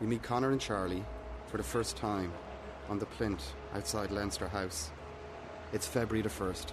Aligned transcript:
We 0.00 0.06
meet 0.06 0.22
Conor 0.22 0.50
and 0.50 0.60
Charlie 0.60 1.04
for 1.46 1.58
the 1.58 1.62
first 1.62 1.96
time 1.96 2.32
on 2.88 2.98
the 2.98 3.04
plinth 3.04 3.52
outside 3.74 4.10
Leinster 4.10 4.48
House. 4.48 4.90
It's 5.74 5.86
February 5.86 6.22
the 6.22 6.30
1st. 6.30 6.68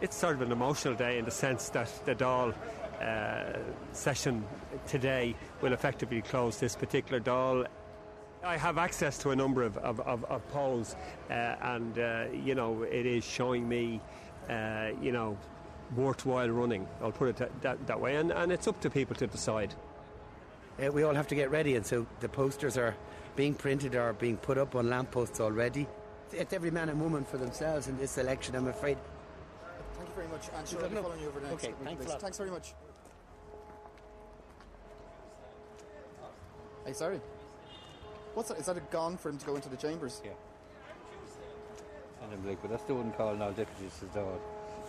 It's 0.00 0.16
sort 0.16 0.36
of 0.36 0.42
an 0.42 0.50
emotional 0.50 0.94
day 0.94 1.18
in 1.18 1.26
the 1.26 1.30
sense 1.30 1.68
that 1.70 1.90
the 2.06 2.14
Dáil 2.14 2.54
uh, 3.02 3.58
session 3.92 4.44
today 4.86 5.36
will 5.60 5.74
effectively 5.74 6.22
close 6.22 6.58
this 6.58 6.74
particular 6.74 7.20
Dáil. 7.20 7.66
I 8.42 8.56
have 8.56 8.78
access 8.78 9.18
to 9.18 9.30
a 9.30 9.36
number 9.36 9.62
of, 9.62 9.76
of, 9.78 10.00
of, 10.00 10.24
of 10.24 10.46
polls, 10.48 10.96
uh, 11.28 11.32
and 11.32 11.98
uh, 11.98 12.24
you 12.32 12.54
know 12.54 12.82
it 12.82 13.06
is 13.06 13.24
showing 13.24 13.68
me, 13.68 14.00
uh, 14.50 14.88
you 15.00 15.12
know, 15.12 15.36
worthwhile 15.96 16.50
running. 16.50 16.86
I'll 17.02 17.12
put 17.12 17.28
it 17.28 17.36
that, 17.36 17.62
that, 17.62 17.86
that 17.86 18.00
way, 18.00 18.16
and, 18.16 18.32
and 18.32 18.52
it's 18.52 18.66
up 18.66 18.80
to 18.82 18.90
people 18.90 19.16
to 19.16 19.26
decide. 19.26 19.74
Uh, 20.82 20.90
we 20.90 21.02
all 21.04 21.14
have 21.14 21.28
to 21.28 21.34
get 21.34 21.50
ready, 21.50 21.76
and 21.76 21.86
so 21.86 22.06
the 22.20 22.28
posters 22.28 22.76
are 22.76 22.96
being 23.36 23.54
printed 23.54 23.94
or 23.94 24.12
being 24.12 24.36
put 24.36 24.58
up 24.58 24.74
on 24.74 24.88
lampposts 24.88 25.40
already. 25.40 25.86
It's 26.32 26.52
every 26.52 26.70
man 26.70 26.88
and 26.88 27.00
woman 27.00 27.24
for 27.24 27.36
themselves 27.38 27.86
in 27.86 27.96
this 27.96 28.18
election, 28.18 28.56
I'm 28.56 28.66
afraid. 28.66 28.98
Thank 29.96 30.08
you 30.08 30.14
very 30.16 30.28
much. 30.28 30.48
And 30.56 30.66
sure, 30.66 30.82
I'll 30.82 30.88
be 30.88 30.96
following 30.96 31.20
you 31.20 31.28
over 31.28 31.40
the 31.40 31.46
next 31.48 31.64
Okay, 31.64 31.72
couple 31.72 31.86
thanks 31.86 32.06
a 32.06 32.08
lot. 32.08 32.20
Thanks 32.20 32.38
very 32.38 32.50
much. 32.50 32.74
Hey, 36.84 36.92
sorry. 36.92 37.20
What's 38.34 38.48
that? 38.48 38.58
Is 38.58 38.66
that 38.66 38.76
a 38.76 38.80
gun 38.80 39.16
for 39.16 39.28
him 39.28 39.38
to 39.38 39.46
go 39.46 39.54
into 39.54 39.68
the 39.68 39.76
chambers? 39.76 40.20
Yeah. 40.24 40.32
And 42.22 42.32
I'm 42.32 42.46
like, 42.46 42.60
but 42.60 42.70
that's 42.70 42.82
the 42.84 42.94
one 42.94 43.12
call 43.12 43.34
now 43.36 43.50
deputies 43.50 43.92
is 44.02 44.08
down 44.14 44.38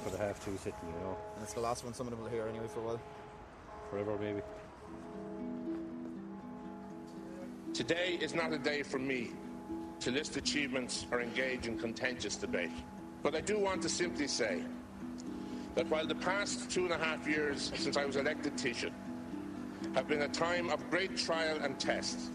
for 0.03 0.09
the 0.09 0.17
half 0.17 0.43
two 0.43 0.57
sitting, 0.57 0.79
you 0.87 0.99
know, 1.05 1.15
And 1.35 1.43
it's 1.43 1.53
the 1.53 1.59
last 1.59 1.83
one 1.83 1.93
some 1.93 2.07
of 2.07 2.11
them 2.11 2.21
will 2.23 2.29
hear 2.29 2.47
anyway 2.47 2.67
for 2.73 2.79
a 2.79 2.83
while. 2.83 3.01
forever 3.91 4.17
maybe. 4.19 4.41
Today 7.75 8.17
is 8.21 8.33
not 8.33 8.53
a 8.53 8.57
day 8.57 8.83
for 8.83 8.99
me 8.99 9.33
to 9.99 10.09
list 10.09 10.37
achievements 10.37 11.07
or 11.11 11.19
engage 11.19 11.67
in 11.67 11.77
contentious 11.77 12.37
debate. 12.37 12.71
But 13.21 13.35
I 13.35 13.41
do 13.41 13.59
want 13.59 13.81
to 13.81 13.89
simply 13.89 14.27
say 14.29 14.61
that 15.75 15.85
while 15.89 16.07
the 16.07 16.15
past 16.15 16.71
two 16.71 16.85
and 16.85 16.93
a 16.93 16.97
half 16.97 17.27
years 17.27 17.73
since 17.75 17.97
I 17.97 18.05
was 18.05 18.15
elected 18.15 18.55
Taoiseach 18.55 18.93
have 19.93 20.07
been 20.07 20.21
a 20.21 20.29
time 20.29 20.69
of 20.69 20.89
great 20.89 21.17
trial 21.17 21.57
and 21.61 21.77
test, 21.77 22.31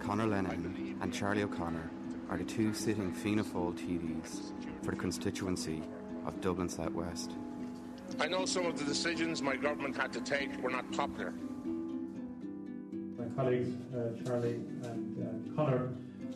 Conor 0.00 0.26
Lenihan 0.26 1.00
and 1.00 1.14
Charlie 1.14 1.44
O'Connor 1.44 1.88
are 2.28 2.36
the 2.36 2.42
two 2.42 2.74
sitting 2.74 3.12
Fianna 3.12 3.44
Fáil 3.44 3.72
TDs 3.72 4.52
for 4.82 4.90
the 4.90 4.96
constituency 4.96 5.80
of 6.26 6.40
Dublin 6.40 6.68
South 6.68 6.90
West. 6.90 7.30
I 8.18 8.26
know 8.26 8.44
some 8.44 8.66
of 8.66 8.76
the 8.76 8.84
decisions 8.84 9.42
my 9.42 9.54
government 9.54 9.96
had 9.96 10.12
to 10.14 10.20
take 10.20 10.60
were 10.60 10.70
not 10.70 10.90
popular. 10.90 11.32
My 13.36 13.42
colleagues 13.42 13.74
uh, 13.94 14.24
Charlie 14.24 14.54
and 14.84 15.52
uh, 15.52 15.56
Conor, 15.56 15.90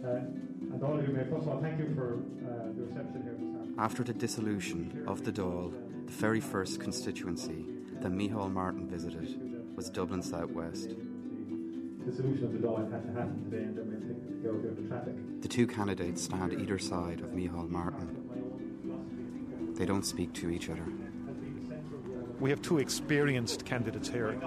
uh, 0.05 0.09
and 0.11 0.83
all 0.83 0.99
of 0.99 1.09
you. 1.09 1.15
May 1.15 1.25
first 1.25 1.43
of 1.43 1.49
all 1.49 1.63
thank 1.63 1.79
you 1.79 1.95
for 1.95 2.19
uh, 2.45 2.73
the 2.77 2.83
reception 2.83 3.23
here 3.23 3.33
this 3.33 3.41
afternoon. 3.41 3.75
After 3.79 4.05
the 4.05 4.13
dissolution 4.13 5.05
of 5.07 5.25
the 5.25 5.33
Dáil, 5.33 5.73
the 6.07 6.13
very 6.13 6.41
first 6.41 6.79
constituency 6.79 7.65
that 8.01 8.13
Micheál 8.13 8.53
Martin 8.53 8.87
visited 8.87 9.75
was 9.75 9.89
Dublin 9.89 10.23
South 10.23 10.51
West. 10.51 10.91
The 12.05 12.13
solution 12.13 12.45
of 12.45 12.61
the 12.61 12.69
law 12.69 12.77
had 12.79 13.03
to 13.07 13.13
happen 13.19 13.45
today, 13.51 13.65
and 13.65 13.79
then 13.79 13.87
we 13.89 13.97
think 14.07 14.29
to 14.29 14.35
go 14.43 14.51
over 14.51 14.69
the 14.69 14.87
traffic. 14.89 15.15
The 15.41 15.49
two 15.49 15.67
candidates 15.67 16.23
stand 16.25 16.53
either 16.53 16.79
side 16.79 17.21
of 17.21 17.31
Micheál 17.31 17.71
Martin. 17.71 18.17
They 19.75 19.87
don't 19.87 20.05
speak 20.05 20.35
to 20.35 20.51
each 20.51 20.69
other. 20.69 20.85
We 22.41 22.51
have 22.51 22.61
two 22.61 22.79
experienced 22.79 23.65
candidates 23.65 24.09
here 24.09 24.39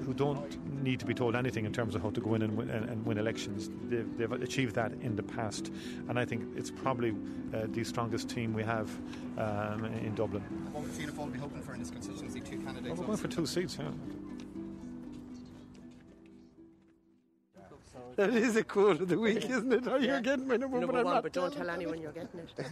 who 0.00 0.14
don't 0.14 0.82
need 0.82 1.00
to 1.00 1.06
be 1.06 1.14
told 1.14 1.36
anything 1.36 1.64
in 1.64 1.72
terms 1.72 1.94
of 1.94 2.02
how 2.02 2.10
to 2.10 2.20
go 2.20 2.34
in 2.34 2.42
and 2.42 2.56
win, 2.56 2.70
and, 2.70 2.88
and 2.88 3.04
win 3.04 3.18
elections. 3.18 3.70
They've, 3.88 4.06
they've 4.16 4.32
achieved 4.32 4.74
that 4.74 4.92
in 5.02 5.16
the 5.16 5.22
past, 5.22 5.70
and 6.08 6.18
I 6.18 6.24
think 6.24 6.44
it's 6.56 6.70
probably 6.70 7.10
uh, 7.54 7.66
the 7.68 7.84
strongest 7.84 8.28
team 8.28 8.52
we 8.52 8.62
have 8.62 8.90
um, 9.38 9.84
in 9.84 10.14
Dublin. 10.14 10.42
What 10.72 10.84
would 10.84 10.92
Fianna 10.92 11.12
Fáil 11.12 11.32
be 11.32 11.38
hoping 11.38 11.62
for 11.62 11.74
in 11.74 11.80
this 11.80 11.90
constituency? 11.90 12.40
Two 12.40 12.58
candidates. 12.58 12.98
We're 12.98 13.06
going 13.06 13.18
for 13.18 13.28
two 13.28 13.46
seats, 13.46 13.78
yeah. 13.78 13.90
That 18.16 18.30
is 18.30 18.56
a 18.56 18.64
quote 18.64 19.00
of 19.00 19.08
the 19.08 19.18
week, 19.18 19.48
isn't 19.48 19.72
it? 19.72 19.84
Oh, 19.86 19.96
you're 19.96 20.20
getting 20.20 20.46
my 20.46 20.56
number, 20.56 20.78
Number 20.78 20.92
but 20.92 20.98
I'm 20.98 21.04
one, 21.06 21.22
but 21.22 21.32
don't 21.32 21.52
tell 21.52 21.66
you. 21.66 21.72
anyone 21.72 22.02
you're 22.02 22.12
getting 22.12 22.40
it. 22.40 22.52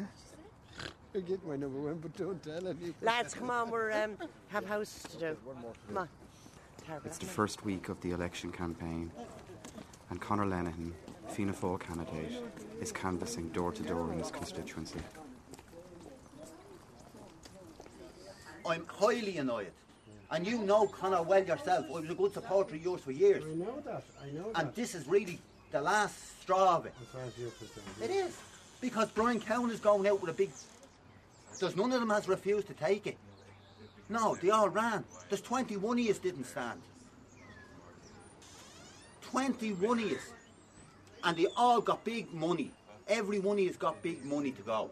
You're 1.15 1.23
getting 1.23 1.49
my 1.49 1.57
number 1.57 1.81
one, 1.81 1.95
but 1.95 2.15
don't 2.17 2.43
tell 2.43 2.69
anyone. 2.69 2.95
Lads, 3.01 3.33
come 3.33 3.51
on, 3.51 3.71
we're 3.71 3.91
um, 3.93 4.19
have 4.49 4.67
house 4.67 5.03
to 5.11 5.19
do. 5.19 5.37
Come 5.87 5.97
on. 5.97 6.09
It's 7.05 7.19
the 7.19 7.27
first 7.27 7.65
week 7.65 7.89
of 7.89 8.01
the 8.01 8.13
election 8.13 8.51
campaign, 8.51 9.11
and 10.11 10.21
Conor 10.21 10.47
Lenihan, 10.47 10.93
Fianna 11.29 11.53
Fáil 11.53 11.79
candidate, 11.79 12.43
is 12.81 12.93
canvassing 12.93 13.49
door 13.51 13.73
to 13.73 13.83
door 13.83 14.13
in 14.13 14.19
his 14.19 14.31
constituency. 14.31 15.01
I'm 18.67 18.87
highly 18.87 19.37
annoyed. 19.39 19.73
And 20.31 20.47
you 20.47 20.59
know 20.59 20.87
Conor 20.87 21.23
well 21.23 21.45
yourself. 21.45 21.87
I 21.89 22.01
was 22.01 22.11
a 22.11 22.15
good 22.15 22.35
supporter 22.35 22.75
of 22.75 22.83
yours 22.83 23.01
for 23.01 23.13
years. 23.13 23.45
I 23.45 23.55
know 23.55 23.83
that. 23.85 24.05
I 24.23 24.31
know 24.31 24.53
that. 24.53 24.63
And 24.63 24.75
this 24.75 24.95
is 24.95 25.07
really 25.07 25.39
the 25.71 25.81
last 25.81 26.41
straw 26.43 26.77
of 26.77 26.87
it. 26.87 26.95
As 27.01 27.09
far 27.09 27.23
as 27.23 27.39
you're 27.39 27.51
concerned. 27.51 27.87
It 28.03 28.11
is. 28.11 28.37
Because 28.81 29.11
Brian 29.11 29.41
Cowen 29.41 29.71
is 29.71 29.81
going 29.81 30.07
out 30.07 30.21
with 30.21 30.31
a 30.31 30.35
big. 30.35 30.51
There's 31.59 31.77
none 31.77 31.93
of 31.93 32.01
them 32.01 32.11
has 32.11 32.29
refused 32.29 32.67
to 32.69 32.75
take 32.75 33.07
it. 33.07 33.17
No, 34.09 34.35
they 34.37 34.51
all 34.51 34.69
ran. 34.69 35.05
There's 35.29 35.43
21 35.43 35.99
of 35.99 36.07
us 36.09 36.19
didn't 36.19 36.45
stand. 36.45 36.81
21 39.23 39.99
of 39.99 40.13
us. 40.13 40.33
And 41.25 41.37
they 41.37 41.47
all 41.57 41.81
got 41.81 42.05
big 42.05 42.33
money. 42.33 42.71
Every 43.09 43.39
one 43.39 43.59
of 43.59 43.69
us 43.69 43.77
got 43.77 44.03
big 44.03 44.25
money 44.25 44.53
to 44.53 44.63
go. 44.63 44.91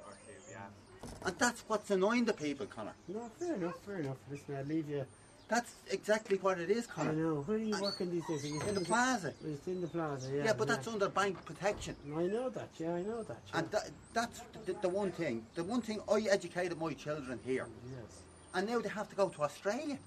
And 1.24 1.36
that's 1.38 1.62
what's 1.68 1.90
annoying 1.90 2.24
the 2.24 2.32
people, 2.32 2.66
Conor. 2.66 2.92
No, 3.08 3.30
fair 3.38 3.54
enough, 3.54 3.78
fair 3.84 3.98
enough. 3.98 4.16
Listen, 4.30 4.56
I'll 4.56 4.64
leave 4.64 4.88
you. 4.88 5.04
That's 5.48 5.72
exactly 5.90 6.38
what 6.38 6.58
it 6.58 6.70
is, 6.70 6.88
I 6.96 7.04
know. 7.04 7.44
Where 7.46 7.56
are 7.56 7.60
you 7.60 7.80
working 7.80 8.10
these 8.10 8.26
days? 8.26 8.44
In 8.66 8.74
the 8.74 8.80
plaza. 8.80 9.32
It's 9.44 9.66
in 9.68 9.80
the 9.80 9.86
plaza, 9.86 10.28
yeah. 10.34 10.46
Yeah, 10.46 10.52
but 10.54 10.66
that's 10.66 10.88
under 10.88 11.08
bank 11.08 11.44
protection. 11.44 11.94
I 12.16 12.24
know 12.26 12.48
that, 12.50 12.68
yeah, 12.78 12.94
I 12.94 13.02
know 13.02 13.22
that. 13.22 13.38
yeah. 13.52 13.58
And 13.60 13.70
that, 13.70 13.90
that's 14.12 14.40
the, 14.64 14.72
the 14.82 14.88
one 14.88 15.12
thing. 15.12 15.46
The 15.54 15.62
one 15.62 15.82
thing 15.82 16.00
I 16.10 16.22
educated 16.28 16.78
my 16.80 16.94
children 16.94 17.38
here, 17.44 17.68
Yes. 17.88 18.22
And 18.56 18.66
now 18.66 18.80
they 18.80 18.88
have 18.88 19.08
to 19.10 19.16
go 19.16 19.28
to 19.28 19.42
Australia. 19.42 19.98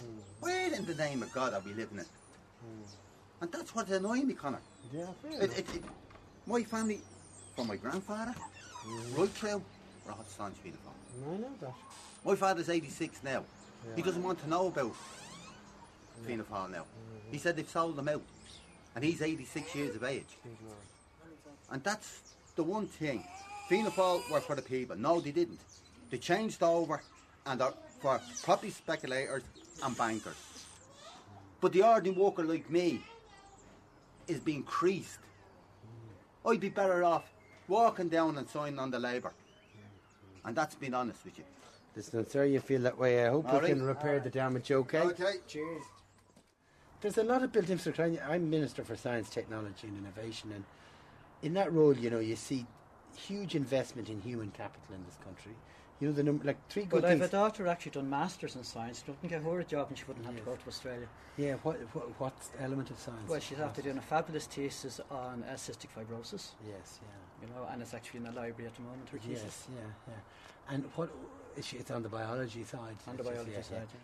Hmm. 0.00 0.18
Where 0.40 0.72
in 0.72 0.86
the 0.86 0.94
name 0.94 1.22
of 1.22 1.30
God 1.34 1.52
are 1.52 1.60
we 1.60 1.74
living 1.74 1.98
in? 1.98 2.04
Hmm. 2.04 3.42
And 3.42 3.52
that's 3.52 3.74
what's 3.74 3.90
annoying 3.90 4.26
me, 4.26 4.32
Conor. 4.32 4.58
Yeah, 4.90 5.06
It, 5.24 5.58
it, 5.58 5.74
it, 5.76 5.82
my 6.46 6.62
family, 6.64 7.00
from 7.54 7.68
my 7.68 7.76
grandfather, 7.76 8.34
hmm. 8.34 9.20
right 9.20 9.28
through, 9.28 9.62
we're 10.06 10.12
all 10.12 10.24
staunch 10.26 10.56
Fianna 10.62 10.78
Fáil. 10.78 11.34
I 11.34 11.36
know 11.36 11.50
that. 11.60 11.74
My 12.24 12.34
father's 12.34 12.70
86 12.70 13.22
now. 13.22 13.44
Yeah. 13.86 13.96
He 13.96 14.02
doesn't 14.02 14.22
want 14.22 14.40
to 14.40 14.48
know 14.48 14.68
about 14.68 14.94
Fianna 16.26 16.44
Fáil 16.44 16.70
now. 16.70 16.80
Mm-hmm. 16.80 17.32
He 17.32 17.38
said 17.38 17.56
they've 17.56 17.68
sold 17.68 17.96
them 17.96 18.08
out. 18.08 18.22
And 18.94 19.04
he's 19.04 19.20
86 19.20 19.74
years 19.74 19.94
of 19.94 20.04
age. 20.04 20.38
And 21.70 21.82
that's 21.84 22.20
the 22.56 22.62
one 22.62 22.86
thing. 22.86 23.24
Fianna 23.68 23.90
Fáil 23.90 24.28
were 24.30 24.40
for 24.40 24.56
the 24.56 24.62
people. 24.62 24.96
No, 24.96 25.20
they 25.20 25.30
didn't. 25.30 25.60
They 26.10 26.18
changed 26.18 26.62
over 26.62 27.02
and 27.46 27.62
are 27.62 27.74
for 28.00 28.20
property 28.42 28.70
speculators 28.70 29.42
and 29.82 29.96
bankers. 29.96 30.34
But 31.60 31.72
the 31.72 31.82
ordinary 31.82 32.18
worker 32.18 32.42
like 32.42 32.70
me 32.70 33.02
is 34.26 34.40
being 34.40 34.62
creased. 34.62 35.18
I'd 36.46 36.60
be 36.60 36.70
better 36.70 37.04
off 37.04 37.24
walking 37.68 38.08
down 38.08 38.38
and 38.38 38.48
signing 38.48 38.78
on 38.78 38.90
the 38.90 38.98
Labour. 38.98 39.32
And 40.44 40.56
that's 40.56 40.74
being 40.74 40.94
honest 40.94 41.24
with 41.24 41.36
you. 41.38 41.44
Listen, 41.94 42.24
I'm 42.34 42.46
you 42.46 42.60
feel 42.60 42.80
that 42.82 42.96
way. 42.96 43.26
I 43.26 43.30
hope 43.30 43.52
All 43.52 43.60
we 43.60 43.68
can 43.68 43.84
right. 43.84 43.88
repair 43.88 44.20
the 44.20 44.30
damage, 44.30 44.70
okay? 44.70 45.00
Okay. 45.00 45.34
Cheers. 45.46 45.82
There's 47.00 47.18
a 47.18 47.24
lot 47.24 47.42
of 47.42 47.52
built 47.52 47.68
infrastructure. 47.68 48.22
I'm 48.28 48.48
Minister 48.48 48.84
for 48.84 48.96
Science, 48.96 49.28
Technology 49.28 49.88
and 49.88 49.98
Innovation, 49.98 50.52
and 50.54 50.64
in 51.42 51.54
that 51.54 51.72
role, 51.72 51.96
you 51.96 52.10
know, 52.10 52.20
you 52.20 52.36
see 52.36 52.66
huge 53.16 53.54
investment 53.54 54.08
in 54.08 54.20
human 54.20 54.50
capital 54.50 54.94
in 54.94 55.04
this 55.04 55.16
country. 55.24 55.52
You 56.00 56.08
know, 56.08 56.14
the 56.14 56.22
number, 56.22 56.44
like 56.44 56.56
three 56.70 56.84
good 56.84 57.02
But 57.02 57.10
I've 57.10 57.20
a 57.20 57.28
daughter 57.28 57.66
actually 57.66 57.92
done 57.92 58.08
masters 58.08 58.56
in 58.56 58.64
science. 58.64 59.02
Couldn't 59.04 59.28
get 59.28 59.42
her 59.42 59.60
a 59.60 59.64
job, 59.64 59.88
and 59.90 59.98
she 59.98 60.04
wouldn't 60.06 60.24
have 60.24 60.34
to 60.34 60.40
go 60.42 60.56
to 60.56 60.66
Australia. 60.66 61.06
Yeah, 61.36 61.54
what, 61.62 61.76
what 61.92 62.18
what 62.18 62.32
element 62.58 62.90
of 62.90 62.98
science? 62.98 63.28
Well, 63.28 63.38
she's 63.38 63.60
after 63.60 63.82
doing 63.82 63.98
a 63.98 64.02
fabulous 64.02 64.46
thesis 64.46 64.98
on 65.10 65.44
uh, 65.44 65.52
cystic 65.54 65.88
fibrosis. 65.94 66.52
Yes, 66.66 67.00
yeah. 67.02 67.46
You 67.46 67.54
know, 67.54 67.68
and 67.70 67.82
it's 67.82 67.92
actually 67.92 68.18
in 68.18 68.24
the 68.24 68.32
library 68.32 68.66
at 68.66 68.74
the 68.74 68.82
moment. 68.82 69.10
Her 69.10 69.18
Yes, 69.28 69.42
thesis 69.42 69.66
yeah, 69.74 69.82
yeah. 70.08 70.74
And 70.74 70.84
what? 70.96 71.10
is 71.56 71.66
she- 71.66 71.76
It's 71.76 71.90
on 71.90 72.02
the 72.02 72.08
biology 72.08 72.64
side. 72.64 72.96
on 73.06 73.16
the 73.16 73.22
biology 73.22 73.52
yeah, 73.52 73.62
side. 73.62 73.88
yeah. 73.92 74.00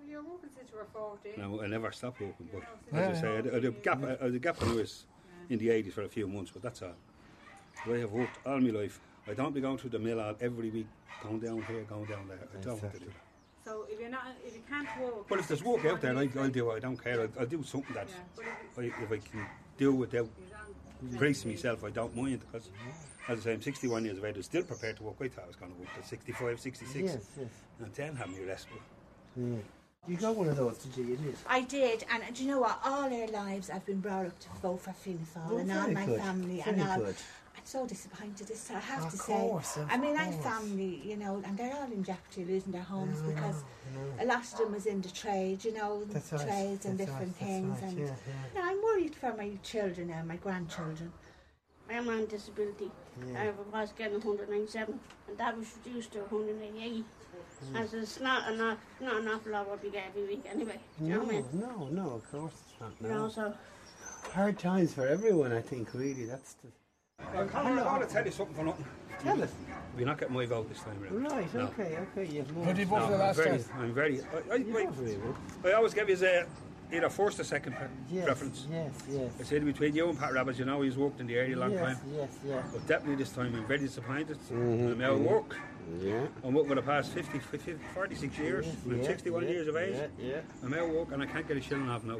Well, 0.00 0.08
you're 0.08 0.22
working 0.22 0.50
since 0.56 0.70
you 0.72 0.78
were 0.78 0.86
14. 0.92 1.32
No, 1.38 1.62
I 1.62 1.68
never 1.68 1.92
stopped 1.92 2.20
working, 2.20 2.48
but 2.52 2.62
as 2.98 3.18
I 3.18 3.20
say, 3.20 3.28
I 3.28 3.54
had 3.54 3.64
a 3.64 3.70
gap, 3.70 4.02
I 4.02 4.08
had 4.24 4.34
a 4.34 4.38
gap 4.38 4.60
when 4.60 4.70
I 4.70 4.74
was 4.74 5.04
in 5.48 5.58
the 5.58 5.68
80s 5.68 5.92
for 5.92 6.02
a 6.02 6.08
few 6.08 6.26
months, 6.26 6.50
but 6.50 6.62
that's 6.62 6.82
all. 6.82 6.96
But 7.84 7.94
I 7.94 7.98
have 7.98 8.10
worked 8.10 8.38
all 8.44 8.60
my 8.60 8.70
life. 8.70 8.98
I 9.28 9.34
don't 9.34 9.54
be 9.54 9.60
going 9.60 9.78
to 9.78 9.88
the 9.88 9.98
mill 9.98 10.20
all 10.20 10.34
every 10.40 10.70
week, 10.70 10.86
going 11.22 11.40
down 11.40 11.62
here, 11.62 11.82
going 11.82 12.04
down 12.04 12.28
there. 12.28 12.38
I 12.54 12.62
don't 12.62 12.80
want 12.82 12.94
to 12.94 12.98
do 13.00 13.06
that. 13.06 13.12
So 13.64 13.84
if 13.90 13.98
you're 14.00 14.08
not, 14.08 14.22
if 14.46 14.54
you 14.54 14.62
can't 14.68 14.88
walk. 15.00 15.26
But 15.28 15.40
if 15.40 15.48
there's 15.48 15.64
walk 15.64 15.84
out 15.84 16.00
there, 16.00 16.16
I, 16.16 16.28
I'll 16.38 16.48
do 16.48 16.70
it. 16.70 16.74
I 16.76 16.78
don't 16.78 16.96
care. 17.02 17.22
I'll, 17.22 17.40
I'll 17.40 17.46
do 17.46 17.62
something 17.64 17.94
that 17.94 18.06
I, 18.78 18.82
if 18.82 19.10
I 19.10 19.16
can 19.16 19.46
do 19.76 19.92
without 19.92 20.28
increasing 21.02 21.50
myself, 21.50 21.82
I 21.82 21.90
don't 21.90 22.14
mind. 22.16 22.40
Because, 22.52 22.68
as 23.28 23.40
I 23.40 23.42
say, 23.42 23.52
I'm 23.54 23.62
61 23.62 24.04
years 24.04 24.18
of 24.18 24.24
age. 24.24 24.36
I'm 24.36 24.42
still 24.44 24.62
prepared 24.62 24.98
to 24.98 25.02
walk. 25.02 25.16
I 25.20 25.26
thought 25.28 25.44
I 25.44 25.46
was 25.48 25.56
going 25.56 25.72
to 25.72 25.78
walk 25.78 25.88
till 25.94 26.04
65, 26.04 26.60
66. 26.60 26.94
Yes, 27.04 27.16
yes. 27.36 27.48
And 27.80 27.92
then 27.94 28.14
have 28.14 28.30
me 28.30 28.44
rest. 28.44 28.68
But 28.70 29.42
Yeah. 29.42 29.56
You 30.08 30.16
got 30.16 30.36
one 30.36 30.48
of 30.48 30.56
those, 30.56 30.78
did 30.78 30.96
you? 30.96 31.04
You 31.04 31.16
did. 31.16 31.34
I 31.48 31.62
did, 31.62 32.04
and 32.12 32.22
do 32.34 32.44
you 32.44 32.50
know 32.50 32.60
what? 32.60 32.80
All 32.84 33.12
our 33.12 33.26
lives 33.26 33.70
I've 33.70 33.84
been 33.84 33.98
brought 34.00 34.26
up 34.26 34.38
to 34.38 34.48
vote 34.62 34.80
for 34.82 34.92
Fianna 34.92 35.18
Fáil 35.34 35.50
Oh, 35.50 35.56
and 35.58 35.72
all 35.72 35.88
my 35.90 36.06
good, 36.06 36.20
family 36.20 36.62
very 36.64 36.78
and 36.80 36.88
all. 36.88 36.98
good. 36.98 37.16
I'm 37.56 37.62
so 37.64 37.86
disappointed. 37.88 38.46
This 38.46 38.70
I 38.70 38.78
have 38.78 39.06
Of 39.06 39.12
to 39.12 39.18
course, 39.18 39.66
say. 39.70 39.80
of 39.82 39.88
I 39.90 39.96
mean, 39.96 40.16
I 40.16 40.24
have 40.24 40.40
family, 40.44 41.02
you 41.04 41.16
know, 41.16 41.42
and 41.44 41.58
they're 41.58 41.74
all 41.74 41.90
in 41.90 42.04
jeopardy 42.04 42.44
losing 42.44 42.70
their 42.70 42.82
homes 42.82 43.18
I 43.20 43.22
know, 43.22 43.34
because 43.34 43.64
a 44.20 44.24
lot 44.26 44.44
of 44.44 44.58
them 44.58 44.72
was 44.74 44.86
in 44.86 45.00
the 45.00 45.10
trade, 45.10 45.64
you 45.64 45.74
know, 45.74 46.04
That's 46.08 46.32
right, 46.32 46.46
trades 46.46 46.86
and 46.86 46.96
that's 47.00 47.10
different 47.10 47.34
right, 47.40 47.48
things. 47.48 47.80
right, 47.82 47.90
and 47.90 47.98
yeah, 47.98 48.04
yeah. 48.06 48.60
Now, 48.60 48.68
I'm 48.70 48.80
worried 48.82 49.16
for 49.16 49.34
my 49.36 49.50
children 49.64 50.10
and 50.10 50.28
my 50.28 50.36
grandchildren. 50.36 51.12
I'm 51.90 52.08
on 52.08 52.26
disability. 52.26 52.92
Yeah. 53.32 53.50
I 53.72 53.80
was 53.80 53.90
getting 53.92 54.20
197, 54.20 55.00
and 55.28 55.38
that 55.38 55.56
was 55.58 55.66
reduced 55.84 56.12
to 56.12 56.18
188. 56.20 57.04
Mm. 57.72 57.80
As 57.80 57.94
it's 57.94 58.20
not 58.20 58.52
enough, 58.52 58.78
not 59.00 59.20
an 59.20 59.28
awful 59.28 59.52
lot 59.52 59.68
what 59.68 59.82
we 59.82 59.90
get 59.90 60.04
every 60.08 60.26
week 60.26 60.44
anyway. 60.50 60.78
Do 60.98 61.04
you 61.04 61.10
No, 61.10 61.16
know 61.16 61.24
what 61.24 61.34
I 61.34 61.36
mean? 61.36 61.46
no, 61.54 61.88
no, 62.02 62.10
of 62.16 62.30
course 62.30 62.52
it's 62.70 62.80
not. 62.80 62.90
You 63.00 63.08
No. 63.08 63.14
know, 63.22 63.28
so 63.28 63.54
Hard 64.32 64.58
times 64.58 64.92
for 64.92 65.06
everyone, 65.06 65.52
I 65.52 65.62
think, 65.62 65.94
really. 65.94 66.26
That's 66.26 66.54
the. 66.54 66.68
Well, 67.34 67.46
Conor, 67.46 67.80
I 67.80 67.84
want 67.84 68.06
to 68.08 68.12
tell 68.14 68.24
you 68.24 68.30
something 68.32 68.54
for 68.54 68.64
nothing. 68.64 68.84
Tell 69.22 69.42
us. 69.42 69.52
You're 69.96 70.06
not 70.06 70.18
getting 70.18 70.34
my 70.34 70.44
vote 70.44 70.68
this 70.68 70.80
time 70.82 71.02
around. 71.02 71.22
Right, 71.22 71.54
No. 71.54 71.60
okay, 71.62 71.96
okay. 72.12 72.30
You've 72.30 72.54
moved. 72.54 72.90
No, 72.90 72.96
I'm 72.96 73.34
very, 73.34 73.64
I'm 73.78 73.94
very. 73.94 74.20
I, 74.20 74.54
I, 74.54 74.56
I, 74.56 75.70
I 75.70 75.72
always 75.72 75.94
give 75.94 76.10
you 76.10 76.16
a, 76.22 76.44
either 76.92 77.08
first 77.08 77.40
or 77.40 77.44
second 77.44 77.76
pre- 77.76 77.86
Yes, 78.10 78.24
preference. 78.26 78.66
yes, 78.70 78.92
yes. 79.10 79.32
I 79.40 79.42
said 79.44 79.64
between 79.64 79.94
you 79.94 80.10
and 80.10 80.18
Pat 80.18 80.32
Rabbitte, 80.32 80.58
you 80.58 80.64
know 80.66 80.82
he's 80.82 80.96
worked 80.98 81.20
in 81.20 81.26
the 81.26 81.36
area 81.36 81.56
a 81.56 81.60
long 81.60 81.72
yes, 81.72 81.80
time. 81.80 81.98
Yes, 82.14 82.28
yes. 82.46 82.64
But 82.72 82.86
definitely 82.86 83.16
this 83.16 83.30
time 83.30 83.54
I'm 83.54 83.64
very 83.66 83.80
disappointed. 83.80 84.38
Mhm, 84.50 84.92
I'm 84.92 85.00
out 85.00 85.12
of 85.12 85.20
mhm. 85.20 85.30
work. 85.30 85.56
Yeah. 86.00 86.26
I'm 86.44 86.54
working 86.54 86.70
for 86.70 86.74
the 86.76 86.82
past 86.82 87.12
50, 87.12 87.38
50 87.38 87.74
46 87.94 88.38
years. 88.38 88.66
Yes, 88.66 88.76
I'm 88.84 88.98
yeah, 88.98 89.06
61 89.06 89.42
yeah, 89.42 89.48
years 89.50 89.68
of 89.68 89.76
age. 89.76 89.94
yeah, 89.94 90.06
yeah. 90.18 90.40
I'm 90.62 90.74
out 90.74 90.88
of 90.88 90.90
work 90.90 91.12
and 91.12 91.22
I 91.22 91.26
can't 91.26 91.46
get 91.46 91.56
a 91.56 91.60
shilling 91.60 91.88
off 91.88 92.04
now. 92.04 92.18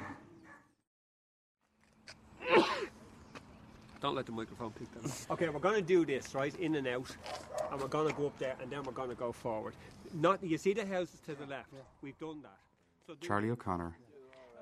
Don't 4.00 4.14
let 4.14 4.26
the 4.26 4.32
microphone 4.32 4.72
pick 4.72 4.92
that 4.94 5.10
up. 5.10 5.30
Okay, 5.32 5.48
we're 5.48 5.58
going 5.58 5.74
to 5.74 5.82
do 5.82 6.04
this, 6.04 6.34
right, 6.34 6.54
in 6.60 6.74
and 6.76 6.86
out, 6.86 7.10
and 7.72 7.80
we're 7.80 7.88
going 7.88 8.08
to 8.08 8.14
go 8.14 8.26
up 8.26 8.38
there, 8.38 8.54
and 8.60 8.70
then 8.70 8.82
we're 8.82 8.92
going 8.92 9.08
to 9.08 9.14
go 9.14 9.32
forward. 9.32 9.74
Not, 10.14 10.44
you 10.44 10.58
see 10.58 10.74
the 10.74 10.86
houses 10.86 11.18
to 11.26 11.34
the 11.34 11.46
left? 11.46 11.70
We've 12.02 12.18
done 12.18 12.42
that. 12.42 12.58
So 13.06 13.14
do- 13.14 13.26
Charlie 13.26 13.50
O'Connor, 13.50 13.96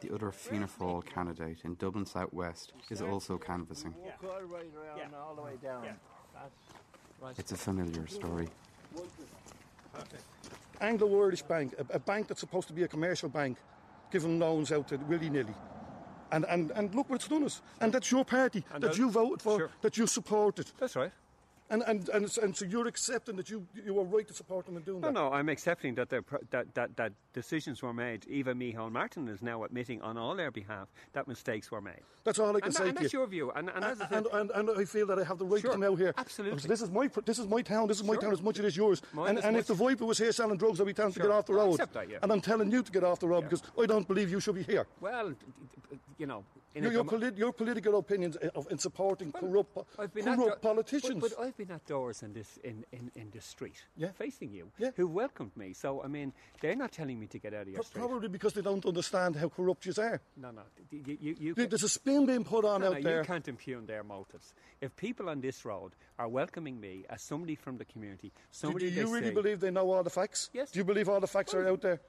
the 0.01 0.15
other 0.15 0.31
Fianna 0.31 0.69
Fáil 0.69 1.05
candidate 1.05 1.59
in 1.65 1.75
Dublin 1.75 2.07
South 2.07 2.33
West, 2.33 2.73
is 2.91 3.03
also 3.03 3.37
canvassing. 3.37 3.95
Walk 3.99 4.25
all 4.25 4.41
the 4.41 4.47
way 4.47 4.61
around 4.77 5.15
all 5.15 5.35
the 5.35 5.43
way 5.43 5.59
down. 5.63 5.85
It's 7.37 7.53
a 7.53 7.57
familiar 7.57 8.07
story. 8.07 8.49
Anglo-Irish 10.81 11.43
Bank, 11.43 11.75
a, 11.79 11.95
a 11.95 11.99
bank 11.99 12.29
that's 12.29 12.41
supposed 12.41 12.69
to 12.69 12.75
be 12.75 12.83
a 12.83 12.89
commercial 12.89 13.29
bank, 13.29 13.59
giving 14.11 14.39
loans 14.39 14.73
out 14.73 14.89
to 14.89 14.97
willy-nilly. 14.97 15.55
And, 16.33 16.45
and, 16.49 16.71
and 16.73 16.95
look 16.95 17.09
what 17.09 17.17
it's 17.17 17.29
done 17.29 17.45
us. 17.45 17.63
And 17.81 17.93
that's 17.93 18.11
your 18.11 18.25
party 18.25 18.65
And 18.73 18.83
that 18.83 18.89
that- 18.93 18.99
you 18.99 19.11
voted 19.11 19.41
for, 19.43 19.59
sure. 19.59 19.71
that 19.83 19.97
you 19.97 20.07
supported. 20.07 20.67
That's 20.79 20.97
right. 20.97 21.13
And, 21.71 21.83
and, 21.87 22.09
and, 22.11 22.39
and 22.43 22.55
so 22.55 22.67
you're 22.67 22.87
accepting 22.87 23.37
that 23.37 23.49
you, 23.49 23.67
you 23.87 23.95
were 23.95 24.05
right 24.05 24.29
to 24.29 24.35
support 24.35 24.67
them 24.67 24.77
and 24.77 24.85
doing 24.85 25.01
No, 25.01 25.09
that. 25.09 25.15
no, 25.15 25.29
no, 25.31 25.35
I'm 25.35 25.49
accepting 25.49 25.95
that, 25.95 26.11
that, 26.11 26.75
that, 26.75 26.97
that 26.97 27.13
decisions 27.33 27.83
were 27.83 27.95
made. 27.95 28.27
Eva 28.29 28.53
Micheál 28.53 28.93
Martin 28.93 29.29
is 29.29 29.41
now 29.41 29.65
admitting 29.65 30.03
on 30.03 30.19
all 30.19 30.37
their 30.37 30.51
behalf 30.51 30.89
that 31.15 31.27
mistakes 31.27 31.71
were 31.71 31.81
made. 31.81 32.01
That's 32.25 32.39
all 32.39 32.51
I 32.55 32.61
can 32.61 32.65
and, 32.67 32.75
say 32.75 32.89
and 32.89 32.97
to 32.99 33.03
that's 33.05 33.13
you. 33.15 33.21
your 33.21 33.27
view. 33.29 33.51
And, 33.53 33.71
and, 33.75 33.83
I 33.85 33.93
and, 34.11 34.27
and, 34.27 34.51
and 34.51 34.71
I 34.79 34.85
feel 34.85 35.07
that 35.07 35.19
I 35.19 35.25
have 35.25 35.39
the 35.39 35.47
right 35.47 35.61
Sure, 35.63 35.71
to 35.71 35.77
come 35.77 35.83
out 35.91 35.99
here. 35.99 36.13
absolutely. 36.19 36.57
Because 36.57 36.69
This 36.69 36.83
is 36.83 36.91
my 36.91 37.09
this 37.25 37.39
is 37.39 37.47
my 37.49 37.63
town. 37.63 37.89
This 37.89 37.97
is 37.99 38.05
my 38.05 38.15
Sure. 38.15 38.23
town 38.23 38.33
as 38.33 38.43
much 38.43 38.59
as 38.59 38.65
it 38.67 38.69
is 38.69 38.77
yours. 38.77 39.01
Mine 39.15 39.31
and 39.31 39.39
as 39.39 39.45
and 39.47 39.57
if 39.57 39.67
the 39.67 39.75
Viper 39.75 40.05
was 40.05 40.19
here 40.19 40.33
selling 40.33 40.59
drugs, 40.59 40.81
I'd 40.81 40.87
be 40.87 40.93
telling 40.93 41.11
him 41.11 41.15
to 41.15 41.21
get 41.21 41.31
off 41.31 41.47
the 41.47 41.55
I 41.55 41.57
road. 41.57 41.71
accept 41.73 41.95
that, 41.95 42.11
yeah. 42.11 42.19
And 42.23 42.31
I'm 42.31 42.41
telling 42.43 42.71
you 42.71 42.83
to 42.83 42.93
get 42.93 43.05
off 43.05 43.21
the 43.21 43.29
road 43.29 43.43
because 43.45 43.63
I 43.81 43.87
don't 43.87 44.07
believe 44.07 44.31
you 44.31 44.39
should 44.41 44.55
be 44.55 44.63
here. 44.65 44.87
well, 45.01 45.33
you 46.19 46.27
know, 46.27 46.45
in 46.77 46.83
Your, 46.85 46.93
your, 46.93 47.05
polit- 47.05 47.37
your 47.37 47.53
political 47.53 47.99
opinions 47.99 48.37
in- 48.37 48.51
of, 48.55 48.67
in 48.71 48.79
supporting 48.79 49.31
corrupt, 49.33 49.77
been 50.15 50.25
corrupt 50.25 50.51
at 50.53 50.63
politicians. 50.63 51.21
But, 51.21 51.33
but 51.39 51.54
I've 51.55 51.69
been 51.69 51.75
at 51.77 51.87
doors 51.87 52.23
in 52.25 52.33
this 52.33 52.59
in, 52.65 52.85
in, 52.91 53.13
in 53.15 53.31
this 53.31 53.45
street, 53.45 53.81
Yeah. 53.97 54.09
facing 54.11 54.51
you, 54.53 54.71
Yeah. 54.77 54.91
who 54.97 55.07
welcomed 55.07 55.57
me. 55.57 55.73
So 55.73 56.03
I 56.03 56.09
mean, 56.09 56.33
they're 56.61 56.75
not 56.75 56.91
telling 56.91 57.21
me 57.21 57.29
to 57.29 57.39
get 57.39 57.55
out 57.55 57.63
of 57.63 57.69
your 57.69 57.77
Pro- 57.77 57.85
street. 57.85 58.01
Probably 58.01 58.29
because 58.29 58.55
they 58.55 58.61
don't 58.63 58.85
understand 58.85 59.37
how 59.37 59.49
corrupt 59.49 59.87
you 59.87 59.93
are. 59.99 60.21
No, 60.37 60.51
no. 60.51 60.63
You, 60.91 61.17
you, 61.21 61.37
you 61.39 61.55
There- 61.55 61.67
There's 61.69 61.85
a 61.85 61.89
spin 61.89 62.27
being 62.27 62.43
put 62.45 62.65
on 62.65 62.81
no, 62.81 62.89
out 62.89 62.95
no, 62.95 63.03
there. 63.03 63.21
You 63.21 63.25
can't 63.27 63.47
impugn 63.47 63.87
their 63.87 64.03
motives. 64.03 64.53
If 64.81 64.97
people 64.97 65.29
on 65.29 65.41
this 65.41 65.65
road 65.65 65.93
are 66.19 66.27
welcoming 66.29 66.81
me 66.81 67.05
as 67.09 67.23
somebody 67.23 67.55
from 67.55 67.79
the 67.79 67.85
community, 67.85 68.29
Do, 68.35 68.43
somebody 68.51 68.91
do 68.91 68.97
you 68.97 69.07
they 69.07 69.13
really 69.13 69.29
say- 69.29 69.35
believe 69.35 69.61
they 69.61 69.71
know 69.71 69.93
all 69.93 70.03
the 70.03 70.11
facts? 70.11 70.51
Yes. 70.53 70.73
Do 70.73 70.81
you 70.81 70.85
believe 70.85 71.09
all 71.09 71.21
the 71.21 71.29
facts 71.29 71.55
are 71.55 71.69
out 71.69 71.83
there? 71.83 72.01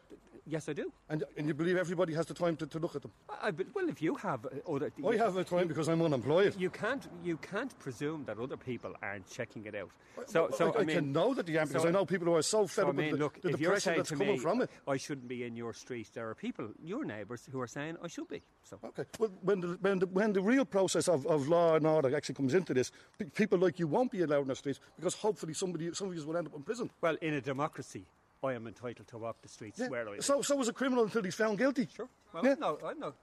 Yes, 0.47 0.69
I 0.69 0.73
do. 0.73 0.91
And, 1.09 1.23
and 1.37 1.47
you 1.47 1.55
believe 1.55 1.75
everybody 1.75 2.13
has 2.13 2.27
the 2.27 2.35
time 2.35 2.55
to, 2.57 2.67
to 2.67 2.77
look 2.77 2.95
at 2.95 3.01
them? 3.01 3.11
I, 3.41 3.49
but- 3.49 3.67
well, 3.73 3.89
if 3.89 3.99
you 3.99 4.13
have 4.15 4.45
uh, 4.45 4.71
other, 4.71 4.91
I 5.07 5.15
have 5.15 5.33
the 5.33 5.43
time 5.43 5.67
because 5.67 5.89
I'm 5.89 6.01
unemployed. 6.03 6.55
You 6.57 6.69
can't 6.69 7.07
you 7.23 7.37
can't 7.37 7.77
presume 7.79 8.25
that 8.25 8.37
other 8.37 8.57
people 8.57 8.93
aren't 9.01 9.27
checking 9.27 9.65
it 9.65 9.73
out. 9.73 9.89
So, 10.27 10.47
I- 10.47 10.55
so 10.55 10.71
I, 10.73 10.81
I, 10.81 10.83
mean, 10.83 10.95
can 10.97 11.11
know 11.13 11.33
that 11.33 11.47
they 11.47 11.57
aren't 11.57 11.69
because 11.69 11.81
so- 11.83 11.89
I 11.89 11.91
know 11.91 12.05
people 12.05 12.27
who 12.27 12.35
are 12.35 12.43
so 12.43 12.67
fed 12.67 12.83
so, 12.83 12.85
I 12.85 12.89
up 12.89 12.95
mean, 12.95 13.11
with 13.11 13.19
the, 13.19 13.23
look, 13.23 13.41
the 13.41 13.49
you're 13.49 13.57
depression 13.57 13.95
that's 13.97 14.11
coming 14.11 14.27
me, 14.33 14.37
from 14.37 14.61
it. 14.61 14.69
I 14.87 14.97
shouldn't 14.97 15.27
be 15.27 15.43
in 15.43 15.55
your 15.55 15.73
street. 15.73 16.09
There 16.13 16.29
are 16.29 16.35
people, 16.35 16.69
your 16.83 17.05
neighbours, 17.05 17.47
who 17.51 17.59
are 17.59 17.67
saying 17.67 17.97
I 18.03 18.07
should 18.07 18.27
be. 18.27 18.43
So 18.61 18.77
Okay. 18.83 19.05
Well, 19.17 19.31
when 19.41 19.61
the, 19.61 19.67
when 19.81 19.99
the, 19.99 20.05
when 20.07 20.33
the 20.33 20.41
real 20.41 20.65
process 20.65 21.07
of, 21.07 21.25
of 21.25 21.47
law 21.47 21.75
and 21.75 21.87
order 21.87 22.15
actually 22.15 22.35
comes 22.35 22.53
into 22.53 22.73
this, 22.75 22.91
people 23.33 23.57
like 23.57 23.79
you 23.79 23.87
won't 23.87 24.11
be 24.11 24.21
allowed 24.21 24.41
in 24.43 24.47
the 24.49 24.55
streets 24.55 24.79
because 24.95 25.15
hopefully 25.15 25.53
somebody, 25.55 25.91
some 25.93 26.09
of 26.09 26.15
you 26.15 26.23
will 26.23 26.37
end 26.37 26.47
up 26.47 26.55
in 26.55 26.61
prison. 26.61 26.91
Well, 27.01 27.15
in 27.21 27.33
a 27.33 27.41
democracy, 27.41 28.05
I 28.45 28.53
am 28.53 28.67
entitled 28.67 29.07
to 29.07 29.17
walk 29.17 29.41
the 29.41 29.49
streets 29.49 29.79
Yeah. 29.79 29.87
where 29.87 30.07
I 30.07 30.11
live. 30.11 30.25
So, 30.25 30.41
so 30.41 30.55
was 30.55 30.67
a 30.67 30.73
criminal 30.73 31.03
until 31.03 31.23
he's 31.23 31.35
found 31.35 31.57
guilty. 31.57 31.87
Sure. 31.95 32.07
Well, 32.33 32.45
Yeah. 32.45 32.51
I'm 32.53 32.59
no, 32.59 32.79
I'm 32.85 32.99
no. 32.99 33.13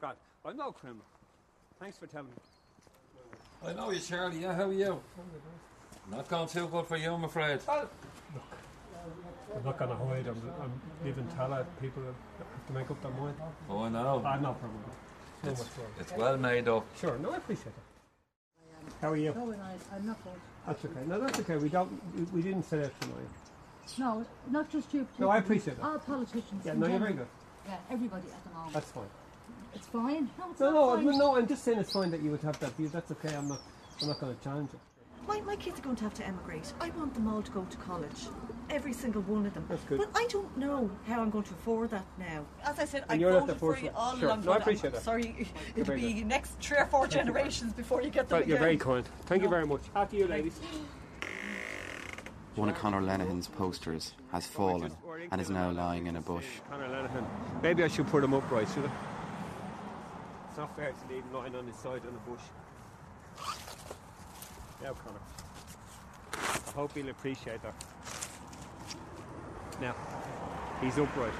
God, 0.00 0.16
I'm 0.44 0.56
no 0.56 0.72
criminal. 0.72 1.04
Thanks 1.80 1.98
for 1.98 2.06
telling 2.06 2.28
me. 2.28 2.32
I 3.66 3.72
know 3.72 3.90
you, 3.90 4.00
Charlie. 4.00 4.38
Yeah, 4.40 4.54
how 4.54 4.64
are 4.64 4.72
you? 4.72 5.00
Not 6.10 6.28
going 6.28 6.48
too 6.48 6.68
good 6.68 6.86
for 6.86 6.96
you, 6.96 7.12
I'm 7.12 7.24
afraid. 7.24 7.60
Look, 7.66 7.90
I'm 9.56 9.64
not 9.64 9.78
going 9.78 9.90
to 9.90 9.96
hide. 9.96 10.26
I'm, 10.26 10.52
I'm 10.60 10.72
leaving 11.04 11.26
Tallaght. 11.28 11.66
People 11.80 12.02
have 12.02 12.66
to 12.66 12.72
make 12.72 12.90
up 12.90 13.00
their 13.02 13.12
mind. 13.12 13.36
Oh, 13.70 13.82
I 13.84 13.88
know. 13.88 14.22
I 14.24 14.32
have 14.32 14.42
no 14.42 14.52
problem. 14.52 14.80
No 15.44 15.50
It's, 15.50 15.64
it's 16.00 16.12
well 16.12 16.36
made 16.36 16.68
up. 16.68 16.84
Sure. 17.00 17.16
No, 17.18 17.30
I 17.30 17.36
appreciate 17.38 17.68
it. 17.68 18.92
How 19.00 19.10
are 19.12 19.16
you? 19.16 19.32
No, 19.34 19.50
and 19.50 19.62
I, 19.62 19.74
I'm 19.94 20.06
not 20.06 20.22
good. 20.24 20.32
That's 20.66 20.84
okay. 20.84 21.00
No, 21.06 21.20
that's 21.20 21.40
okay. 21.40 21.56
We 21.56 21.68
don't. 21.68 21.90
We, 22.14 22.22
we 22.24 22.42
didn't 22.42 22.64
say 22.64 22.78
that 22.78 23.00
tonight. 23.00 23.28
No, 23.98 24.24
not 24.50 24.70
just 24.70 24.92
you. 24.94 25.06
No, 25.18 25.28
I 25.30 25.38
appreciate 25.38 25.76
that. 25.78 25.84
All 25.84 25.98
politicians. 25.98 26.64
Yeah, 26.64 26.74
no, 26.74 26.86
you're 26.86 26.98
very 26.98 27.12
good. 27.14 27.26
Yeah, 27.66 27.76
everybody 27.90 28.26
at 28.32 28.44
the 28.44 28.50
moment. 28.50 28.72
That's 28.74 28.90
fine. 28.90 29.04
It's 29.74 29.86
fine. 29.86 30.30
No, 30.38 30.50
it's 30.50 30.60
No, 30.60 30.70
not 30.70 31.02
no, 31.04 31.10
fine. 31.10 31.18
no. 31.18 31.36
I'm 31.36 31.46
just 31.46 31.64
saying 31.64 31.78
it's 31.78 31.92
fine 31.92 32.10
that 32.10 32.22
you 32.22 32.30
would 32.30 32.42
have 32.42 32.58
that 32.60 32.72
view. 32.76 32.88
That's 32.88 33.10
okay. 33.12 33.34
I'm 33.34 33.48
not. 33.48 33.60
I'm 34.02 34.08
not 34.08 34.20
going 34.20 34.36
to 34.36 34.42
challenge 34.44 34.70
it. 34.74 34.80
My, 35.26 35.40
my 35.40 35.56
kids 35.56 35.78
are 35.78 35.82
going 35.82 35.96
to 35.96 36.04
have 36.04 36.12
to 36.14 36.26
emigrate. 36.26 36.70
I 36.80 36.90
want 36.90 37.14
them 37.14 37.26
all 37.26 37.40
to 37.40 37.50
go 37.50 37.64
to 37.64 37.76
college. 37.78 38.26
Every 38.68 38.92
single 38.92 39.22
one 39.22 39.46
of 39.46 39.54
them. 39.54 39.64
That's 39.70 39.82
good. 39.84 39.98
But 39.98 40.10
I 40.14 40.26
don't 40.28 40.54
know 40.58 40.90
how 41.06 41.22
I'm 41.22 41.30
going 41.30 41.44
to 41.44 41.54
afford 41.54 41.90
that 41.92 42.04
now. 42.18 42.44
As 42.62 42.78
I 42.78 42.84
said, 42.84 43.04
And 43.08 43.12
I 43.12 43.14
you're 43.14 43.30
not 43.32 43.40
voted 43.40 43.54
the 43.54 43.58
for 43.58 43.72
first 43.72 43.84
you 43.84 43.90
all 43.96 44.16
Sure. 44.18 44.28
along. 44.28 44.44
No, 44.44 44.52
I 44.52 44.54
but 44.54 44.56
I'm 44.56 44.62
appreciate 44.62 44.92
that. 44.92 45.02
Sorry, 45.02 45.48
You're 45.74 45.82
it'll 45.84 45.94
be 45.94 46.12
good. 46.14 46.26
next 46.26 46.58
three 46.60 46.76
or 46.76 46.84
four 46.86 47.06
generations 47.06 47.72
before 47.72 48.02
you 48.02 48.10
get 48.10 48.28
them 48.28 48.40
But 48.40 48.48
you're 48.48 48.58
very 48.58 48.76
kind. 48.76 49.06
Thank 49.24 49.42
you 49.42 49.48
very 49.48 49.66
much. 49.66 49.80
After 49.94 50.16
you, 50.16 50.26
ladies. 50.26 50.60
One 52.56 52.68
of 52.68 52.76
Conor 52.76 53.00
Lenihan's 53.00 53.48
posters 53.48 54.14
has 54.30 54.46
fallen 54.46 54.92
and 55.32 55.40
is 55.40 55.50
now 55.50 55.70
lying 55.72 56.06
in 56.06 56.16
a 56.16 56.20
bush. 56.20 56.46
Conor 56.70 56.86
Lenihan. 56.88 57.26
Maybe 57.62 57.82
I 57.82 57.88
should 57.88 58.06
put 58.06 58.22
him 58.22 58.32
upright, 58.32 58.68
should 58.68 58.84
I? 58.84 58.92
It's 60.48 60.58
not 60.58 60.76
fair 60.76 60.92
to 60.92 61.12
leave 61.12 61.24
him 61.24 61.32
lying 61.32 61.56
on 61.56 61.66
his 61.66 61.74
side 61.74 62.02
in 62.02 62.14
a 62.14 62.30
bush. 62.30 62.42
Now, 64.80 64.92
Conor. 64.92 65.18
I 66.68 66.70
hope 66.76 66.94
he'll 66.94 67.08
appreciate 67.08 67.60
that. 67.62 67.74
Now, 69.80 69.96
he's 70.80 70.96
upright. 70.96 71.32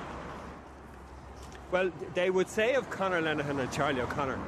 Well, 1.71 1.92
they 2.14 2.30
would 2.30 2.49
say 2.49 2.75
of 2.75 2.90
Conor 2.90 3.23
Lenihan 3.23 3.61
and 3.61 3.71
Charlie 3.71 4.00
O'Connor 4.00 4.38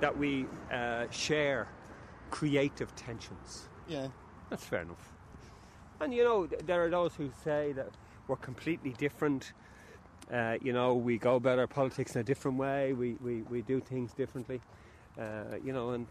that 0.00 0.16
we 0.16 0.46
uh, 0.72 1.10
share 1.10 1.68
creative 2.30 2.94
tensions. 2.96 3.68
Yeah. 3.86 4.08
That's 4.48 4.64
fair 4.64 4.80
enough. 4.80 5.12
And 6.00 6.14
you 6.14 6.24
know, 6.24 6.46
there 6.46 6.82
are 6.84 6.88
those 6.88 7.14
who 7.14 7.30
say 7.44 7.72
that 7.72 7.90
we're 8.26 8.36
completely 8.36 8.94
different. 8.94 9.52
Uh, 10.32 10.56
you 10.62 10.72
know, 10.72 10.94
we 10.94 11.18
go 11.18 11.34
about 11.34 11.58
our 11.58 11.66
politics 11.66 12.14
in 12.14 12.22
a 12.22 12.24
different 12.24 12.56
way. 12.56 12.94
We, 12.94 13.14
we, 13.20 13.42
we 13.42 13.60
do 13.62 13.80
things 13.80 14.12
differently. 14.14 14.60
Uh, 15.18 15.56
you 15.62 15.72
know, 15.72 15.90
and 15.90 16.06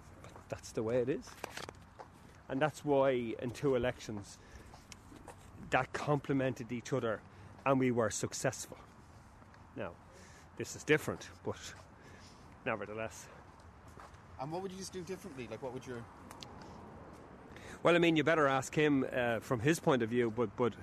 that's 0.48 0.72
the 0.74 0.84
way 0.84 0.98
it 0.98 1.10
is. 1.10 1.26
And 2.50 2.62
that's 2.62 2.86
why 2.86 3.34
in 3.42 3.52
two 3.52 3.76
elections 3.76 4.38
that 5.72 5.92
complemented 5.94 6.72
each 6.72 6.94
other 6.94 7.22
and 7.66 7.80
we 7.80 7.92
were 7.92 8.10
successful. 8.10 8.78
Now, 9.76 9.92
this 10.58 10.76
is 10.76 10.84
different, 10.84 11.30
but 11.46 11.58
nevertheless. 12.66 13.28
And 14.42 14.52
what 14.52 14.62
would 14.62 14.72
you 14.72 14.78
just 14.78 14.94
do 14.94 15.02
differently? 15.02 15.48
Like, 15.50 15.62
what 15.62 15.74
would 15.74 15.86
your 15.86 16.04
Well, 17.82 17.96
I 17.96 18.00
mean, 18.00 18.18
you 18.18 18.26
better 18.26 18.46
ask 18.46 18.76
him 18.76 19.06
uh, 19.16 19.40
from 19.40 19.62
his 19.62 19.80
point 19.80 20.02
of 20.02 20.10
view, 20.10 20.34
but 20.36 20.54
but 20.58 20.74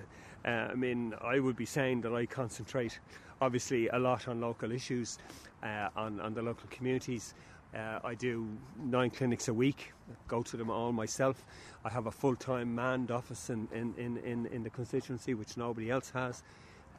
uh, 0.43 0.71
I 0.71 0.73
mean, 0.73 1.13
I 1.21 1.39
would 1.39 1.55
be 1.55 1.65
saying 1.65 2.01
that 2.01 2.11
I 2.11 2.25
concentrate 2.25 2.99
obviously 3.39 3.87
a 3.89 3.99
lot 3.99 4.27
on 4.27 4.41
local 4.41 4.71
issues, 4.71 5.19
uh, 5.61 5.89
on 5.95 6.19
on 6.19 6.33
the 6.33 6.41
local 6.41 6.67
communities. 6.71 7.35
Uh, 7.75 7.99
I 8.03 8.15
do 8.15 8.47
nine 8.79 9.11
clinics 9.11 9.47
a 9.47 9.53
week, 9.53 9.93
go 10.27 10.41
to 10.41 10.57
them 10.57 10.71
all 10.71 10.91
myself. 10.91 11.45
I 11.85 11.89
have 11.89 12.07
a 12.07 12.11
full 12.11 12.35
time 12.35 12.73
manned 12.73 13.11
office 13.11 13.51
in, 13.51 13.67
in, 13.71 13.93
in, 13.97 14.17
in, 14.17 14.47
in 14.47 14.63
the 14.63 14.71
constituency, 14.71 15.35
which 15.35 15.55
nobody 15.55 15.91
else 15.91 16.09
has. 16.15 16.41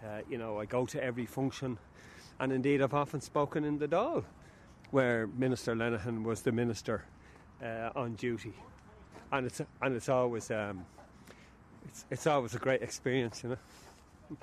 Uh, 0.04 0.20
you 0.30 0.38
know, 0.38 0.60
I 0.60 0.66
go 0.66 0.86
to 0.86 1.02
every 1.02 1.26
function, 1.26 1.76
and 2.38 2.52
indeed, 2.52 2.82
I've 2.82 2.94
often 2.94 3.20
spoken 3.20 3.64
in 3.64 3.78
the 3.78 3.88
Dáil, 3.88 4.22
where 4.92 5.26
Minister 5.26 5.74
Lenihan 5.74 6.22
was 6.22 6.42
the 6.42 6.52
minister 6.52 7.02
uh, 7.60 7.90
on 7.96 8.14
duty 8.14 8.54
and 9.32 9.46
it's 9.46 9.60
and 9.82 9.94
it's 9.94 10.08
always 10.08 10.50
um, 10.50 10.84
it's 11.86 12.04
it's 12.10 12.26
always 12.26 12.54
a 12.54 12.58
great 12.58 12.82
experience, 12.82 13.42
you 13.42 13.50
know. 13.50 14.36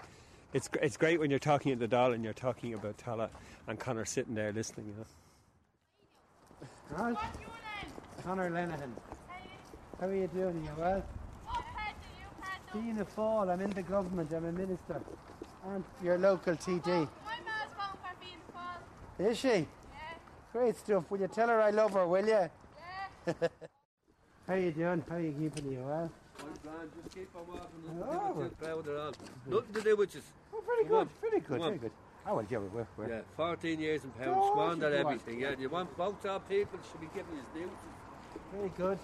It's 0.54 0.70
it's 0.82 0.98
great 0.98 1.20
when 1.20 1.30
you're 1.30 1.40
talking 1.40 1.72
at 1.72 1.80
the 1.80 1.88
Dáil 1.88 2.14
and 2.14 2.24
you're 2.24 2.34
talking 2.34 2.74
about 2.74 2.98
Tallaght 2.98 3.30
and 3.68 3.80
Conor 3.80 4.06
sitting 4.06 4.36
there 4.36 4.52
listening, 4.52 4.88
you 4.88 4.94
know. 4.98 5.06
Right. 6.98 7.18
Conor 8.24 8.50
Lenihan. 8.50 8.92
How 10.00 10.08
are 10.08 10.16
you 10.16 10.28
doing? 10.28 10.64
You 10.64 10.72
well? 10.78 11.04
Fianna 12.72 13.06
Fáil, 13.06 13.50
I'm 13.50 13.62
in 13.62 13.70
the 13.70 13.84
government, 13.84 14.34
I'm 14.34 14.46
a 14.46 14.52
minister. 14.52 15.02
And 15.68 15.84
your 16.04 16.18
local 16.18 16.56
TD. 16.56 16.86
My 16.86 17.04
ma's 17.46 17.72
voting 17.78 18.00
for 18.02 18.14
Fianna 18.20 18.44
Fáil. 18.54 19.32
Is 19.32 19.38
she? 19.38 19.48
Yeah. 19.48 19.66
Great 20.52 20.76
stuff. 20.76 21.10
Will 21.10 21.22
you 21.22 21.28
tell 21.28 21.48
her 21.48 21.62
I 21.62 21.70
love 21.70 21.94
her, 21.94 22.06
will 22.06 22.26
you? 22.26 22.50
Yeah. 23.28 23.34
How 24.48 24.54
you 24.56 24.72
doing? 24.72 25.04
How 25.10 25.18
you 25.18 25.32
keeping? 25.32 25.72
You 25.72 25.80
well? 25.80 26.12
I'm 26.40 26.54
fine. 26.56 26.90
just 27.02 27.16
keep 27.16 27.30
on 27.36 27.48
walking 27.48 27.90
and 27.90 28.04
Oh, 28.04 28.12
never 28.12 28.34
well. 28.34 28.50
too 28.50 28.56
proud 28.62 28.88
at 28.88 28.96
all. 28.98 29.12
Nothing 29.48 29.74
to 29.74 29.82
do 29.82 29.96
with 29.96 30.16
you. 30.16 30.22
Oh, 30.54 30.62
very 30.66 30.84
Come 30.84 30.90
good, 30.90 30.98
on, 30.98 31.10
very 31.22 31.40
good, 31.40 31.48
come 31.48 31.62
on. 31.62 31.68
very 31.70 31.78
good. 31.80 31.92
Oh, 32.28 32.36
well, 32.36 32.46
yeah, 32.50 32.58
we're, 32.58 32.88
we're, 32.98 33.10
Yeah, 33.10 33.22
14 33.38 33.80
years 33.80 34.04
in 34.04 34.10
pounds, 34.12 34.38
Oh, 34.40 34.52
squandered 34.52 34.94
everything. 34.94 35.40
Yeah, 35.40 35.56
you 35.60 35.70
want 35.70 35.96
both 35.98 36.24
our 36.26 36.40
people 36.42 36.80
should 36.92 37.02
be 37.02 37.08
giving 37.16 37.36
you 37.36 37.62
due. 37.62 37.72
very 38.56 38.70
good. 38.78 39.00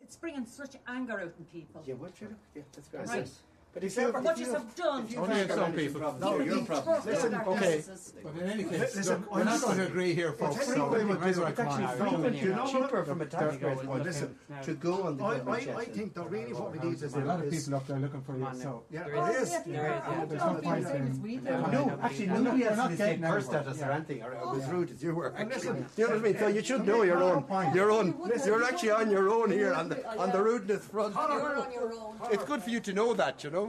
It's 0.00 0.16
bringing 0.16 0.46
such 0.46 0.76
anger 0.86 1.20
out 1.20 1.34
in 1.38 1.44
people. 1.46 1.82
Yeah, 1.84 1.94
what 1.94 2.18
you 2.20 2.34
Yeah, 2.54 2.62
that's 2.72 2.88
great. 2.88 3.08
Right. 3.08 3.30
But 3.74 3.82
if 3.82 3.96
you 3.96 4.02
what 4.12 4.38
you 4.38 4.52
have 4.52 4.74
done. 4.76 5.08
Only 5.16 5.40
in 5.40 5.48
some 5.48 5.72
people. 5.72 6.16
No, 6.20 6.38
your 6.38 6.64
problem. 6.64 7.02
Listen, 7.04 7.34
okay. 7.34 7.82
But 8.22 8.42
in 8.42 8.48
any 8.50 8.64
case, 8.64 8.94
Listen, 8.94 9.20
look, 9.20 9.34
we're 9.34 9.44
not 9.44 9.60
going 9.60 9.78
to 9.78 9.86
agree 9.86 10.14
here, 10.14 10.32
folks. 10.32 10.56
It's 10.56 10.66
So 10.66 10.84
actually 10.84 11.04
we 11.04 11.14
might 11.14 11.26
as 11.26 11.38
well 11.38 11.48
it's 11.48 11.56
come 11.58 11.68
on 11.68 11.82
actually 11.82 12.04
now. 12.04 12.10
cheaper, 12.10 12.46
you 12.46 12.54
know, 12.54 12.66
cheaper 12.66 13.04
from 13.04 13.20
a 13.22 13.26
tax 13.26 13.56
point. 13.56 14.04
Listen, 14.04 14.38
to 14.62 14.74
go 14.74 15.02
on 15.02 15.16
the 15.16 15.24
I, 15.24 15.38
government 15.38 15.68
I, 15.68 15.80
I 15.80 15.84
think 15.86 16.14
that 16.14 16.30
really 16.30 16.52
what 16.52 16.72
we 16.72 16.88
need 16.88 17.02
is 17.02 17.14
a 17.14 17.18
lot 17.18 17.42
of 17.44 17.50
people 17.50 17.74
up 17.74 17.86
there 17.88 17.98
looking 17.98 18.22
for 18.22 18.38
you. 18.38 18.48
So 18.54 18.84
yeah, 18.92 19.02
There 19.02 19.14
it 19.16 19.34
is. 19.34 19.42
is. 19.42 19.50
There 19.50 19.64
is, 19.64 19.72
yeah. 19.74 20.24
There's 20.28 20.40
no 20.40 20.54
point. 20.54 21.72
No, 21.72 21.98
actually, 22.00 22.26
We're 22.28 22.32
not- 22.34 22.42
nobody 22.44 22.62
we're 22.62 22.68
else 22.68 22.76
not 22.76 22.90
has 22.90 22.98
getting 22.98 23.20
said 23.22 23.30
cursed 23.30 23.52
at 23.54 23.66
us 23.66 23.82
or 23.82 23.90
anything, 23.90 24.22
or 24.22 24.32
it 24.32 24.46
was 24.46 24.66
rude 24.68 24.90
as 24.92 25.02
you 25.02 25.14
were. 25.16 25.34
Actually. 25.34 25.54
listen- 25.54 25.86
you 25.96 26.04
know 26.04 26.10
what 26.10 26.18
I 26.20 26.22
mean? 26.22 26.38
So 26.38 26.46
you 26.46 26.62
should 26.62 26.86
know 26.86 27.02
your 27.02 27.22
own. 27.22 27.44
Your 27.74 27.90
own. 27.90 28.14
You're 28.46 28.62
actually 28.64 28.90
on 28.92 29.10
your 29.10 29.28
own 29.30 29.50
here 29.50 29.74
on 29.74 29.88
the 29.88 29.98
on 30.16 30.30
the 30.30 30.40
rudeness 30.42 30.84
front. 30.84 31.14
You're 31.16 31.58
on 31.58 31.72
your 31.72 31.92
own. 31.92 32.14
It's 32.30 32.44
good 32.44 32.62
for 32.62 32.70
you 32.70 32.78
to 32.80 32.92
know 32.92 33.14
that, 33.14 33.42
you 33.42 33.50
know. 33.50 33.63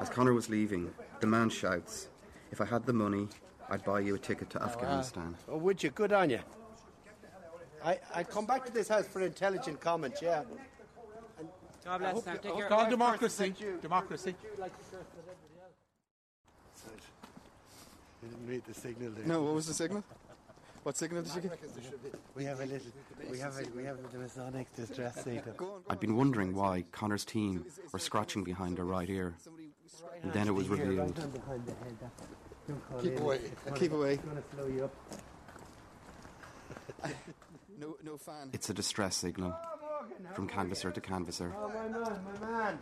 As 0.00 0.08
Conor 0.08 0.32
was 0.32 0.48
leaving, 0.48 0.92
the 1.20 1.26
man 1.26 1.50
shouts, 1.50 2.08
If 2.50 2.60
I 2.60 2.64
had 2.64 2.84
the 2.84 2.92
money, 2.92 3.28
I'd 3.68 3.84
buy 3.84 4.00
you 4.00 4.14
a 4.14 4.18
ticket 4.18 4.50
to 4.50 4.62
oh, 4.62 4.66
Afghanistan. 4.66 5.36
Oh, 5.48 5.56
would 5.58 5.82
you? 5.82 5.90
Good 5.90 6.12
on 6.12 6.30
you. 6.30 6.40
I 7.84 7.98
I 8.14 8.24
come 8.24 8.46
back 8.46 8.66
to 8.66 8.72
this 8.72 8.88
house 8.88 9.06
for 9.06 9.20
intelligent 9.20 9.80
comment. 9.80 10.16
Yeah. 10.20 10.42
God 11.84 11.98
bless. 11.98 12.26
Now, 12.26 12.32
take 12.32 12.42
care. 12.42 12.52
It's 12.58 12.68
called 12.68 12.90
democracy. 12.90 13.54
Democracy. 13.80 14.34
You 18.22 18.28
didn't 18.28 18.48
read 18.48 18.62
the 18.66 18.74
signal 18.74 19.12
there. 19.12 19.24
No, 19.24 19.42
what 19.42 19.54
was 19.54 19.66
the 19.66 19.74
signal? 19.74 20.04
What 20.82 20.96
signal 20.96 21.22
did 21.22 21.34
you 21.34 21.40
get? 21.42 21.58
We 22.34 22.44
have 22.44 22.60
a 22.60 22.64
little. 22.64 22.86
We 23.30 23.38
have 23.38 23.56
a 23.58 23.64
we 23.76 23.84
have 23.84 23.98
the 24.12 24.18
Masonic 24.18 24.74
distress 24.74 25.22
signal. 25.22 25.82
I'd 25.90 26.00
been 26.00 26.16
wondering 26.16 26.54
why 26.54 26.84
Conor's 26.90 27.24
team 27.24 27.66
were 27.92 27.98
scratching 27.98 28.44
behind 28.44 28.78
her 28.78 28.84
right 28.84 29.08
ear. 29.08 29.34
And 30.22 30.32
then 30.32 30.48
it 30.48 30.54
was 30.54 30.68
revealed. 30.68 31.18
on 31.18 31.30
behind 31.30 31.66
the 31.66 31.72
head, 31.72 31.96
that- 32.00 32.10
don't 32.68 32.88
call 32.88 33.00
Keep 33.00 33.20
away, 33.20 33.40
keep 33.74 33.92
away. 33.92 34.12
It's 34.14 34.22
going 34.22 34.36
to 34.36 34.42
slow 34.54 34.66
you 34.66 34.84
up. 34.84 34.94
No, 37.80 37.96
no 38.04 38.18
fan. 38.18 38.50
It's 38.52 38.68
a 38.68 38.74
distress 38.74 39.16
signal 39.16 39.56
from 40.34 40.46
canvasser 40.46 40.92
to 40.92 41.00
canvasser. 41.00 41.50
Oh, 41.56 41.66
my 41.68 41.88
man, 41.88 42.20
my 42.40 42.46
man. 42.46 42.78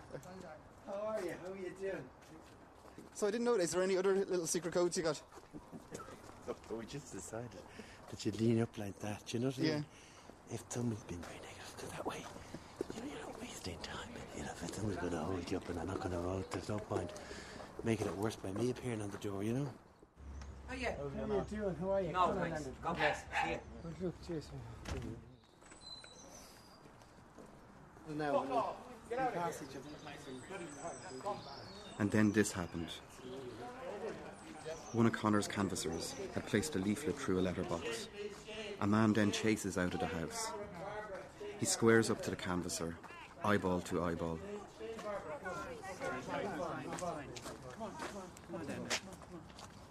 How 0.85 0.93
are 1.07 1.21
you? 1.23 1.35
How 1.41 1.53
are 1.53 1.57
you 1.57 1.71
doing? 1.81 2.03
So 3.15 3.29
I 3.29 3.31
didn't 3.31 3.45
know. 3.45 3.55
Is 3.55 3.71
there 3.71 3.83
any 3.83 3.97
other 3.97 4.17
little 4.17 4.49
secret 4.49 4.75
codes 4.75 4.97
you 4.97 5.05
got? 5.05 5.23
We 6.77 6.85
just 6.87 7.13
decided 7.13 7.49
that 8.11 8.25
you'd 8.25 8.41
lean 8.41 8.61
up 8.63 8.77
like 8.79 8.99
that. 9.01 9.33
You 9.33 9.41
know 9.41 9.47
what 9.49 9.59
I 9.59 9.63
mean? 9.63 9.85
If 10.51 10.63
someone's 10.69 11.03
been 11.05 11.19
very 11.19 11.37
negative, 11.37 11.75
go 11.81 11.87
that 11.97 12.07
way. 12.07 12.25
You 12.95 13.01
know, 13.03 13.09
you're 13.13 13.27
not 13.27 13.41
wasting 13.41 13.79
time. 13.83 14.09
You 14.37 14.43
know, 14.45 14.51
if 14.63 14.75
someone's 14.75 14.97
going 14.99 15.13
to 15.13 15.19
hold 15.19 15.51
you 15.51 15.57
up 15.59 15.69
and 15.69 15.79
they're 15.79 15.85
not 15.85 15.99
going 16.01 16.13
to 16.13 16.21
vote, 16.21 16.51
there's 16.51 16.69
no 16.69 16.79
point 16.79 17.11
making 17.85 18.07
it 18.07 18.17
worse 18.17 18.37
by 18.37 18.51
me 18.53 18.71
appearing 18.71 19.03
on 19.03 19.11
the 19.11 19.19
door, 19.19 19.43
you 19.43 19.53
know? 19.53 19.69
Oh, 20.71 20.75
yeah. 20.75 20.95
How 20.97 21.25
are 21.25 21.37
you 21.37 21.45
doing? 21.51 21.77
How 21.81 21.91
are 21.93 22.01
you? 22.01 22.13
No, 22.13 22.21
Come 22.27 22.31
on, 22.31 22.41
thanks. 22.41 22.61
Leonard. 22.61 22.75
God 22.83 22.97
bless. 22.97 23.19
See 23.19 23.51
you. 23.51 23.59
Good 23.83 24.05
luck, 24.05 24.15
cheers. 24.27 24.47
Now, 28.17 28.45
passage 29.35 29.69
of 29.75 29.83
And 31.99 32.11
then 32.11 32.33
this 32.33 32.53
happened. 32.53 32.89
One 34.93 35.07
of 35.07 35.13
Conor's 35.13 35.47
canvassers 35.47 36.15
had 36.35 36.47
placed 36.47 36.75
a 36.75 36.79
leaflet 36.79 37.19
through 37.19 37.41
a 37.41 37.43
letterbox. 37.43 38.09
A 38.81 38.87
man 38.87 39.13
then 39.13 39.31
chases 39.31 39.77
out 39.77 39.93
of 39.95 40.01
the 40.01 40.07
house. 40.07 40.51
He 41.61 41.67
squares 41.67 42.11
up 42.11 42.23
to 42.23 42.31
the 42.31 42.37
canvasser, 42.37 42.95
eyeball 43.45 43.81
to 43.83 44.03
eyeball. 44.03 44.39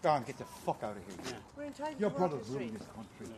Go 0.01 0.10
on, 0.10 0.24
get 0.24 0.38
the 0.38 0.46
fuck 0.46 0.82
out 0.84 0.96
of 0.96 1.27
here. 1.27 1.96
Your 2.00 2.10
brother's 2.10 2.48
ruling 2.50 2.74
this 2.74 2.88
country. 2.96 3.36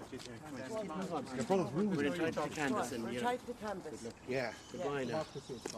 Your 1.35 1.43
brother's 1.45 1.71
ruling 1.73 1.95
We're 1.95 2.09
this 2.09 2.19
entitled 2.19 2.33
to 2.33 2.39
country. 2.39 2.55
canvas 2.55 2.91
We're 2.91 3.11
you 3.11 3.21
know. 3.21 3.27
tied 3.27 3.39
to 3.39 3.47
the 3.47 3.53
canvas. 3.53 4.07
Yeah, 4.27 4.51
goodbye 4.71 5.03
now. 5.03 5.05
Democracy 5.05 5.53
is. 5.53 5.73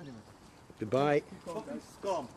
Anyway. 0.00 0.16
Goodbye. 0.78 1.22
Fucking 1.44 1.80
scum. 1.98 2.28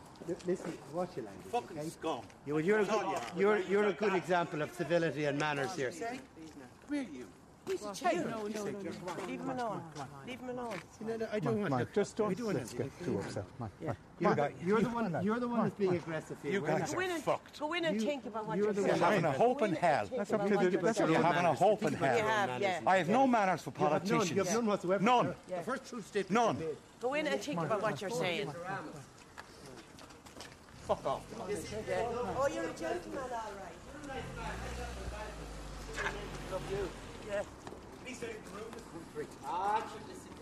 Listen, 0.46 0.72
watch 0.94 1.10
your 1.16 1.26
language. 1.26 1.46
Fucking 1.50 1.78
okay? 1.78 1.88
scum. 1.88 2.20
You, 2.46 2.54
well, 2.54 2.64
you're, 2.64 2.80
a 2.80 2.84
good, 2.84 3.06
you're, 3.36 3.58
you're 3.62 3.86
a 3.86 3.92
good 3.92 4.14
example 4.14 4.62
of 4.62 4.72
civility 4.72 5.24
and 5.24 5.38
manners 5.38 5.74
here. 5.74 5.90
Come 5.90 6.96
here, 6.96 7.06
you. 7.12 7.26
He's 7.70 7.84
a 7.84 7.94
child. 7.94 8.26
No, 8.30 8.46
no, 8.46 8.64
no, 8.64 8.70
no. 8.70 9.26
Leave 9.26 9.40
him 9.40 9.50
alone. 9.50 9.82
Leave 10.26 10.40
him 10.40 10.50
alone. 10.50 10.74
No, 11.06 11.16
no, 11.16 11.26
I 11.32 11.38
don't 11.40 11.60
want 11.70 11.88
to. 11.88 11.94
Just 11.94 12.16
don't 12.16 12.36
don't 12.36 12.54
let's 12.54 12.72
get 12.72 12.90
too 13.04 13.18
upset. 13.18 13.44
Come 13.58 13.70
Yeah. 13.80 13.86
come 13.88 13.96
You're, 14.20 14.30
on. 14.30 14.36
the, 14.36 14.52
you're 14.66 14.80
the 14.80 14.88
one. 14.88 15.24
You're 15.24 15.40
the 15.40 15.48
one 15.48 15.62
that's 15.64 15.74
being 15.76 15.94
aggressive 15.96 16.36
here. 16.42 16.52
You 16.52 16.60
We're 16.62 16.68
guys 16.68 16.80
not- 16.80 16.90
Go 16.90 17.00
in 17.00 17.10
and, 17.10 17.24
go 17.58 17.72
in 17.74 17.84
and 17.84 18.00
think 18.00 18.26
about 18.26 18.46
what 18.46 18.56
you're 18.56 18.66
you're 18.66 18.74
saying. 18.74 18.86
You're 18.86 18.96
having 18.96 19.24
a 19.24 19.32
hope 19.32 19.62
in 19.62 19.68
and 19.70 19.78
hell. 19.78 20.08
That's 20.16 20.30
about 20.30 20.40
what 20.48 20.56
what 20.56 20.62
you're 20.62 20.72
you're 20.72 20.82
that's 20.82 21.00
what 21.00 21.10
you're 21.10 21.22
having 21.22 21.44
a 21.46 21.54
hope 21.54 21.82
in 21.82 21.88
Think 21.90 22.02
hell. 22.02 22.16
You 22.18 22.24
have, 22.24 22.60
yeah. 22.60 22.80
I 22.86 22.96
have 22.98 23.08
no 23.08 23.26
manners 23.26 23.62
for 23.62 23.72
You 23.78 23.84
have 23.86 23.90
none. 23.92 24.00
politicians. 24.00 24.30
You 24.30 24.44
have 24.44 24.54
none 24.54 24.66
whatsoever. 24.66 25.02
None. 25.04 25.34
The 25.48 25.62
first 25.62 25.88
true 25.88 26.02
statement. 26.02 26.30
None. 26.60 26.62
Go 27.00 27.14
in 27.14 27.26
and 27.26 27.40
think 27.40 27.60
about 27.60 27.82
what 27.82 28.00
you're 28.00 28.10
saying. 28.10 28.52
Fuck 30.86 31.06
off. 31.06 31.22
Oh, 31.38 32.48
you're 32.52 32.64
a 32.64 32.72
gentleman, 32.72 33.18
all 33.18 33.52
right. 33.62 34.24
Love 36.50 36.62
you. 36.72 36.88
Yeah. 39.16 39.24
Ah, 39.46 39.86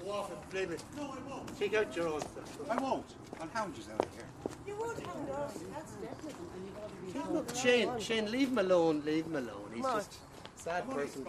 go 0.05 0.11
off 0.13 0.31
and 0.31 0.51
blame 0.51 0.73
it. 0.73 0.83
No, 0.97 1.03
I 1.03 1.31
won't. 1.31 1.59
Take 1.59 1.75
out 1.75 1.95
your 1.97 2.09
own 2.09 2.21
stuff. 2.21 2.59
I 2.71 2.77
won't. 2.81 3.07
I'll 3.41 3.49
hound 3.55 3.75
you 3.77 3.83
out 3.93 4.05
of 4.05 4.13
here. 4.15 4.25
You 4.67 4.77
would 4.77 4.99
hound 5.07 5.31
us. 5.31 5.55
That's 5.75 5.93
definitely. 5.93 7.33
Look, 7.33 7.55
Shane, 7.55 7.99
Shane, 7.99 8.31
leave 8.31 8.49
him 8.49 8.59
alone. 8.59 9.03
Leave 9.05 9.27
him 9.27 9.37
alone. 9.37 9.71
He's 9.75 9.83
What? 9.83 9.97
just 9.97 10.13
a 10.59 10.61
sad 10.63 10.91
person. 10.91 11.27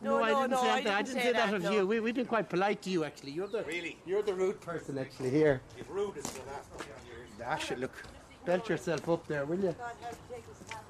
No, 0.00 0.22
I 0.22 0.30
no, 0.30 0.42
didn't 0.42 0.50
no, 0.52 0.60
say 0.62 0.70
I 0.70 0.82
that. 0.82 0.94
I 0.94 1.02
didn't 1.02 1.06
didn't 1.06 1.14
say 1.14 1.22
say 1.26 1.32
that 1.32 1.46
that, 1.50 1.54
of 1.54 1.62
no. 1.64 1.70
you. 1.72 1.86
We, 1.86 2.00
we've 2.00 2.14
been 2.14 2.26
quite 2.26 2.48
polite 2.48 2.82
to 2.82 2.90
you, 2.90 3.04
actually. 3.04 3.32
You're 3.32 3.48
the 3.48 3.64
Really? 3.64 3.98
You're 4.06 4.22
the 4.22 4.34
rude 4.34 4.60
person, 4.60 4.96
actually. 4.96 5.30
Here. 5.30 5.60
You've 5.76 5.90
rude 5.90 6.16
is 6.16 6.22
the 6.24 6.40
last 6.50 6.70
couple 6.70 6.86
of 6.86 7.06
years. 7.08 7.28
Dash 7.38 7.72
it. 7.72 7.80
Look, 7.80 7.92
belt 8.44 8.68
yourself 8.68 9.08
up 9.08 9.26
there, 9.26 9.44
will 9.44 9.56
you? 9.58 9.74
God 9.76 9.92
help 10.00 10.14
you 10.30 10.36
take 10.36 10.46
this 10.48 10.68
tablet. 10.68 10.84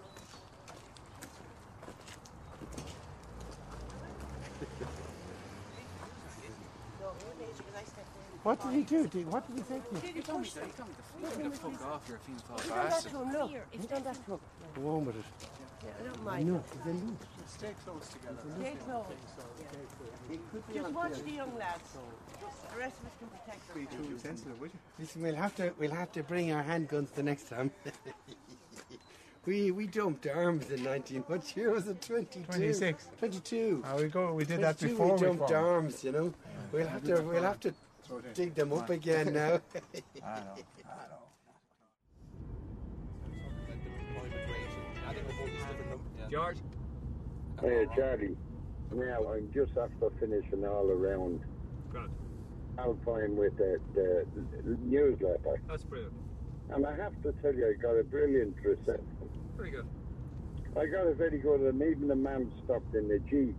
No, 7.00 7.06
you're 7.20 7.36
lazy 7.40 7.58
because 7.58 7.74
I 7.76 7.84
stepped 7.84 8.16
in. 8.16 8.27
What 8.42 8.62
did 8.62 8.72
he 8.72 8.82
do? 8.82 9.06
Did, 9.08 9.26
what 9.32 9.46
did 9.46 9.56
he 9.58 9.62
say 9.64 9.80
to 9.80 10.06
you? 10.06 10.12
He 10.14 10.20
told 10.20 10.40
me, 10.42 10.48
he 10.48 10.52
told 10.76 10.88
me 10.88 10.94
to 11.30 11.42
get 11.42 11.52
the 11.52 11.58
fuck 11.58 11.86
off 11.92 12.06
here, 12.06 12.18
Fianna 12.24 12.40
Fáil 12.40 12.60
If 12.60 12.60
you've 12.60 12.70
done 12.70 12.88
that 12.88 13.02
to 13.02 13.18
him, 13.18 13.32
look. 13.32 13.50
If 13.72 13.80
you've 13.80 13.90
done 13.90 14.04
that 14.04 14.24
to 14.26 14.32
him. 14.32 14.40
Go 14.76 14.88
on 14.90 15.04
with 15.06 15.16
it. 15.16 15.24
Yeah, 15.84 15.90
I 16.00 16.06
don't 16.06 16.24
mind. 16.24 16.46
know, 16.48 16.64
he's 16.72 16.86
a 16.86 16.96
loose. 16.96 17.18
Stay 17.46 17.74
close 17.84 18.08
together. 18.08 18.36
Stay 18.60 18.76
close. 18.84 19.06
Just 20.74 20.90
watch 20.92 21.22
the 21.24 21.30
young 21.30 21.58
lads. 21.58 21.82
The 22.72 22.78
rest 22.78 22.96
of 23.00 23.06
us 23.06 23.12
can 23.18 23.28
protect 23.28 23.74
Be 23.74 23.80
ourselves. 23.86 24.08
too 24.08 24.18
sensitive, 24.18 24.60
would 24.60 24.70
you? 24.72 24.78
Listen, 24.98 25.22
we'll 25.22 25.34
have 25.36 25.54
to 25.56 25.72
we'll 25.78 25.90
have 25.92 26.12
to 26.12 26.22
bring 26.22 26.52
our 26.52 26.62
handguns 26.62 27.12
the 27.14 27.22
next 27.22 27.48
time. 27.48 27.70
we 29.46 29.70
we 29.70 29.86
dumped 29.86 30.26
arms 30.26 30.70
in 30.70 30.82
19. 30.82 31.22
What 31.26 31.56
year 31.56 31.70
was 31.72 31.88
it? 31.88 32.02
22. 32.02 32.44
26. 32.44 33.08
22. 33.18 33.82
Ah, 33.86 33.96
we 33.96 34.08
go. 34.08 34.34
We 34.34 34.44
did 34.44 34.60
that 34.62 34.78
before 34.78 35.06
we 35.06 35.12
we 35.12 35.18
dumped 35.20 35.38
formed. 35.38 35.54
arms. 35.54 36.04
You 36.04 36.12
know, 36.12 36.34
we'll 36.72 36.86
have 36.86 37.04
to 37.04 37.22
we'll 37.22 37.42
have 37.42 37.60
to 37.60 37.72
dig 38.34 38.54
them 38.54 38.72
up 38.72 38.90
again 38.90 39.32
now. 39.34 39.60
I 40.24 40.40
know. 40.40 40.56
I 40.84 41.06
know. 41.08 41.28
George? 46.30 46.58
Hey, 47.60 47.86
Charlie. 47.96 48.36
Now, 48.92 49.32
I'm 49.32 49.50
just 49.52 49.72
after 49.76 50.10
finishing 50.20 50.64
all 50.64 50.90
around 50.90 51.40
Grand. 51.90 52.10
Alpine 52.78 53.36
with 53.36 53.56
the, 53.56 53.80
the 53.94 54.24
newsletter. 54.82 55.60
That's 55.68 55.84
brilliant. 55.84 56.14
And 56.70 56.86
I 56.86 56.94
have 56.96 57.12
to 57.22 57.32
tell 57.42 57.54
you, 57.54 57.66
I 57.66 57.82
got 57.82 57.92
a 57.92 58.04
brilliant 58.04 58.56
reception. 58.62 59.06
Very 59.56 59.70
good. 59.70 59.86
I 60.78 60.86
got 60.86 61.06
a 61.06 61.14
very 61.14 61.38
good, 61.38 61.60
and 61.60 61.82
even 61.82 62.08
the 62.08 62.14
man 62.14 62.52
stopped 62.64 62.94
in 62.94 63.08
the 63.08 63.18
Jeep 63.30 63.56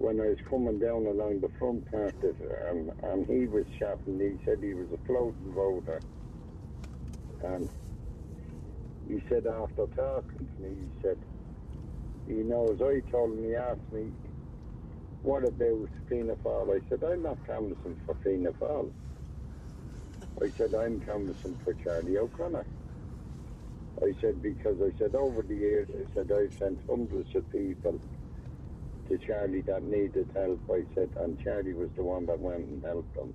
when 0.00 0.20
I 0.20 0.28
was 0.30 0.38
coming 0.50 0.80
down 0.80 1.06
along 1.06 1.40
the 1.42 1.50
front 1.58 1.90
part 1.90 2.16
of 2.24 2.36
and, 2.72 2.90
and 3.04 3.26
he 3.28 3.48
was 3.48 3.66
shouting, 3.80 4.20
he 4.20 4.38
said 4.46 4.58
he 4.62 4.74
was 4.74 4.88
a 4.94 4.98
floating 5.06 5.54
voter. 5.54 6.02
And 7.42 7.70
he 9.06 9.20
said 9.28 9.44
after 9.46 9.86
talking 9.96 10.48
to 10.56 10.62
me, 10.62 10.70
he 10.70 10.90
said, 11.02 11.18
he 12.26 12.42
knows, 12.44 12.78
I 12.82 13.02
told 13.10 13.38
him, 13.38 13.44
he 13.44 13.56
asked 13.56 13.90
me, 13.92 14.12
what 15.22 15.44
about 15.46 15.90
Fianna 16.08 16.34
Fáil? 16.44 16.76
I 16.76 16.80
said, 16.88 17.00
I'm 17.04 17.22
not 17.22 17.38
canvassing 17.46 17.98
for 18.06 18.16
Fianna 18.24 18.50
Fáil. 18.62 18.92
I 20.42 20.48
said, 20.58 20.72
I'm 20.74 21.00
canvassing 21.00 21.58
for 21.64 21.74
Charlie 21.84 22.18
O'Connor. 22.18 22.66
I 24.02 24.12
said, 24.20 24.42
because 24.42 24.76
I 24.82 24.90
said, 24.98 25.14
over 25.16 25.42
the 25.42 25.56
years, 25.56 25.88
I 25.94 26.04
said, 26.14 26.28
I've 26.32 26.52
sent 26.60 26.80
hundreds 26.88 27.30
of 27.36 27.50
people 27.50 28.00
to 29.10 29.18
Charlie 29.18 29.60
that 29.62 29.82
needed 29.82 30.28
help. 30.34 30.60
I 30.70 30.82
said, 30.94 31.10
and 31.18 31.42
Charlie 31.42 31.72
was 31.72 31.90
the 31.96 32.02
one 32.02 32.26
that 32.26 32.38
went 32.38 32.64
and 32.66 32.82
helped 32.82 33.12
them. 33.16 33.34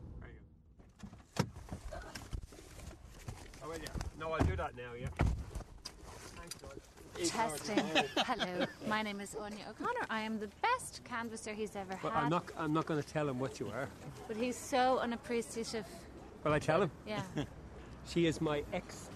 Oh, 3.62 3.68
well, 3.68 3.78
yeah. 3.78 3.88
No, 4.18 4.32
I'll 4.32 4.46
do 4.46 4.56
that 4.56 4.76
now, 4.78 4.94
yeah. 4.98 5.08
Thanks, 6.38 6.56
George. 6.62 7.30
Testing. 7.30 7.84
Hello, 8.18 8.66
my 8.88 9.02
name 9.02 9.20
is 9.20 9.36
Anya 9.36 9.66
O'Connor. 9.70 10.08
I 10.10 10.22
am 10.22 10.40
the 10.40 10.50
best 10.62 11.02
canvasser 11.04 11.54
he's 11.54 11.76
ever 11.76 11.98
But 12.02 12.14
had. 12.14 12.24
I'm 12.24 12.30
not, 12.30 12.46
I'm 12.58 12.74
not 12.74 12.86
going 12.86 13.02
to 13.02 13.08
tell 13.08 13.28
him 13.28 13.38
what 13.38 13.60
you 13.60 13.68
are. 13.68 13.90
But 14.30 14.38
he's 14.38 14.56
so 14.58 15.00
unappreciative. 15.00 15.86
Will 16.44 16.54
I 16.54 16.60
tell 16.60 16.82
him? 16.82 16.92
Yeah. 17.06 17.24
she 18.08 18.28
is 18.28 18.40
my 18.40 18.64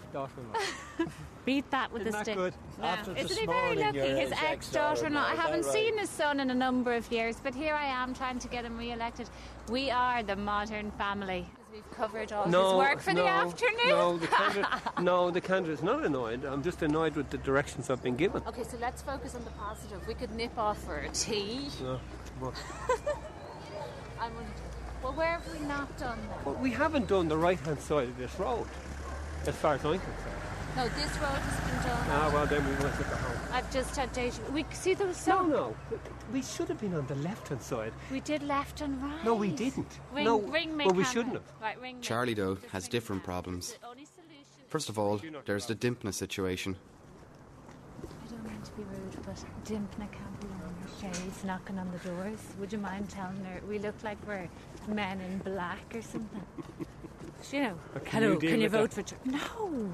ex-daughter-in-law. 0.09 1.11
Beat 1.45 1.69
that 1.71 1.91
with 1.91 2.01
Isn't 2.03 2.13
a 2.13 2.17
that 2.17 2.25
stick. 2.25 2.35
good? 2.35 2.53
No. 2.79 2.85
After 2.85 3.15
Isn't 3.17 3.37
he 3.39 3.45
very 3.45 3.75
lucky? 3.75 3.99
His 3.99 4.19
his 4.19 4.31
ex-daughter-in-law. 4.31 5.21
I 5.25 5.35
haven't 5.35 5.61
that 5.63 5.71
seen 5.71 5.97
his 5.97 6.09
son 6.09 6.39
in 6.39 6.49
a 6.49 6.55
number 6.55 6.93
of 6.93 7.11
years, 7.11 7.37
but 7.41 7.55
here 7.55 7.73
I 7.73 7.85
am 7.85 8.13
trying 8.13 8.39
to 8.39 8.47
get 8.47 8.65
him 8.65 8.77
re-elected. 8.77 9.29
We 9.69 9.89
are 9.91 10.23
the 10.23 10.35
modern 10.35 10.91
family. 10.91 11.45
We've 11.71 11.91
covered 11.91 12.31
all 12.33 12.45
his 12.45 12.53
work 12.53 12.99
for 12.99 13.13
no, 13.13 13.23
the 13.23 13.29
afternoon. 13.29 13.89
No, 13.89 14.17
the 14.17 14.27
candidate, 14.39 14.65
no, 15.01 15.31
the 15.31 15.41
candidate's 15.41 15.83
not 15.83 16.03
annoyed. 16.03 16.43
I'm 16.43 16.63
just 16.63 16.81
annoyed 16.81 17.15
with 17.15 17.29
the 17.29 17.37
directions 17.37 17.89
I've 17.89 18.01
been 18.01 18.15
given. 18.15 18.41
Okay, 18.47 18.63
so 18.63 18.77
let's 18.81 19.01
focus 19.03 19.35
on 19.35 19.43
the 19.45 19.51
positive. 19.51 20.05
We 20.07 20.15
could 20.15 20.31
nip 20.35 20.57
off 20.57 20.83
for 20.83 20.97
a 20.97 21.09
tea. 21.09 21.67
No, 21.83 21.99
but- 22.41 22.53
I 24.19 24.27
would, 24.29 24.45
well, 25.03 25.13
where 25.13 25.39
have 25.39 25.53
we 25.53 25.65
not 25.65 25.95
done 25.97 26.17
that? 26.29 26.45
Well, 26.45 26.55
we 26.55 26.71
haven't 26.71 27.07
done 27.07 27.27
the 27.29 27.37
right-hand 27.37 27.79
side 27.79 28.09
of 28.09 28.17
this 28.17 28.37
road, 28.39 28.65
as 29.47 29.55
far 29.55 29.75
as 29.75 29.85
I'm 29.85 29.99
concerned. 29.99 30.39
No, 30.75 30.87
this 30.89 31.17
road 31.17 31.39
has 31.39 31.59
been 31.69 31.89
done. 31.89 32.07
Ah, 32.09 32.31
well, 32.33 32.45
then 32.45 32.63
we 32.63 32.71
must 32.83 32.97
have 33.01 33.07
home. 33.07 33.37
I've 33.51 33.71
just 33.71 33.95
had 33.95 34.13
deja. 34.13 34.41
We 34.53 34.65
see 34.71 34.93
there 34.93 35.07
was 35.07 35.17
so. 35.17 35.41
No, 35.41 35.47
no, 35.47 35.75
we 36.31 36.41
should 36.41 36.67
have 36.69 36.79
been 36.79 36.93
on 36.93 37.07
the 37.07 37.15
left-hand 37.15 37.61
side. 37.61 37.91
We 38.11 38.19
did 38.19 38.43
left 38.43 38.81
and 38.81 39.01
right. 39.01 39.25
No, 39.25 39.33
we 39.33 39.51
didn't. 39.51 39.99
Ring, 40.13 40.25
no, 40.25 40.39
ring 40.39 40.77
well, 40.77 40.91
we 40.91 41.03
shouldn't 41.03 41.33
have. 41.33 41.43
Right, 41.61 41.79
ring 41.81 41.97
Charlie, 42.01 42.35
though, 42.35 42.57
has 42.71 42.87
different 42.87 43.23
problems. 43.23 43.77
First 44.67 44.89
of 44.89 44.99
all, 44.99 45.19
there's 45.45 45.65
the 45.65 45.75
Dympna 45.75 46.13
situation. 46.13 46.75
I 48.03 48.31
don't 48.31 48.43
mean 48.43 48.61
to 48.61 48.71
be 48.73 48.83
rude, 48.83 49.17
but 49.25 49.43
Dympna 49.65 50.11
can't 50.11 50.39
be 50.39 50.47
on 50.47 50.75
her 50.81 51.13
shades 51.13 51.43
knocking 51.43 51.79
on 51.79 51.91
the 51.91 52.09
doors. 52.09 52.39
Would 52.59 52.71
you 52.71 52.77
mind 52.77 53.09
telling 53.09 53.43
her 53.45 53.59
we 53.67 53.79
look 53.79 53.95
like 54.03 54.17
we're 54.27 54.47
men 54.87 55.19
in 55.19 55.39
black 55.39 55.95
or 55.95 56.01
something? 56.03 56.45
you 57.51 57.61
know, 57.61 57.79
But 57.93 58.05
can 58.05 58.21
hello, 58.23 58.33
you 58.33 58.39
can 58.39 58.61
you 58.61 58.69
vote 58.69 58.91
that? 58.91 59.09
for? 59.09 59.15
Ch- 59.15 59.25
No. 59.25 59.91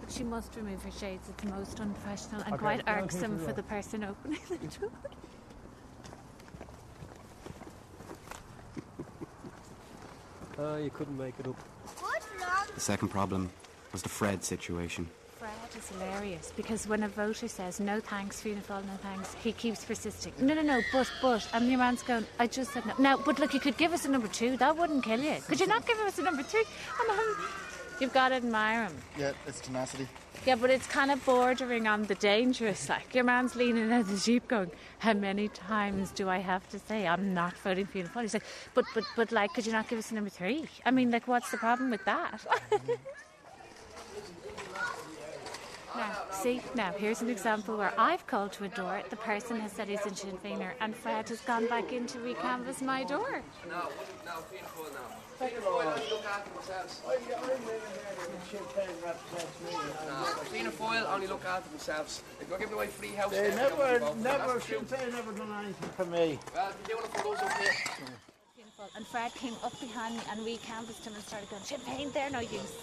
But 0.00 0.10
she 0.12 0.24
must 0.24 0.54
remove 0.56 0.82
her 0.82 0.90
shades. 0.90 1.28
It's 1.28 1.44
most 1.44 1.80
unprofessional 1.80 2.40
and 2.42 2.54
Okay, 2.54 2.60
quite 2.60 2.86
well, 2.86 2.96
irksome 3.04 3.38
for 3.38 3.52
the 3.52 3.62
person 3.62 4.04
opening 4.04 4.40
the 4.48 4.56
door. 4.78 4.90
Ah, 10.58 10.76
you 10.84 10.90
couldn't 10.90 11.16
make 11.18 11.34
it 11.38 11.46
up. 11.46 11.56
The 12.74 12.80
second 12.80 13.08
problem 13.08 13.50
was 13.92 14.02
the 14.02 14.08
Fred 14.08 14.44
situation. 14.44 15.08
Fred 15.38 15.50
is 15.76 15.88
hilarious 15.90 16.52
because 16.56 16.88
when 16.88 17.04
a 17.04 17.08
voter 17.08 17.46
says 17.46 17.78
no 17.78 18.00
thanks, 18.00 18.40
Fianna 18.40 18.60
Fáil, 18.60 18.84
no 18.86 18.96
thanks, 19.02 19.34
he 19.34 19.52
keeps 19.52 19.84
persisting. 19.84 20.32
No, 20.40 20.52
no, 20.52 20.62
no, 20.62 20.80
but, 20.92 21.08
but, 21.22 21.48
and 21.52 21.68
your 21.68 21.78
man's 21.78 22.02
going, 22.02 22.26
I 22.40 22.48
just 22.48 22.72
said 22.72 22.84
no. 22.86 22.94
Now, 22.98 23.16
but 23.18 23.38
look, 23.38 23.54
you 23.54 23.60
could 23.60 23.76
give 23.76 23.92
us 23.92 24.04
a 24.04 24.10
number 24.10 24.26
two. 24.26 24.56
That 24.56 24.76
wouldn't 24.76 25.04
kill 25.04 25.20
you. 25.20 25.36
Could 25.46 25.60
you 25.60 25.68
not 25.68 25.86
give 25.86 25.96
us 25.98 26.18
a 26.18 26.22
number 26.22 26.42
um, 26.42 27.36
you've 28.00 28.12
got 28.12 28.30
to 28.30 28.34
admire 28.36 28.84
him. 28.84 28.96
Yeah, 29.16 29.32
it's 29.46 29.60
tenacity. 29.60 30.08
Yeah, 30.44 30.56
but 30.56 30.70
it's 30.70 30.86
kind 30.86 31.12
of 31.12 31.24
bordering 31.24 31.86
on 31.86 32.04
the 32.04 32.16
dangerous. 32.16 32.88
Like 32.88 33.14
your 33.14 33.24
man's 33.24 33.54
leaning 33.54 33.92
out 33.92 34.08
the 34.08 34.16
jeep, 34.16 34.48
going, 34.48 34.72
"How 34.98 35.12
many 35.12 35.48
times 35.48 36.10
do 36.10 36.28
I 36.28 36.38
have 36.38 36.68
to 36.70 36.80
say 36.80 37.06
I'm 37.06 37.32
not 37.32 37.56
voting 37.58 37.86
for 37.86 37.92
Fianna 37.92 38.08
Fáil?" 38.08 38.22
He's 38.22 38.34
like, 38.34 38.44
"But, 38.74 38.86
but, 38.94 39.04
but, 39.14 39.30
like, 39.30 39.52
could 39.54 39.66
you 39.66 39.72
not 39.72 39.88
give 39.88 39.98
us 39.98 40.10
a 40.10 40.14
number 40.14 40.30
three? 40.30 40.66
I 40.84 40.90
mean, 40.90 41.10
like, 41.10 41.28
what's 41.28 41.50
the 41.50 41.58
problem 41.58 41.90
with 41.90 42.04
that?" 42.06 42.44
Now, 45.96 46.12
see, 46.30 46.60
now 46.74 46.92
here's 46.92 47.22
an 47.22 47.30
example 47.30 47.76
where 47.76 47.92
I've 47.98 48.26
called 48.26 48.52
to 48.52 48.64
a 48.64 48.68
door, 48.68 49.02
the 49.10 49.16
person 49.16 49.58
has 49.60 49.72
said 49.72 49.88
he's 49.88 50.04
in 50.06 50.14
Sinn 50.14 50.38
Féiner, 50.44 50.72
and 50.80 50.94
Fred 50.94 51.28
has 51.28 51.40
gone 51.40 51.66
back 51.66 51.92
in 51.92 52.06
to 52.08 52.18
recanvass 52.18 52.82
my 52.82 53.04
door. 53.04 53.42
No, 53.68 53.88
no, 54.24 54.32
Fianna 54.50 54.68
Fáil 54.68 54.92
now. 54.92 55.08
Fianna 55.38 55.60
Fáil 55.60 55.86
only 55.86 56.10
look 56.10 56.24
after 56.26 56.50
themselves. 56.54 57.00
No, 60.06 60.24
Fianna 60.50 60.70
Fáil 60.70 61.12
only 61.14 61.26
look 61.26 61.44
after 61.44 61.70
themselves. 61.70 62.22
If 62.40 62.48
you're 62.48 62.58
giving 62.58 62.74
away 62.74 62.86
free 62.88 63.08
house, 63.14 63.30
They 63.32 63.50
never, 63.54 63.98
nobody 63.98 63.98
will 63.98 64.00
vote 64.00 64.08
for 64.08 64.14
them. 64.14 64.22
never, 64.22 64.52
That's 64.52 64.66
Sinn. 64.66 64.84
Féin 64.84 65.12
never 65.12 65.32
done 65.32 65.64
anything 65.64 65.90
for 65.96 66.04
me. 66.04 66.38
Well, 66.54 66.70
they're 66.86 66.96
doing 66.96 67.04
it 67.04 67.10
for 67.16 67.22
those 67.24 67.38
up 67.38 67.52
here. 67.58 67.72
And 68.96 69.04
Fred 69.06 69.34
came 69.34 69.54
up 69.64 69.78
behind 69.80 70.14
me 70.16 70.22
and 70.30 70.40
recanvassed 70.40 71.04
him 71.04 71.14
and 71.14 71.24
started 71.24 71.50
going, 71.50 71.62
Sinn 71.62 71.80
Féin, 71.80 72.12
they're 72.12 72.30
no 72.30 72.38
use. 72.40 72.74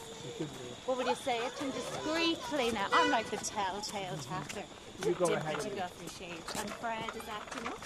What 0.86 0.98
would 0.98 1.08
you 1.08 1.16
say 1.16 1.38
it 1.38 1.56
to 1.58 1.64
him 1.64 1.72
discreetly 1.72 2.72
now? 2.72 2.88
I'm 2.92 3.12
like 3.12 3.30
the 3.30 3.38
telltale 3.38 4.18
tatter. 4.18 4.64
You 5.06 5.14
go 5.14 5.26
Did 5.28 5.38
ahead. 5.38 5.56
you 5.64 5.70
got 5.72 5.92
your 6.02 6.10
shade? 6.10 6.44
And 6.58 6.70
Fred 6.70 7.04
is 7.16 7.22
acting 7.30 7.68
up. 7.68 7.80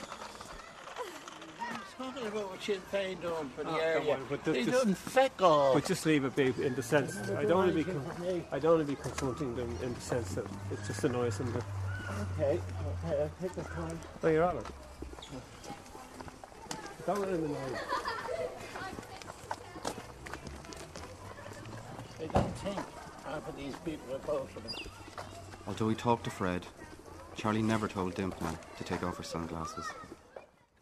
Talking 2.00 2.28
about 2.28 2.50
what 2.50 2.64
Sinn 2.64 2.82
Féin 2.92 3.22
done 3.22 3.50
for 3.56 3.64
the 3.64 3.70
Oh, 3.70 3.74
come 3.74 3.82
area. 3.82 4.14
on, 4.16 4.26
but 4.30 4.44
they 4.44 4.64
just- 4.64 4.84
done 4.86 4.96
feck 4.96 5.42
all. 5.42 5.74
But 5.76 5.86
just 5.86 6.06
leave 6.06 6.24
it 6.26 6.36
be 6.36 6.46
in 6.66 6.74
the 6.74 6.82
sense. 6.82 7.16
I 7.30 7.44
don't 7.44 7.58
want 7.58 7.68
to 7.70 7.74
be. 7.76 7.82
anything 7.82 8.02
for 8.16 8.22
me. 8.22 8.44
I 8.52 8.58
don't 8.60 8.78
want 8.78 8.88
to 8.88 8.96
be 8.96 9.02
confronting 9.02 9.56
them 9.56 9.78
in 9.84 9.94
the 9.94 10.02
sense 10.02 10.34
that 10.36 10.46
it 10.72 10.80
just 10.88 11.04
annoys 11.04 11.38
them. 11.38 11.54
Okay, 12.40 12.60
okay, 13.06 13.22
I'll 13.22 13.30
take 13.42 13.54
the 13.54 13.64
time. 13.64 14.00
no, 14.24 14.30
you're 14.30 14.44
all 14.46 14.56
right. 14.56 14.66
Don't 17.10 17.22
let 17.22 17.32
them 17.32 17.46
annoy. 17.46 17.80
They 22.20 22.28
don't 22.28 22.56
think 22.58 22.78
half 23.26 23.48
of 23.50 23.58
these 23.58 23.74
people 23.84 24.14
are 24.14 24.20
vote 24.20 24.48
for 24.52 24.60
them. 24.60 24.72
Although 25.66 25.90
he 25.90 25.96
talked 25.96 26.26
to 26.26 26.30
Fred, 26.30 26.68
Charlie 27.36 27.64
never 27.64 27.88
told 27.88 28.14
Dympna 28.14 28.56
to 28.78 28.84
take 28.84 29.02
off 29.02 29.18
her 29.18 29.24
sunglasses. 29.24 29.88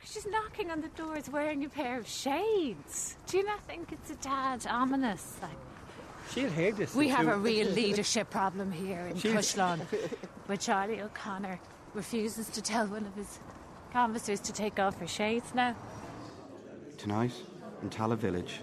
She's 0.04 0.28
knocking 0.28 0.70
on 0.70 0.82
the 0.82 0.90
doors 0.90 1.30
wearing 1.30 1.64
a 1.64 1.70
pair 1.70 1.98
of 1.98 2.06
shades. 2.06 3.16
Do 3.28 3.38
you 3.38 3.46
not 3.46 3.62
think 3.64 3.94
it's 3.94 4.12
a 4.12 4.16
tad 4.16 4.68
ominous? 4.70 5.38
Like, 5.42 5.52
She'll 6.34 6.50
hear 6.50 6.74
this. 6.74 6.94
we 6.94 7.08
have 7.08 7.24
she'll- 7.28 7.36
a 7.36 7.38
real 7.54 7.70
leadership 7.70 8.30
problem 8.30 8.70
here 8.74 9.08
in 9.10 9.18
She'll- 9.18 9.32
Cushlon, 9.34 9.80
where 10.48 10.58
Charlie 10.58 11.00
O'Connor 11.02 11.58
refuses 11.94 12.50
to 12.50 12.62
tell 12.62 12.86
one 12.88 13.06
of 13.06 13.16
his 13.16 13.40
canvassers 13.94 14.42
to 14.42 14.52
take 14.52 14.78
off 14.78 15.00
her 15.00 15.08
shades 15.08 15.56
now. 15.56 15.74
Tonight, 16.98 17.34
In 17.84 17.90
Tallaght 17.90 18.18
Village, 18.18 18.60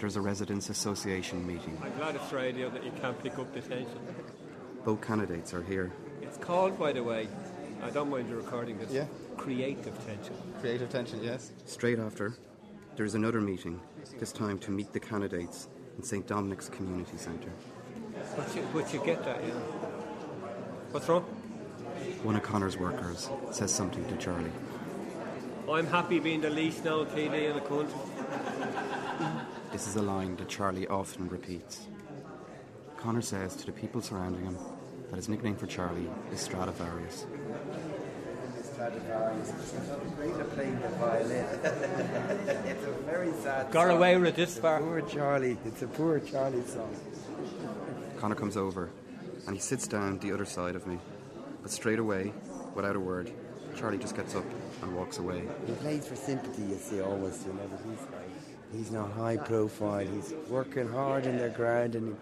there's 0.00 0.16
a 0.16 0.20
residents' 0.20 0.68
association 0.68 1.46
meeting. 1.46 1.78
I'm 1.82 1.92
glad 1.96 2.14
it's 2.16 2.32
radio 2.32 2.70
that 2.70 2.84
you 2.84 2.90
can't 3.00 3.20
pick 3.22 3.38
up 3.38 3.52
the 3.54 3.60
tension. 3.60 3.98
Both 4.84 5.00
candidates 5.00 5.54
are 5.54 5.62
here. 5.62 5.92
It's 6.22 6.36
called, 6.38 6.78
by 6.78 6.92
the 6.92 7.02
way, 7.02 7.28
I 7.82 7.90
don't 7.90 8.10
mind 8.10 8.28
you 8.28 8.36
recording 8.36 8.78
this, 8.78 8.90
Yeah. 8.90 9.06
creative 9.36 9.94
tension. 10.06 10.34
Creative 10.60 10.88
tension, 10.88 11.22
yes. 11.22 11.52
Straight 11.66 11.98
after, 11.98 12.34
there's 12.96 13.14
another 13.14 13.40
meeting, 13.40 13.80
this 14.18 14.32
time 14.32 14.58
to 14.60 14.70
meet 14.70 14.92
the 14.92 15.00
candidates 15.00 15.68
in 15.96 16.02
St. 16.04 16.26
Dominic's 16.26 16.68
Community 16.68 17.16
Centre. 17.16 17.52
But 18.36 18.54
you, 18.56 18.62
but 18.72 18.92
you 18.92 19.00
get 19.04 19.24
that, 19.24 19.42
yeah. 19.44 19.50
What's 20.90 21.08
wrong? 21.08 21.22
One 22.22 22.34
of 22.36 22.42
Conor's 22.42 22.76
workers 22.76 23.30
says 23.52 23.72
something 23.72 24.04
to 24.08 24.16
Charlie. 24.16 24.50
I'm 25.70 25.86
happy 25.86 26.18
being 26.18 26.40
the 26.40 26.48
least 26.50 26.84
known 26.84 27.06
TD 27.06 27.50
in 27.50 27.54
the 27.54 27.60
country. 27.60 27.94
This 29.70 29.86
is 29.86 29.96
a 29.96 30.02
line 30.02 30.36
that 30.36 30.48
Charlie 30.48 30.88
often 30.88 31.28
repeats. 31.28 31.86
Conor 32.96 33.20
says 33.20 33.54
to 33.56 33.66
the 33.66 33.72
people 33.72 34.00
surrounding 34.00 34.44
him 34.44 34.56
that 35.10 35.16
his 35.16 35.28
nickname 35.28 35.56
for 35.56 35.66
Charlie 35.66 36.08
is 36.32 36.40
Stradivarius. 36.40 37.26
playing 40.54 40.80
the 40.80 40.88
violin. 40.88 41.44
it's 42.66 42.84
a 42.84 42.92
very 43.04 43.32
sad 43.42 43.70
Got 43.70 43.88
song. 43.88 43.96
away 43.96 44.16
with 44.16 44.28
it 44.28 44.36
this 44.36 44.58
far. 44.58 44.80
Poor 44.80 45.02
Charlie. 45.02 45.58
It's 45.66 45.82
a 45.82 45.86
poor 45.86 46.18
Charlie 46.20 46.64
song. 46.64 46.94
Conor 48.18 48.34
comes 48.34 48.56
over 48.56 48.90
and 49.46 49.54
he 49.54 49.60
sits 49.60 49.86
down 49.86 50.18
the 50.18 50.32
other 50.32 50.44
side 50.46 50.76
of 50.76 50.86
me. 50.86 50.98
But 51.62 51.70
straight 51.70 51.98
away, 51.98 52.32
without 52.74 52.96
a 52.96 53.00
word, 53.00 53.32
Charlie 53.76 53.98
just 53.98 54.16
gets 54.16 54.34
up 54.34 54.44
and 54.82 54.94
walks 54.94 55.18
away. 55.18 55.42
He 55.66 55.72
plays 55.74 56.06
for 56.06 56.16
sympathy, 56.16 56.62
you 56.62 56.76
see, 56.76 57.00
always, 57.00 57.44
you 57.46 57.52
know, 57.52 57.70
he's, 57.88 58.78
he's 58.78 58.90
not 58.90 59.10
high 59.12 59.36
profile. 59.36 60.06
He's 60.06 60.34
working 60.48 60.88
hard 60.88 61.26
in 61.26 61.38
the 61.38 61.48
ground 61.50 61.94
and 61.94 62.16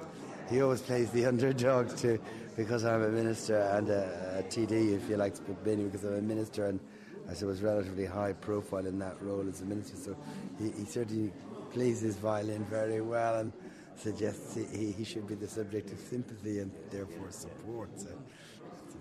he, 0.49 0.57
he 0.57 0.63
always 0.63 0.83
plays 0.83 1.11
the 1.11 1.27
underdog 1.33 1.97
too 1.97 2.19
because 2.57 2.85
I'm 2.85 3.03
a 3.03 3.09
minister 3.09 3.59
and 3.59 3.89
a, 3.91 4.39
a 4.39 4.43
TD, 4.45 4.97
if 4.97 5.09
you 5.09 5.17
like 5.17 5.35
because 5.47 6.05
I'm 6.05 6.15
a 6.15 6.23
minister 6.23 6.67
and 6.67 6.81
I 7.29 7.45
was 7.45 7.61
relatively 7.61 8.07
high 8.07 8.33
profile 8.33 8.87
in 8.87 8.99
that 9.01 9.21
role 9.21 9.47
as 9.49 9.61
a 9.61 9.65
minister. 9.65 9.97
So 9.97 10.17
he, 10.59 10.71
he 10.71 10.85
certainly 10.85 11.33
plays 11.73 12.01
his 12.01 12.17
violin 12.17 12.65
very 12.65 13.01
well 13.01 13.41
and 13.41 13.53
suggests 13.97 14.55
he, 14.55 14.93
he 14.93 15.05
should 15.05 15.27
be 15.27 15.35
the 15.35 15.49
subject 15.49 15.91
of 15.93 15.99
sympathy 15.99 16.61
and 16.61 16.71
therefore 16.91 17.31
support. 17.31 17.91
So 17.97 18.09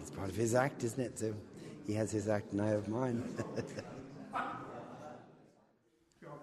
it's 0.01 0.10
part 0.10 0.29
of 0.29 0.36
his 0.36 0.55
act, 0.55 0.84
isn't 0.84 0.99
it? 0.99 1.19
So 1.19 1.34
he 1.86 1.93
has 1.93 2.12
his 2.12 2.28
act 2.28 2.52
and 2.52 2.62
I 2.62 2.67
have 2.67 2.88
mine. 2.88 3.24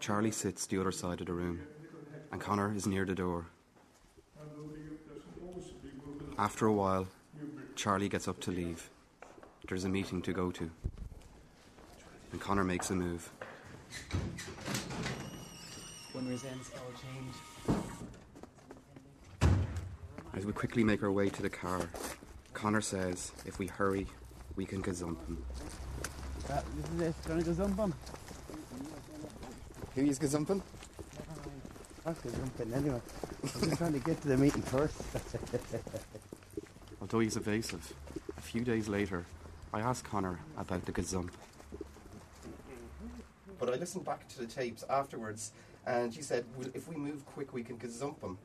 Charlie 0.01 0.31
sits 0.31 0.67
the 0.67 0.81
other 0.81 0.93
side 0.93 1.21
of 1.21 1.27
the 1.27 1.33
room 1.33 1.61
and 2.31 2.41
Conor 2.41 2.75
is 2.75 2.87
near 2.87 3.05
the 3.05 3.15
door. 3.15 3.47
After 6.39 6.67
a 6.67 6.73
while, 6.73 7.07
Charlie 7.77 8.09
gets 8.09 8.27
up 8.27 8.41
to 8.41 8.51
leave. 8.51 8.91
There's 9.69 9.85
a 9.85 9.89
meeting 9.89 10.23
to 10.23 10.33
go 10.33 10.51
to. 10.51 10.71
And 12.33 12.41
Conor 12.41 12.65
makes 12.65 12.91
a 12.91 12.95
move. 12.95 13.31
One 16.13 16.29
resents 16.29 16.71
all 16.77 16.93
change. 17.01 17.35
As 20.35 20.47
we 20.47 20.53
quickly 20.53 20.83
make 20.83 21.03
our 21.03 21.13
way 21.13 21.29
to 21.29 21.43
the 21.43 21.51
car, 21.51 21.91
Conor 22.55 22.81
says 22.81 23.33
if 23.45 23.59
we 23.59 23.67
hurry, 23.67 24.07
we 24.57 24.65
can 24.65 24.83
gazump 24.83 25.25
him. 25.27 25.45
That, 26.49 26.65
this 26.77 26.91
is 26.95 27.01
it. 27.01 27.15
Gonna 27.27 27.43
gazump 27.43 27.77
him. 27.77 27.95
Who 29.95 30.07
is 30.07 30.19
gazumping? 30.19 30.63
I'm 32.07 32.15
gazumping 32.15 32.75
anyway. 32.75 33.01
I'm 33.43 33.61
just 33.61 33.77
trying 33.77 33.93
to 33.93 33.99
get 33.99 34.21
to 34.23 34.29
the 34.29 34.37
meeting 34.37 34.63
first. 34.63 34.95
Although 37.01 37.21
he's 37.21 37.37
evasive, 37.37 37.93
a 38.37 38.41
few 38.41 38.63
days 38.63 38.89
later, 38.89 39.25
I 39.73 39.81
ask 39.81 40.05
Conor 40.05 40.39
about 40.57 40.85
the 40.87 40.93
gazump. 40.93 41.31
But 43.59 43.69
I 43.69 43.77
listened 43.77 44.05
back 44.05 44.27
to 44.29 44.39
the 44.39 44.47
tapes 44.47 44.85
afterwards, 44.89 45.53
and 45.87 46.15
you 46.17 46.23
said, 46.23 46.45
"Well, 46.57 46.69
if 46.75 46.89
we 46.89 46.97
move 46.97 47.25
quick, 47.27 47.53
we 47.53 47.63
can 47.63 47.79
gazump 47.79 48.21
them. 48.21 48.39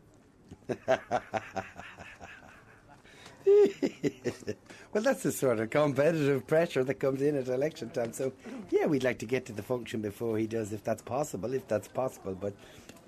well, 4.94 5.04
that's 5.04 5.24
the 5.24 5.32
sort 5.32 5.60
of 5.60 5.70
competitive 5.70 6.48
pressure 6.48 6.84
that 6.84 6.96
comes 6.96 7.22
in 7.22 7.36
at 7.36 7.48
election 7.48 7.90
time. 7.90 8.14
So, 8.14 8.34
yeah, 8.70 8.86
we'd 8.86 9.04
like 9.04 9.20
to 9.20 9.26
get 9.26 9.46
to 9.48 9.54
the 9.54 9.64
function 9.64 10.02
before 10.02 10.38
he 10.38 10.48
does, 10.48 10.74
if 10.74 10.84
that's 10.84 11.02
possible. 11.02 11.54
If 11.54 11.68
that's 11.68 11.88
possible, 11.88 12.36
but 12.36 12.54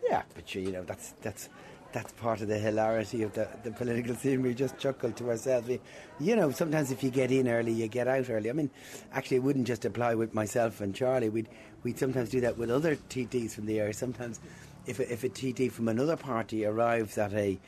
yeah, 0.03 0.23
but 0.35 0.53
you 0.55 0.71
know, 0.71 0.83
that's 0.83 1.13
that's 1.21 1.49
that's 1.91 2.11
part 2.13 2.41
of 2.41 2.47
the 2.47 2.57
hilarity 2.57 3.23
of 3.23 3.33
the, 3.33 3.47
the 3.63 3.71
political 3.71 4.15
scene. 4.15 4.41
We 4.41 4.53
just 4.53 4.77
chuckle 4.77 5.11
to 5.11 5.29
ourselves. 5.29 5.67
We, 5.67 5.79
you 6.19 6.35
know, 6.35 6.51
sometimes 6.51 6.91
if 6.91 7.03
you 7.03 7.09
get 7.09 7.31
in 7.31 7.47
early, 7.47 7.71
you 7.71 7.87
get 7.87 8.07
out 8.07 8.29
early. 8.29 8.49
I 8.49 8.53
mean, 8.53 8.69
actually, 9.13 9.37
it 9.37 9.43
wouldn't 9.43 9.67
just 9.67 9.85
apply 9.85 10.15
with 10.15 10.33
myself 10.33 10.81
and 10.81 10.93
Charlie. 10.93 11.29
We'd 11.29 11.49
we'd 11.83 11.97
sometimes 11.97 12.29
do 12.29 12.41
that 12.41 12.57
with 12.57 12.69
other 12.69 12.95
TDs 12.95 13.51
from 13.51 13.65
the 13.65 13.79
area. 13.79 13.93
Sometimes, 13.93 14.39
if 14.85 14.99
a, 14.99 15.11
if 15.11 15.23
a 15.23 15.29
TD 15.29 15.71
from 15.71 15.87
another 15.87 16.17
party 16.17 16.65
arrives 16.65 17.17
at 17.17 17.33
a 17.33 17.59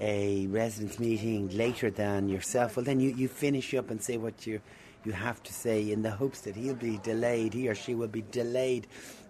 a 0.00 0.46
residents 0.48 0.98
meeting 0.98 1.48
later 1.56 1.90
than 1.90 2.28
yourself, 2.28 2.76
well, 2.76 2.84
then 2.84 3.00
you, 3.00 3.10
you 3.10 3.28
finish 3.28 3.74
up 3.74 3.90
and 3.90 4.02
say 4.02 4.16
what 4.16 4.46
you 4.46 4.60
you 5.04 5.12
have 5.12 5.42
to 5.42 5.52
say 5.52 5.92
in 5.92 6.02
the 6.02 6.10
hopes 6.10 6.40
that 6.40 6.56
he'll 6.56 6.74
be 6.74 6.98
delayed, 7.02 7.52
he 7.52 7.68
or 7.68 7.74
she 7.74 7.94
will 7.94 8.08
be 8.08 8.24
delayed 8.30 8.86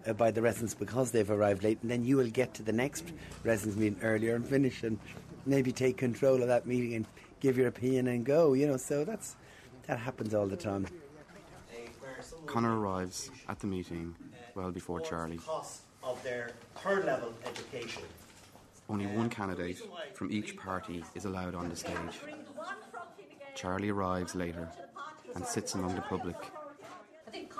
uh, 0.07 0.13
by 0.13 0.31
the 0.31 0.41
residents 0.41 0.73
because 0.73 1.11
they've 1.11 1.29
arrived 1.29 1.63
late, 1.63 1.77
and 1.81 1.91
then 1.91 2.05
you 2.05 2.15
will 2.15 2.29
get 2.29 2.53
to 2.53 2.63
the 2.63 2.71
next 2.71 3.11
residents 3.43 3.77
meeting 3.77 3.99
earlier 4.01 4.35
and 4.35 4.47
finish 4.47 4.83
and 4.83 4.97
maybe 5.45 5.71
take 5.71 5.97
control 5.97 6.41
of 6.41 6.47
that 6.47 6.65
meeting 6.65 6.93
and 6.93 7.05
give 7.41 7.57
your 7.57 7.67
opinion 7.67 8.07
and 8.07 8.25
go. 8.25 8.53
You 8.53 8.67
know, 8.67 8.77
so 8.77 9.03
that's 9.03 9.35
that 9.87 9.99
happens 9.99 10.33
all 10.33 10.47
the 10.47 10.55
time. 10.55 10.87
Conor 12.45 12.79
arrives 12.79 13.29
at 13.49 13.59
the 13.59 13.67
meeting 13.67 14.15
well 14.55 14.71
before 14.71 15.01
Charlie. 15.01 15.37
cost 15.37 15.81
of 16.03 16.21
their 16.23 16.51
third 16.75 17.05
level 17.05 17.33
education. 17.45 18.03
Only 18.87 19.07
one 19.07 19.29
candidate 19.29 19.81
from 20.13 20.31
each 20.31 20.55
party 20.57 21.03
is 21.15 21.25
allowed 21.25 21.55
on 21.55 21.69
the 21.69 21.75
stage. 21.75 22.19
Charlie 23.55 23.89
arrives 23.89 24.35
later 24.35 24.69
and 25.33 25.45
sits 25.45 25.73
among 25.73 25.95
the 25.95 26.01
public. 26.01 26.35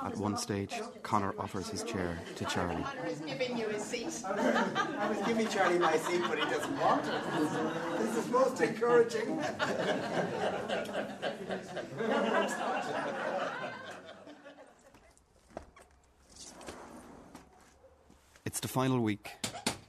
At 0.04 0.18
one 0.18 0.38
stage, 0.38 0.82
Conor 1.04 1.34
offers 1.40 1.70
his 1.70 1.84
chair 1.84 2.20
to 2.36 2.46
Charlie. 2.46 2.84
I 2.84 3.10
was 3.10 3.20
giving 3.22 3.58
you 3.58 3.68
a 3.68 3.80
seat. 3.80 4.22
I 4.26 5.10
was 5.10 5.26
giving 5.26 5.48
Charlie 5.48 5.80
my 5.80 5.98
seat, 5.98 6.22
but 6.28 6.38
he 6.38 6.46
doesn't 6.46 6.80
want 6.80 7.06
it. 7.08 8.00
This 8.00 8.18
is 8.18 8.32
most 8.32 8.62
encouraging. 8.62 9.44
It's 18.46 18.60
the 18.60 18.68
final 18.68 19.00
week, 19.00 19.32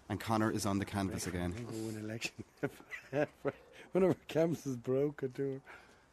and 0.08 0.20
Conor 0.20 0.50
is 0.50 0.66
on 0.66 0.78
the 0.78 0.84
canvas 0.84 1.26
again. 1.26 1.54
win 1.84 2.04
election. 2.04 2.32
One 3.92 4.02
of 4.04 4.10
our 4.10 4.16
canvases 4.28 4.76
broke 4.76 5.22
a 5.22 5.28
door. 5.28 5.60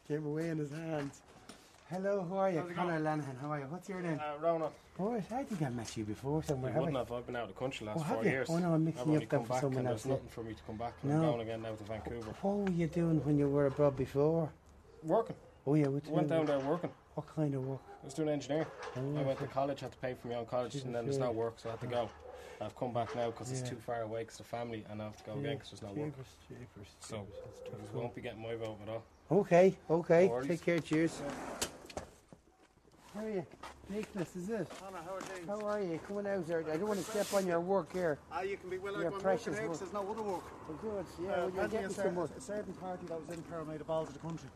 Came 0.07 0.25
away 0.25 0.49
in 0.49 0.57
his 0.57 0.71
hands. 0.71 1.21
Hello, 1.89 2.25
how 2.29 2.37
are 2.37 2.49
you? 2.51 2.61
Conor 2.75 2.99
going? 2.99 3.03
Lenihan, 3.03 3.39
how 3.41 3.51
are 3.51 3.59
you? 3.59 3.65
What's 3.69 3.87
your 3.87 4.01
name? 4.01 4.19
Uh, 4.19 4.39
Rona. 4.41 4.69
Oh, 4.99 5.13
I 5.15 5.21
think 5.21 5.61
I 5.61 5.69
met 5.69 5.95
you 5.97 6.03
before 6.03 6.43
somewhere. 6.43 6.71
You 6.73 6.79
wouldn't 6.79 6.97
I? 6.97 6.99
have. 7.01 7.11
I've 7.11 7.25
been 7.25 7.35
out 7.35 7.43
of 7.43 7.47
the 7.49 7.59
country 7.59 7.85
last 7.87 7.99
Oh, 7.99 8.03
have 8.03 8.23
you? 8.23 8.31
years. 8.31 8.47
Oh, 8.49 8.57
no, 8.57 8.73
I'm 8.73 8.85
mixing 8.85 9.01
I've 9.03 9.07
you 9.09 9.13
up 9.15 9.19
there 9.29 9.39
come 9.39 9.45
for 9.47 9.53
back 9.53 9.61
someone 9.61 9.79
and 9.79 9.87
else, 9.89 10.03
There's 10.03 10.11
nothing 10.13 10.29
for 10.29 10.43
me 10.43 10.53
to 10.53 10.63
come 10.63 10.77
back. 10.77 10.93
No. 11.03 11.13
I'm 11.15 11.21
going 11.21 11.41
again 11.41 11.61
now 11.61 11.73
to 11.75 11.83
Vancouver. 11.83 12.35
What 12.41 12.55
were 12.57 12.71
you 12.71 12.87
doing 12.87 13.23
when 13.25 13.37
you 13.37 13.47
were 13.47 13.65
abroad 13.67 13.95
before? 13.97 14.49
Working. 15.03 15.35
Oh, 15.65 15.75
yeah, 15.75 15.87
what 15.87 16.07
Went 16.07 16.29
down 16.29 16.45
there 16.45 16.59
working. 16.59 16.89
What 17.15 17.27
kind 17.35 17.53
of 17.55 17.65
work? 17.67 17.79
I 18.01 18.05
was 18.05 18.13
doing 18.13 18.29
engineering. 18.29 18.65
Oh, 18.97 18.99
I 19.17 19.21
went 19.23 19.37
to 19.39 19.43
okay. 19.45 19.53
college, 19.53 19.79
had 19.81 19.91
to 19.91 19.97
pay 19.99 20.15
for 20.19 20.27
my 20.29 20.35
own 20.35 20.45
college, 20.45 20.75
and 20.75 20.93
then 20.95 21.05
there's 21.05 21.17
Yeah. 21.17 21.25
no 21.25 21.31
work, 21.31 21.55
so 21.57 21.69
I 21.69 21.71
had 21.73 21.81
to 21.81 21.87
go. 21.87 22.09
I've 22.61 22.75
come 22.77 22.93
back 22.93 23.15
now 23.15 23.31
because 23.31 23.51
Yeah. 23.51 23.59
it's 23.59 23.69
too 23.69 23.75
far 23.75 24.01
away 24.01 24.21
because 24.21 24.37
the 24.37 24.43
family, 24.43 24.85
and 24.89 25.01
I 25.01 25.05
have 25.05 25.17
to 25.17 25.23
go 25.23 25.33
again 25.37 25.57
because 25.57 25.71
there's 25.71 25.81
no 25.81 25.89
work. 25.89 26.11
Jeepers, 26.11 26.27
jeepers, 26.47 26.87
So 26.99 27.27
jeepers. 27.65 27.89
you 27.93 27.99
won't 27.99 28.15
be 28.15 28.21
getting 28.21 28.41
my 28.41 28.55
vote 28.55 28.77
at 28.83 28.89
all. 28.89 29.03
Okay, 29.31 29.75
okay. 29.89 30.27
No. 30.27 30.41
Take 30.43 30.63
care, 30.63 30.79
cheers. 30.79 31.21
How 33.13 33.19
are 33.21 33.29
you? 33.29 33.45
Nicholas, 33.89 34.35
is 34.35 34.49
it? 34.49 34.67
how 35.45 35.59
are 35.67 35.81
you? 35.81 35.99
Coming 36.07 36.25
out 36.27 36.47
there. 36.47 36.59
I 36.71 36.77
don't 36.77 36.87
want 36.87 36.99
to 36.99 37.05
step 37.05 37.31
on 37.33 37.45
your 37.45 37.59
work 37.59 37.91
here. 37.93 38.17
Ah, 38.31 38.41
you 38.41 38.57
can 38.57 38.69
be 38.69 38.77
well 38.79 38.93
Your 38.93 39.07
out 39.07 39.11
when 39.13 39.21
precious 39.21 39.47
working 39.47 39.63
out, 39.65 39.69
work. 39.69 39.79
there's 39.79 39.93
no 39.93 40.11
other 40.11 40.21
work. 40.23 40.43
Oh, 40.69 40.73
good. 40.81 41.05
Yeah, 41.21 41.25
Uh, 41.25 41.27
well, 41.27 41.37
you're 41.37 41.47
apparently 41.49 41.77
getting 41.77 41.85
a, 41.91 41.93
some 41.93 42.15
work. 42.15 42.31
a 42.37 42.41
certain 42.41 42.73
party 42.73 43.05
that 43.07 43.19
was 43.19 43.37
in 43.37 43.43
power 43.43 43.65
made 43.65 43.81
a 43.81 43.83
balls 43.83 44.07
of 44.07 44.13
the 44.15 44.19
country. 44.19 44.49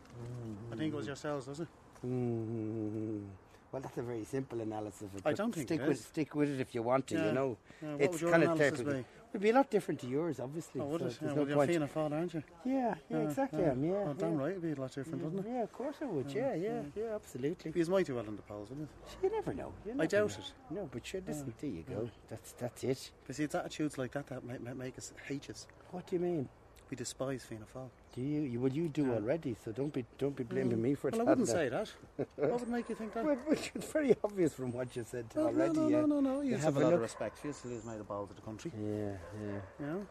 I 0.72 0.76
think 0.76 0.92
it 0.92 0.96
was 0.96 1.06
yourselves, 1.06 1.46
was 1.46 1.60
it? 1.60 1.68
Mm. 2.04 3.26
Well, 3.70 3.82
that's 3.82 3.98
a 3.98 4.02
very 4.02 4.24
simple 4.24 4.60
analysis. 4.60 5.08
I 5.26 5.34
don't 5.34 5.54
think 5.54 5.68
stick 5.68 5.80
it 5.80 5.88
with 5.88 5.98
is. 5.98 6.04
stick 6.06 6.34
with 6.34 6.48
it 6.48 6.60
if 6.60 6.74
you 6.74 6.82
want 6.82 7.06
to. 7.08 7.14
Yeah. 7.16 7.26
You 7.26 7.32
know, 7.32 7.56
Yeah, 7.82 7.92
what 7.92 8.00
it's 8.00 8.12
would 8.12 8.20
your 8.22 8.30
kind 8.30 8.42
of 8.44 8.58
therapeutic. 8.58 8.86
be? 8.94 9.04
It'd 9.30 9.42
be 9.42 9.50
a 9.50 9.52
lot 9.52 9.70
different 9.70 10.00
to 10.00 10.06
yours, 10.06 10.40
obviously. 10.40 10.80
Oh, 10.80 10.86
would 10.86 11.00
so 11.02 11.06
it? 11.08 11.18
Yeah, 11.20 11.28
no 11.28 11.34
well, 11.34 11.46
you're 11.48 11.56
point. 11.56 11.70
Fianna 11.70 11.86
Fáil, 11.88 12.12
aren't 12.12 12.32
you? 12.32 12.42
Yeah, 12.64 12.94
yeah, 13.10 13.18
exactly. 13.18 13.62
Am, 13.62 13.84
yeah. 13.84 13.92
Oh, 14.08 14.14
damn 14.16 14.32
yeah. 14.32 14.38
right, 14.38 14.50
it'd 14.52 14.62
be 14.62 14.72
a 14.72 14.74
lot 14.80 14.94
different, 14.94 15.22
wouldn't 15.22 15.44
it? 15.46 15.50
Yeah, 15.50 15.62
of 15.64 15.72
course 15.72 15.96
it 16.00 16.08
would. 16.08 16.32
Yeah, 16.32 16.54
yeah, 16.54 16.80
yeah, 16.96 17.14
absolutely. 17.14 17.70
Be 17.70 17.80
as 17.82 17.90
mighty 17.90 18.12
well 18.12 18.24
in 18.24 18.36
the 18.36 18.42
polls, 18.42 18.70
wouldn't 18.70 18.88
it? 18.88 19.16
You 19.22 19.30
never 19.30 19.52
know. 19.52 19.74
You 19.84 19.92
I 19.98 20.06
doubt 20.06 20.30
know. 20.30 20.36
it. 20.38 20.52
No, 20.74 20.88
but 20.90 21.06
sure, 21.06 21.20
listen, 21.26 21.52
there 21.60 21.68
you 21.70 21.82
go. 21.86 22.08
That's 22.30 22.52
that's 22.52 22.84
it. 22.84 23.10
But 23.26 23.36
see, 23.36 23.44
it's 23.44 23.54
attitudes 23.54 23.98
like 23.98 24.12
that 24.12 24.28
that 24.28 24.44
might 24.44 24.62
make 24.76 24.96
us 24.96 25.12
hate 25.26 25.50
us. 25.50 25.66
What 25.90 26.06
do 26.06 26.16
you 26.16 26.20
mean? 26.20 26.48
We 26.88 26.96
despise 26.96 27.44
Fianna 27.44 27.66
Fáil. 27.66 27.90
Do 28.18 28.24
you? 28.24 28.40
you 28.52 28.58
well, 28.60 28.72
you 28.72 28.88
do 28.88 29.12
already, 29.12 29.54
so 29.64 29.70
don't 29.70 29.92
be 29.92 30.04
don't 30.18 30.34
be 30.34 30.42
blaming 30.42 30.78
Mm. 30.78 30.86
me 30.88 30.94
for 30.94 31.10
Well, 31.10 31.20
I 31.20 31.24
wouldn't 31.24 31.46
now. 31.48 31.54
say 31.54 31.68
that. 31.68 31.88
what 32.36 32.60
would 32.60 32.68
make 32.68 32.88
you 32.88 32.96
think 32.96 33.12
that? 33.14 33.24
Well, 33.28 33.36
which 33.46 33.70
is 33.76 33.84
very 33.84 34.12
obvious 34.24 34.52
from 34.54 34.72
what 34.72 34.94
you 34.96 35.04
said 35.08 35.26
Well, 35.36 35.46
already. 35.46 35.74
no, 35.78 35.82
no, 35.82 35.88
yeah. 35.88 36.00
no, 36.00 36.06
no, 36.06 36.20
no. 36.32 36.40
You, 36.40 36.56
have, 36.56 36.76
a 36.76 36.80
lot 36.80 36.86
look. 36.86 36.94
of 36.94 37.00
respect 37.02 37.38
for 37.38 37.46
you. 37.46 37.52
Still 37.52 37.70
has 37.78 37.84
made 37.84 38.00
a 38.00 38.08
ball 38.12 38.26
to 38.26 38.34
the 38.34 38.40
country. 38.40 38.72
Yeah, 38.76 39.12
yeah, 39.44 39.60
You 39.80 39.86
know? 39.86 40.06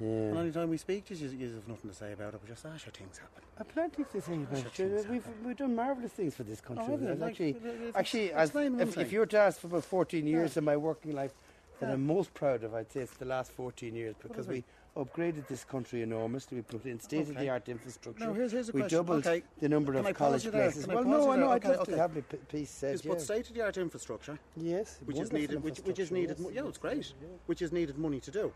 yeah. 0.00 0.08
And 0.30 0.38
any 0.38 0.52
time 0.52 0.70
we 0.70 0.78
speak, 0.78 1.10
you, 1.10 1.16
you 1.42 1.54
have 1.58 1.68
nothing 1.68 1.90
to 1.90 1.96
say 2.02 2.12
about 2.12 2.32
it, 2.34 2.40
We 2.42 2.48
just, 2.48 2.64
ah, 2.64 2.76
sure, 2.78 2.92
things 2.92 3.18
happen. 3.18 3.42
Uh, 3.60 3.64
plenty 3.64 4.04
to 4.12 4.20
say 4.22 4.34
about 4.34 4.58
Sure, 4.58 4.66
it. 4.66 4.74
Sure, 4.74 4.88
things 4.88 5.06
We've, 5.10 5.28
we've 5.44 5.56
done 5.56 5.74
marvellous 5.74 6.12
things 6.12 6.34
for 6.34 6.44
this 6.44 6.62
country. 6.62 6.86
have 6.86 7.02
you? 7.02 7.14
Like, 7.14 7.30
actually, 7.32 7.54
uh, 7.92 7.98
actually 8.00 8.32
as, 8.32 8.54
if, 8.86 8.96
if 8.96 9.12
you 9.12 9.18
were 9.20 9.26
to 9.36 9.38
ask 9.38 9.60
for 9.60 9.66
about 9.66 9.84
14 9.84 10.26
years 10.26 10.56
of 10.56 10.64
my 10.64 10.76
working 10.78 11.12
life, 11.12 11.34
that 11.80 11.88
Yeah. 11.88 11.92
I'm 11.94 12.06
most 12.06 12.32
proud 12.32 12.64
of, 12.64 12.72
I'd 12.74 12.90
say 12.90 13.00
it's 13.00 13.16
the 13.16 13.24
last 13.26 13.50
14 13.52 13.94
years 13.94 14.14
because 14.22 14.46
is 14.46 14.48
we 14.48 14.64
upgraded 14.96 15.46
this 15.48 15.64
country 15.64 16.02
enormously. 16.02 16.58
We 16.58 16.62
put 16.62 16.84
in 16.86 17.00
state-of-the-art 17.00 17.68
infrastructure. 17.68 18.24
Now, 18.24 18.32
here's, 18.32 18.52
here's 18.52 18.68
a 18.68 18.72
we 18.72 18.80
question. 18.80 18.98
doubled 18.98 19.26
okay. 19.26 19.42
the 19.58 19.68
number 19.68 19.92
Can 19.92 20.06
of 20.06 20.14
college 20.14 20.50
places. 20.50 20.86
Well, 20.86 21.04
no, 21.04 21.30
I 21.32 21.36
know. 21.36 21.50
I'd 21.50 21.64
love 21.64 21.80
okay. 21.80 21.92
to 21.92 21.98
have 21.98 22.14
my 22.14 22.20
piece 22.20 22.70
said. 22.70 23.00
Yeah. 23.04 23.10
put 23.12 23.20
state-of-the-art 23.20 23.76
infrastructure. 23.76 24.38
Yes, 24.56 25.00
Which 25.04 25.18
is 25.18 25.32
needed, 25.32 25.62
which, 25.62 25.78
which 25.80 25.98
is 25.98 26.10
needed, 26.10 26.36
yes. 26.38 26.50
yeah, 26.52 26.66
it's 26.66 26.78
great. 26.78 27.12
Which 27.46 27.62
is 27.62 27.72
needed 27.72 27.98
money 27.98 28.20
to 28.20 28.30
do. 28.30 28.52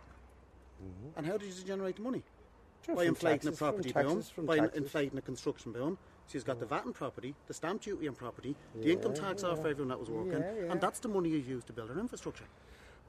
Mm-hmm. 0.82 1.18
And 1.18 1.26
how 1.26 1.36
did 1.36 1.52
you 1.52 1.64
generate 1.64 1.96
the 1.96 2.02
money? 2.02 2.22
Sure, 2.86 2.94
by 2.94 3.04
inflating 3.04 3.38
taxes, 3.38 3.54
a 3.54 3.58
property 3.58 3.92
taxes, 3.92 4.30
from 4.30 4.46
by 4.46 4.58
taxes. 4.58 4.82
inflating 4.82 5.18
a 5.18 5.22
construction 5.22 5.72
boom. 5.72 5.98
So 6.26 6.34
you've 6.34 6.44
got 6.44 6.60
the 6.60 6.66
mm. 6.66 6.70
VAT 6.70 6.86
on 6.86 6.92
property, 6.92 7.34
the 7.46 7.54
stamp 7.54 7.80
duty 7.80 8.06
on 8.06 8.14
property, 8.14 8.54
the 8.74 8.92
income 8.92 9.14
tax 9.14 9.42
off 9.44 9.60
yeah. 9.62 9.70
everyone 9.70 9.88
that 9.88 9.98
was 9.98 10.10
working, 10.10 10.40
Yeah, 10.42 10.52
yeah. 10.66 10.72
and 10.72 10.80
that's 10.80 11.00
the 11.00 11.08
money 11.08 11.30
you 11.30 11.38
use 11.38 11.64
to 11.64 11.72
build 11.72 11.90
our 11.90 11.98
infrastructure. 11.98 12.44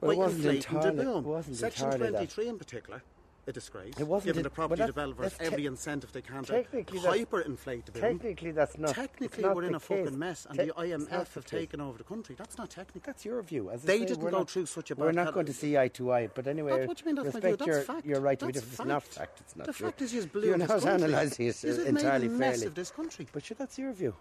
Well, 0.00 0.12
it 0.12 0.16
wasn't 0.16 0.44
inflating 0.46 0.76
entirely- 0.76 1.44
the 1.44 1.54
Section 1.54 1.86
entirely 1.86 2.12
that. 2.12 2.30
23 2.30 2.48
in 2.48 2.58
particular, 2.58 3.02
a 3.50 3.52
disgrace. 3.52 3.94
It 3.98 4.06
wasn't 4.06 4.26
giving 4.28 4.40
it- 4.40 4.44
the 4.44 4.50
property 4.50 4.78
that's- 4.78 4.94
developers 4.94 5.36
te- 5.36 5.44
every 5.44 5.66
incentive 5.66 6.10
they 6.12 6.22
can 6.22 6.42
to 6.44 6.52
hyperinflate 6.52 7.84
the 7.84 7.92
boom. 7.92 8.00
Technically, 8.00 8.52
that's 8.52 8.78
not. 8.78 8.94
Technically, 8.94 9.42
not 9.42 9.54
we're 9.56 9.64
in 9.64 9.74
a 9.74 9.80
fucking 9.80 10.18
mess, 10.18 10.46
and 10.48 10.58
Te- 10.58 10.66
the 10.66 10.72
IMF 10.78 11.34
have 11.34 11.44
case. 11.44 11.50
taken 11.60 11.80
over 11.80 11.98
the 11.98 12.04
country. 12.04 12.34
That's 12.38 12.56
not 12.56 12.70
technical. 12.70 13.02
That's 13.04 13.24
your 13.24 13.42
view. 13.42 13.70
As 13.70 13.82
They 13.82 13.98
say, 14.00 14.06
didn't 14.06 14.22
go 14.24 14.30
not- 14.30 14.50
through 14.50 14.66
such 14.66 14.90
a 14.90 14.94
We're 14.94 15.12
not 15.12 15.34
going 15.34 15.46
to 15.46 15.52
see 15.52 15.76
eye 15.76 15.88
to 15.88 16.12
eye, 16.12 16.28
but 16.34 16.46
anyway, 16.46 16.72
What- 16.72 16.88
what 16.88 16.96
do 16.96 17.02
you 17.02 17.06
mean 17.06 17.14
that's 17.16 17.34
respect 17.34 17.58
That's 17.58 17.66
your, 17.66 17.82
fact. 17.82 18.06
your 18.06 18.20
right 18.20 18.38
to 18.38 18.46
be 18.46 18.52
different. 18.52 18.72
It's 18.80 18.84
not 18.88 19.02
fact. 19.02 19.40
It's 19.40 19.56
not 19.56 19.66
The 19.66 19.72
true. 19.72 19.86
fact 19.88 20.02
is, 20.02 20.14
you 20.14 20.26
blew 20.26 20.48
You're 20.48 20.58
not 20.58 20.84
analysing 20.84 21.46
it 21.48 21.64
entirely 21.64 22.26
a 22.26 22.30
mess 22.30 22.50
fairly. 22.56 22.66
of 22.66 22.74
this 22.74 22.90
country. 22.90 23.26
But 23.32 23.44
sure, 23.44 23.56
that's 23.58 23.78
your 23.78 23.92
view. 23.92 24.14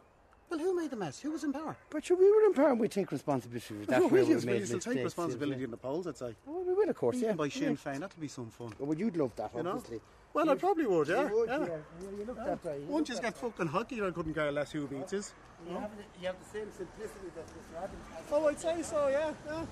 Well, 0.49 0.59
who 0.59 0.75
made 0.75 0.89
the 0.89 0.95
mess? 0.95 1.19
Who 1.19 1.31
was 1.31 1.43
in 1.43 1.53
power? 1.53 1.77
But 1.91 2.05
sure, 2.05 2.17
we 2.17 2.29
were 2.31 2.45
in 2.45 2.53
power 2.53 2.69
and 2.71 2.79
we 2.79 2.87
take 2.87 3.11
responsibility 3.11 3.65
for 3.67 3.85
that. 3.85 3.99
Well, 3.99 4.09
where 4.09 4.23
we 4.23 4.29
we 4.29 4.35
will 4.35 4.45
made 4.45 4.65
still 4.65 4.77
mistakes. 4.77 4.95
take 4.95 5.03
responsibility 5.03 5.59
yeah. 5.59 5.65
in 5.65 5.71
the 5.71 5.77
polls, 5.77 6.07
I'd 6.07 6.17
say. 6.17 6.33
Oh, 6.47 6.63
we 6.67 6.73
will, 6.73 6.89
of 6.89 6.95
course, 6.95 7.17
yeah. 7.17 7.29
By 7.33 7.35
buy 7.45 7.49
Sinn 7.49 7.77
yeah. 7.85 7.91
Féin, 7.93 7.99
that'll 7.99 8.19
be 8.19 8.27
some 8.27 8.49
fun. 8.49 8.73
Well, 8.79 8.97
you'd 8.97 9.15
love 9.15 9.35
that, 9.35 9.51
You 9.55 9.61
know? 9.63 9.71
obviously. 9.71 10.01
Well, 10.33 10.49
I 10.49 10.55
probably 10.55 10.87
would, 10.87 11.07
yeah. 11.07 11.29
You 11.29 11.35
would, 11.35 11.49
yeah. 11.49 11.59
yeah. 11.59 11.65
You- 12.01 12.17
you 12.19 12.25
look 12.25 12.37
that 12.37 12.63
way. 12.65 12.79
You 12.79 12.85
Once 12.87 13.09
look 13.09 13.17
you 13.17 13.21
that 13.21 13.33
get 13.33 13.37
fucking 13.37 13.67
hockey, 13.67 14.01
I 14.01 14.09
couldn't 14.11 14.33
care 14.33 14.51
less 14.51 14.71
who 14.71 14.87
beats 14.87 15.13
us. 15.13 15.33
You 15.67 15.75
have, 15.75 15.91
the, 15.97 16.03
you 16.21 16.27
have 16.27 16.35
the 16.39 16.49
same 16.59 16.67
simplicity 16.75 17.29
that 17.35 17.45
this 17.45 17.65
rabbit 17.75 17.99
has. 18.13 18.23
Oh, 18.31 18.47
I'd 18.47 18.59
say 18.59 18.81
so, 18.81 19.07
yeah. 19.07 19.31
yeah. 19.45 19.65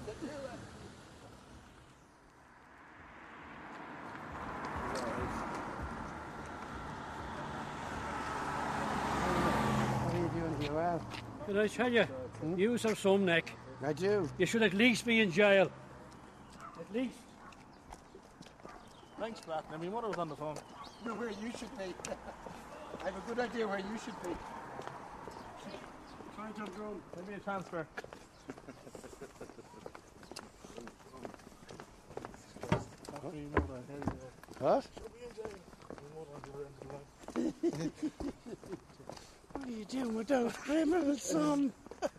How 8.78 10.10
are 10.10 10.18
you 10.18 10.30
doing 10.40 10.56
here? 10.62 10.72
Well, 10.88 11.02
Did 11.48 11.58
I 11.60 11.68
tell 11.68 11.92
you? 11.92 12.04
Hmm? 12.04 12.58
You 12.58 12.78
have 12.78 12.98
some 12.98 13.26
neck. 13.26 13.52
I 13.84 13.92
do. 13.92 14.30
You 14.38 14.46
should 14.46 14.64
at 14.64 14.74
least 14.74 15.06
be 15.06 15.20
in 15.20 15.30
jail. 15.32 15.70
At 16.80 16.96
least. 16.96 17.18
Thanks, 19.20 19.42
Pat. 19.42 19.66
I 19.74 19.78
mean, 19.78 19.92
what 19.92 20.08
was 20.08 20.18
on 20.18 20.30
the 20.30 20.36
phone. 20.38 20.56
know 21.06 21.14
where 21.20 21.30
you 21.30 21.52
should 21.60 21.78
be. 21.78 21.94
I 23.02 23.06
have 23.06 23.18
a 23.18 23.22
good 23.28 23.40
idea 23.40 23.68
where 23.68 23.80
you 23.80 23.98
should 24.06 24.16
be. 24.24 24.30
Trying 26.36 26.54
to 26.54 26.72
drone. 26.72 27.02
Give 27.16 27.28
me 27.28 27.34
a 27.34 27.40
transfer. 27.40 27.86
What? 34.60 34.88
What 39.58 39.70
are 39.70 39.72
you 39.72 39.86
doing 39.86 40.14
with 40.14 40.28
those 40.28 40.54
criminals, 40.54 41.24
son? 41.24 41.74
oh, 42.04 42.10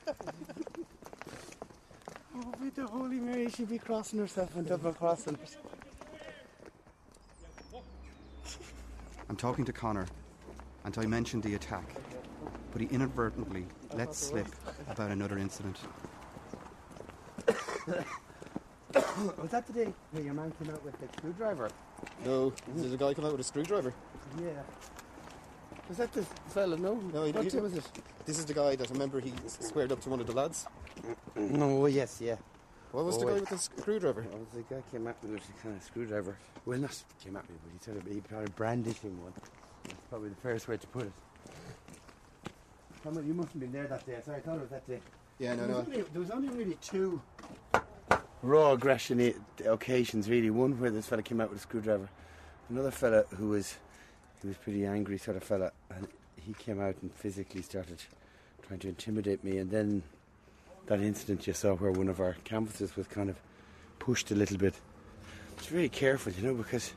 with 2.61 2.74
the 2.74 2.85
Holy 2.85 3.20
Mary, 3.20 3.48
she'd 3.48 3.68
be 3.68 3.79
crossing 3.79 4.18
herself 4.18 4.57
on 4.57 4.64
double 4.64 4.92
crossing. 4.92 5.38
I'm 9.29 9.37
talking 9.37 9.64
to 9.66 9.72
Conor, 9.72 10.09
and 10.85 10.98
I 10.98 11.07
mentioned 11.07 11.44
the 11.44 11.55
attack, 11.55 11.85
but 12.72 12.81
he 12.81 12.88
inadvertently 12.88 13.66
let 13.94 14.16
slip 14.16 14.48
about 14.88 15.12
another 15.12 15.38
incident. 15.38 15.79
Was 18.96 19.51
that 19.51 19.64
the 19.68 19.72
day 19.72 19.92
where 20.11 20.24
your 20.24 20.35
man 20.35 20.53
came 20.61 20.74
out 20.74 20.85
with 20.85 20.98
the 20.98 21.07
screwdriver? 21.16 21.70
No, 22.24 22.53
did 22.77 22.92
a 22.92 22.96
guy 22.96 23.14
come 23.14 23.27
out 23.27 23.31
with 23.31 23.42
a 23.42 23.44
screwdriver? 23.44 23.94
Yeah. 24.42 24.61
Was 25.88 25.96
that 25.98 26.12
the 26.12 26.22
fella? 26.48 26.77
No. 26.77 26.94
No, 27.14 27.24
he, 27.24 27.33
What 27.33 27.44
he- 27.44 27.51
day 27.51 27.61
was 27.61 27.74
it? 27.74 27.85
This 28.27 28.38
is 28.38 28.44
the 28.44 28.55
guy 28.55 28.77
that 28.77 28.90
I 28.90 28.92
remember 28.92 29.20
he 29.20 29.33
squared 29.46 29.90
up 29.92 30.01
to 30.03 30.11
one 30.11 30.20
of 30.20 30.27
the 30.27 30.33
lads. 30.35 30.66
No, 31.35 31.87
yes, 31.87 32.20
yeah. 32.20 32.37
What 32.92 33.05
was 33.05 33.18
the 33.18 33.24
Oh, 33.24 33.29
guy 33.29 33.37
I- 33.37 33.40
with 33.40 33.48
the 33.51 33.59
screwdriver? 33.59 34.27
Oh, 34.33 34.46
the 34.55 34.62
guy 34.74 34.83
came 34.90 35.07
at 35.07 35.22
me 35.24 35.33
with 35.35 35.42
a 35.48 35.62
kind 35.62 35.77
of 35.77 35.83
screwdriver. 35.83 36.37
Well, 36.66 36.79
not 36.79 37.03
came 37.22 37.37
at 37.37 37.48
me, 37.48 37.57
but 37.62 37.72
he 37.72 37.79
said 37.79 38.14
he 38.14 38.20
probably 38.20 38.48
brandishing 38.57 39.22
one. 39.22 39.33
That's 39.85 39.96
probably 40.11 40.29
the 40.31 40.35
fairest 40.37 40.68
way 40.68 40.77
to 40.77 40.87
put 40.88 41.05
it. 41.05 41.12
Come 43.03 43.16
on, 43.16 43.27
you 43.27 43.33
mustn't 43.35 43.53
have 43.55 43.61
been 43.61 43.72
there 43.72 43.87
that 43.87 44.05
day. 44.05 44.18
Sorry, 44.24 44.38
I 44.38 44.40
thought 44.40 44.57
it 44.57 44.61
was 44.62 44.70
that 44.70 44.87
day. 44.87 45.01
Yeah, 45.38 45.55
no, 45.55 45.61
there 45.66 45.68
no. 45.68 45.79
Only, 45.79 46.03
there 46.03 46.20
was 46.20 46.31
only 46.31 46.48
really 46.48 46.77
two 46.83 47.22
raw 48.42 48.72
aggression 48.72 49.20
i- 49.20 49.35
occasions, 49.64 50.29
really. 50.29 50.51
One 50.51 50.79
where 50.81 50.90
this 50.90 51.07
fella 51.07 51.22
came 51.22 51.40
out 51.40 51.51
with 51.51 51.59
a 51.61 51.62
screwdriver. 51.62 52.09
Another 52.68 52.90
fella 52.90 53.24
who 53.37 53.51
was 53.51 53.77
he 54.42 54.48
was 54.48 54.57
pretty 54.57 54.87
angry 54.87 55.18
sort 55.18 55.37
of 55.37 55.42
fella, 55.42 55.72
and 55.90 56.07
he 56.37 56.53
came 56.55 56.81
out 56.81 56.96
and 57.03 57.12
physically 57.12 57.62
started 57.62 58.03
trying 58.66 58.81
to 58.81 58.88
intimidate 58.88 59.42
me. 59.44 59.59
And 59.59 59.70
then 59.70 60.03
that 60.87 61.01
incident 61.01 61.46
you 61.46 61.53
saw 61.53 61.74
where 61.74 61.90
one 61.92 62.09
of 62.09 62.20
our 62.20 62.37
canvases 62.44 62.96
was 62.96 63.07
kind 63.07 63.31
of 63.31 63.37
pushed 63.98 64.31
a 64.31 64.35
little 64.35 64.57
bit. 64.59 64.74
It's 65.57 65.66
very 65.66 65.88
careful, 65.88 66.33
you 66.33 66.42
know, 66.42 66.55
because. 66.55 66.92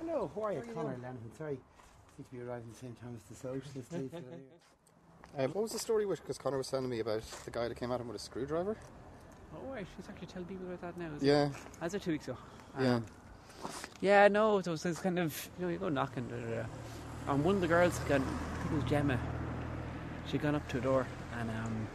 Hello, 0.00 0.30
how 0.34 0.42
are 0.42 0.52
you, 0.52 0.62
Conor 0.74 0.96
Lenihan? 0.96 1.16
Sorry, 1.36 1.52
I 1.54 2.10
think 2.16 2.28
we 2.32 2.40
arrived 2.40 2.66
at 2.66 2.72
the 2.72 2.78
same 2.78 2.94
time 2.94 3.14
as 3.16 3.22
the 3.24 3.34
socialist 3.34 3.92
league. 3.92 4.10
Um, 5.38 5.50
what 5.52 5.62
was 5.62 5.72
the 5.72 5.78
story 5.78 6.04
with? 6.06 6.20
Because 6.20 6.38
Conor 6.38 6.58
was 6.58 6.68
telling 6.68 6.88
me 6.88 7.00
about 7.00 7.22
the 7.44 7.50
guy 7.50 7.68
that 7.68 7.76
came 7.76 7.90
at 7.92 8.00
him 8.00 8.08
with 8.08 8.16
a 8.16 8.20
screwdriver. 8.20 8.76
Oh, 9.54 9.72
right, 9.72 9.86
she's 9.96 10.08
actually 10.08 10.26
telling 10.28 10.46
people 10.48 10.66
about 10.66 10.80
that 10.80 10.98
now. 10.98 11.14
Is 11.16 11.22
Yeah. 11.22 11.46
It? 11.46 11.52
As 11.80 11.94
of 11.94 12.02
two 12.02 12.12
weeks 12.12 12.26
ago. 12.28 12.36
Um, 12.76 12.84
yeah, 12.84 13.00
no, 14.28 14.58
it 14.58 14.66
was 14.66 14.82
this 14.82 14.98
kind 14.98 15.18
of, 15.18 15.48
you 15.58 15.64
know, 15.64 15.70
you 15.70 15.78
go 15.78 15.88
knocking. 15.88 16.26
Da, 16.28 16.36
da, 16.36 16.62
da. 16.62 17.32
And 17.32 17.44
one 17.44 17.56
of 17.56 17.60
the 17.60 17.68
girls 17.68 17.98
gone, 18.00 18.22
I 18.22 18.58
think 18.58 18.72
it 18.72 18.74
was 18.82 18.90
Gemma, 18.90 19.18
she'd 20.26 20.42
gone 20.42 20.54
up 20.54 20.66
to 20.68 20.78
a 20.78 20.80
door 20.80 21.06
and 21.38 21.50
um, 21.50 21.86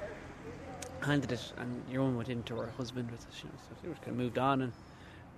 handed 1.02 1.32
it, 1.32 1.54
and 1.58 1.84
your 1.92 2.02
own 2.02 2.16
went 2.16 2.30
into 2.30 2.56
her 2.56 2.72
husband 2.78 3.12
with 3.12 3.22
it. 3.22 3.34
So 3.34 3.48
they 3.82 3.90
were 3.90 3.96
kind 3.96 4.10
of 4.10 4.18
moved 4.18 4.38
on, 4.38 4.62
and 4.62 4.74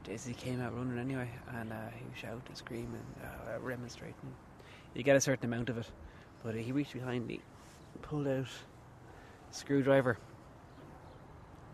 Daisy 0.04 0.34
came 0.34 0.62
out 0.62 0.76
running 0.76 1.00
anyway, 1.00 1.30
and 1.56 1.72
uh, 1.72 1.76
he 1.98 2.06
was 2.06 2.18
shouting 2.18 2.42
screaming, 2.54 3.06
uh, 3.24 3.60
remonstrating. 3.62 4.16
You 4.94 5.04
get 5.04 5.16
a 5.16 5.22
certain 5.22 5.46
amount 5.46 5.70
of 5.70 5.78
it, 5.78 5.88
but 6.44 6.56
he 6.56 6.72
reached 6.72 6.94
behind 6.94 7.28
me, 7.28 7.42
pulled 8.02 8.28
out 8.28 8.46
a 8.46 9.54
screwdriver, 9.54 10.18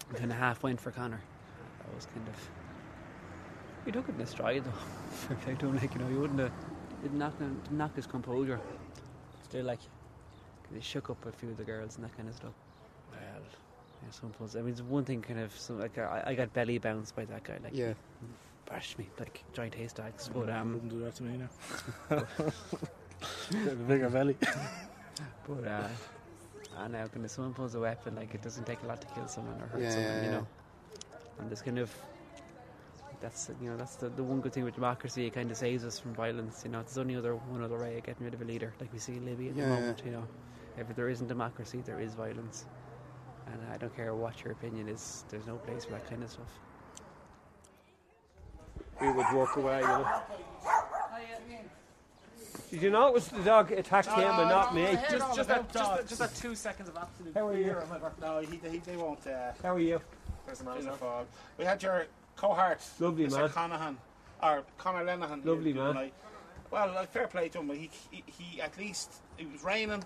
and 0.10 0.18
kind 0.18 0.32
of 0.32 0.38
half 0.38 0.63
went 0.63 0.80
for 0.80 0.91
Conor. 0.91 1.22
That 1.80 1.96
was 1.96 2.06
kind 2.08 2.28
of. 2.28 2.64
He 3.86 3.91
took 3.91 4.10
it 4.10 4.15
in 4.15 4.21
a 4.21 4.26
stride 4.28 4.63
though. 4.65 5.36
Fair 5.38 5.56
to 5.56 5.67
him, 5.67 5.76
like, 5.78 5.93
you 5.93 6.02
know, 6.02 6.08
he 6.08 6.15
wouldn't 6.15 6.39
have. 6.39 6.52
Didn't 7.04 7.19
knock, 7.19 7.38
didn't 7.38 7.71
knock 7.71 7.95
his 7.95 8.08
composure. 8.08 8.60
Still, 9.43 9.65
like, 9.65 9.80
he 10.74 10.82
shook 10.82 11.10
up 11.10 11.24
a 11.26 11.32
few 11.32 11.50
of 11.50 11.58
the 11.58 11.63
girls 11.63 11.95
and 11.95 12.04
that 12.06 12.15
kind 12.17 12.28
of 12.28 12.36
stuff. 12.36 12.54
Well, 13.12 13.19
yeah, 14.04 14.10
some. 14.12 14.32
I 14.60 14.62
mean, 14.63 14.71
it's 14.71 14.82
one 14.82 15.06
thing 15.06 15.21
kind 15.21 15.39
of. 15.39 15.56
Some, 15.58 15.80
like, 15.80 15.98
I, 15.98 16.24
I 16.28 16.34
got 16.36 16.52
belly 16.54 16.80
bounced 16.80 17.15
by 17.15 17.26
that 17.26 17.43
guy. 17.43 17.60
Like, 17.63 17.76
Yeah. 17.78 17.89
he 18.21 18.28
bashed 18.71 18.98
me 18.98 19.08
like 19.19 19.43
giant 19.54 19.76
haystacks. 19.76 20.30
But 20.34 20.50
um, 20.50 20.74
wouldn't 20.74 20.91
do 20.91 21.00
that 21.02 21.15
to 21.15 21.24
me 21.24 21.38
now. 21.38 22.17
A 23.71 23.76
bigger 23.88 24.10
belly. 24.10 24.36
but 25.48 25.67
uh, 25.67 25.88
I 26.78 26.88
know 26.88 27.08
when 27.13 27.30
someone 27.30 27.54
pulls 27.54 27.76
a 27.76 27.80
weapon, 27.80 28.15
like 28.15 28.34
it 28.34 28.41
doesn't 28.41 28.65
take 28.65 28.82
a 28.84 28.88
lot 28.88 29.00
to 29.02 29.08
kill 29.13 29.28
someone 29.28 29.62
or 29.62 29.67
hurt 29.67 29.82
Yeah, 29.84 29.91
someone, 29.91 30.15
yeah, 30.17 30.24
you 30.26 30.32
know. 30.32 30.48
And 31.39 31.50
there's 31.50 31.62
kind 31.62 31.78
of 31.78 31.91
that's 33.26 33.50
you 33.60 33.72
know 33.72 33.76
that's 33.76 33.96
the, 33.96 34.10
the 34.10 34.22
one 34.24 34.40
good 34.40 34.54
thing 34.54 34.64
with 34.64 34.76
democracy. 34.76 35.26
It 35.26 35.34
kind 35.34 35.50
of 35.50 35.58
saves 35.58 35.84
us 35.84 36.00
from 36.00 36.14
violence. 36.14 36.62
You 36.64 36.70
know, 36.72 36.82
there's 36.84 37.00
only 37.00 37.16
other 37.16 37.36
one 37.36 37.64
other 37.64 37.80
way 37.80 37.98
of 37.98 38.04
getting 38.04 38.24
rid 38.24 38.36
of 38.36 38.42
a 38.42 38.46
leader, 38.46 38.72
like 38.80 38.94
we 38.94 39.00
see 39.00 39.14
in 39.14 39.26
Libya 39.26 39.50
at 39.50 39.56
Yeah, 39.58 39.64
the 39.64 39.70
yeah. 39.70 39.76
moment. 39.80 40.02
You 40.06 40.12
know, 40.12 40.24
if 40.78 40.96
there 40.96 41.10
isn't 41.10 41.28
democracy, 41.28 41.82
there 41.84 42.00
is 42.00 42.14
violence, 42.14 42.66
and 43.48 43.60
I 43.74 43.78
don't 43.78 43.96
care 43.96 44.14
what 44.14 44.44
your 44.44 44.54
opinion 44.54 44.88
is. 44.88 45.26
There's 45.30 45.48
no 45.48 45.56
place 45.56 45.86
for 45.86 45.94
that 45.94 46.08
kind 46.08 46.22
of 46.22 46.30
stuff. 46.30 46.52
We 49.02 49.12
would 49.12 49.26
walk 49.34 49.58
away, 49.58 49.80
you 49.82 49.88
know. 49.88 50.22
Did 52.70 52.82
you 52.82 52.90
know 52.92 53.08
it 53.08 53.14
was 53.14 53.28
the 53.28 53.42
dog 53.42 53.72
attacked 53.72 54.10
him 54.10 54.40
and 54.40 54.50
not 54.50 54.76
me? 54.76 54.98
Just, 55.10 55.36
just, 55.36 55.48
that, 55.50 55.72
just, 55.74 55.96
that, 55.96 56.08
just 56.08 56.20
that 56.20 56.36
two 56.36 56.56
seconds 56.56 56.90
of 56.90 56.98
absolute 56.98 57.34
How 57.34 57.48
are 57.48 57.58
you? 57.58 57.64
fear. 57.66 57.84
I'm 57.92 58.02
No, 58.22 58.40
he, 58.40 58.60
he, 58.70 58.78
they 58.80 58.98
won't. 58.98 59.26
Uh, 59.26 59.52
How 59.64 59.76
are 59.76 59.80
you? 59.80 60.00
There's 60.46 60.62
a 60.62 60.64
man 60.64 60.78
in 60.78 60.86
the 60.86 60.92
fog. 60.94 61.26
We 61.58 61.66
had 61.66 61.82
your 61.82 62.06
cohort, 62.36 62.82
Lovely 63.00 63.28
Mr. 63.28 63.32
man. 63.39 63.50
Conahan, 63.50 63.95
or 64.43 64.63
Conor 64.78 65.06
Lenihan. 65.06 65.45
Lovely 65.45 65.74
man. 65.74 65.93
night. 65.95 66.13
Well, 66.71 66.91
like, 66.93 67.12
fair 67.12 67.28
play 67.28 67.50
to 67.50 67.60
him. 67.60 67.69
He, 67.69 67.89
he, 68.12 68.24
he 68.28 68.62
at 68.62 68.78
least 68.78 69.13
it 69.38 69.52
was 69.52 69.63
raining, 69.63 70.04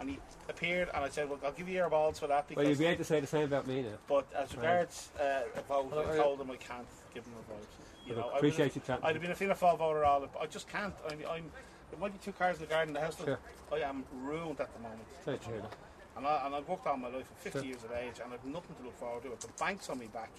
and 0.00 0.10
he 0.10 0.18
appeared, 0.48 0.88
and 0.94 1.04
I 1.04 1.08
said, 1.08 1.28
"Well, 1.30 1.38
I'll 1.44 1.52
give 1.52 1.68
you 1.68 1.74
your 1.76 1.88
balls 1.88 2.18
for 2.18 2.26
that." 2.26 2.46
Well, 2.54 2.66
you'd 2.66 2.78
be 2.78 2.86
able 2.86 2.98
to 2.98 3.04
say 3.04 3.20
the 3.20 3.26
same 3.26 3.44
about 3.44 3.66
me 3.66 3.82
now. 3.82 3.88
but 4.08 4.26
as 4.36 4.54
regards 4.56 5.10
uh, 5.20 5.42
a 5.56 5.62
vote, 5.62 5.88
Hello, 5.90 6.10
I 6.12 6.16
told 6.16 6.40
him 6.40 6.50
I 6.50 6.56
can't 6.56 6.86
give 7.14 7.24
him 7.24 7.32
a 7.38 7.52
vote. 7.52 7.66
You 8.06 8.14
Well, 8.14 8.26
know, 8.26 8.30
I 8.34 8.36
appreciate 8.38 8.58
would've- 8.74 8.76
you 8.76 8.82
chatting. 8.86 9.04
I'd 9.04 9.14
have 9.14 9.22
been 9.22 9.30
a 9.30 9.34
Fianna 9.34 9.54
Fáil 9.54 9.78
voter 9.78 10.04
all. 10.04 10.20
But 10.20 10.42
I 10.42 10.46
just 10.46 10.68
can't. 10.68 10.94
I'm, 11.08 11.18
I'm. 11.30 11.44
There 11.90 12.00
might 12.00 12.12
be 12.12 12.18
two 12.24 12.32
cars 12.32 12.56
in 12.56 12.62
the 12.62 12.66
garden 12.68 12.88
in 12.88 12.94
the 12.94 13.00
house. 13.00 13.16
Sure. 13.22 13.38
I 13.72 13.76
am 13.80 14.02
ruined 14.22 14.60
at 14.60 14.72
the 14.74 14.80
moment. 14.80 15.02
Sorry 15.24 15.38
to 15.38 15.46
hear 15.46 15.60
that. 15.60 15.72
And, 16.16 16.26
I, 16.26 16.46
and 16.46 16.54
I've 16.54 16.68
worked 16.68 16.86
all 16.86 16.96
my 16.96 17.08
life 17.08 17.30
at 17.30 17.38
50 17.42 17.58
Sure. 17.58 17.66
years 17.68 17.84
of 17.84 17.92
age, 17.92 18.14
and 18.22 18.32
I've 18.34 18.44
nothing 18.44 18.74
to 18.76 18.82
look 18.82 18.98
forward 18.98 19.22
to. 19.22 19.28
The 19.46 19.52
bank's 19.58 19.88
on 19.88 19.98
me 19.98 20.08
back. 20.12 20.30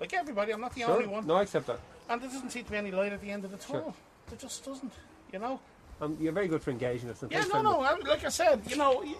Like 0.00 0.12
everybody, 0.14 0.52
I'm 0.52 0.60
not 0.60 0.74
the 0.74 0.82
Sure. 0.82 0.90
only 0.90 1.06
one. 1.06 1.26
No, 1.26 1.34
I 1.36 1.42
accept 1.42 1.66
that. 1.66 1.80
And 2.08 2.20
there 2.22 2.28
doesn't 2.30 2.50
seem 2.50 2.64
to 2.64 2.70
be 2.70 2.76
any 2.76 2.90
light 2.90 3.12
at 3.12 3.20
the 3.20 3.30
end 3.30 3.44
of 3.44 3.50
the 3.50 3.58
Sure. 3.58 3.76
tunnel. 3.80 3.94
There 4.28 4.38
just 4.38 4.64
doesn't. 4.64 4.92
You 5.32 5.38
know. 5.40 5.60
Um, 6.00 6.16
you're 6.20 6.32
very 6.32 6.46
good 6.46 6.62
for 6.62 6.70
engaging 6.70 7.10
us. 7.10 7.22
and 7.22 7.32
Yeah, 7.32 7.38
thanks 7.40 7.54
no, 7.54 7.62
no. 7.62 7.80
I, 7.80 7.94
like 7.98 8.24
I 8.24 8.28
said, 8.28 8.62
you 8.68 8.76
know, 8.76 9.02
you, 9.02 9.16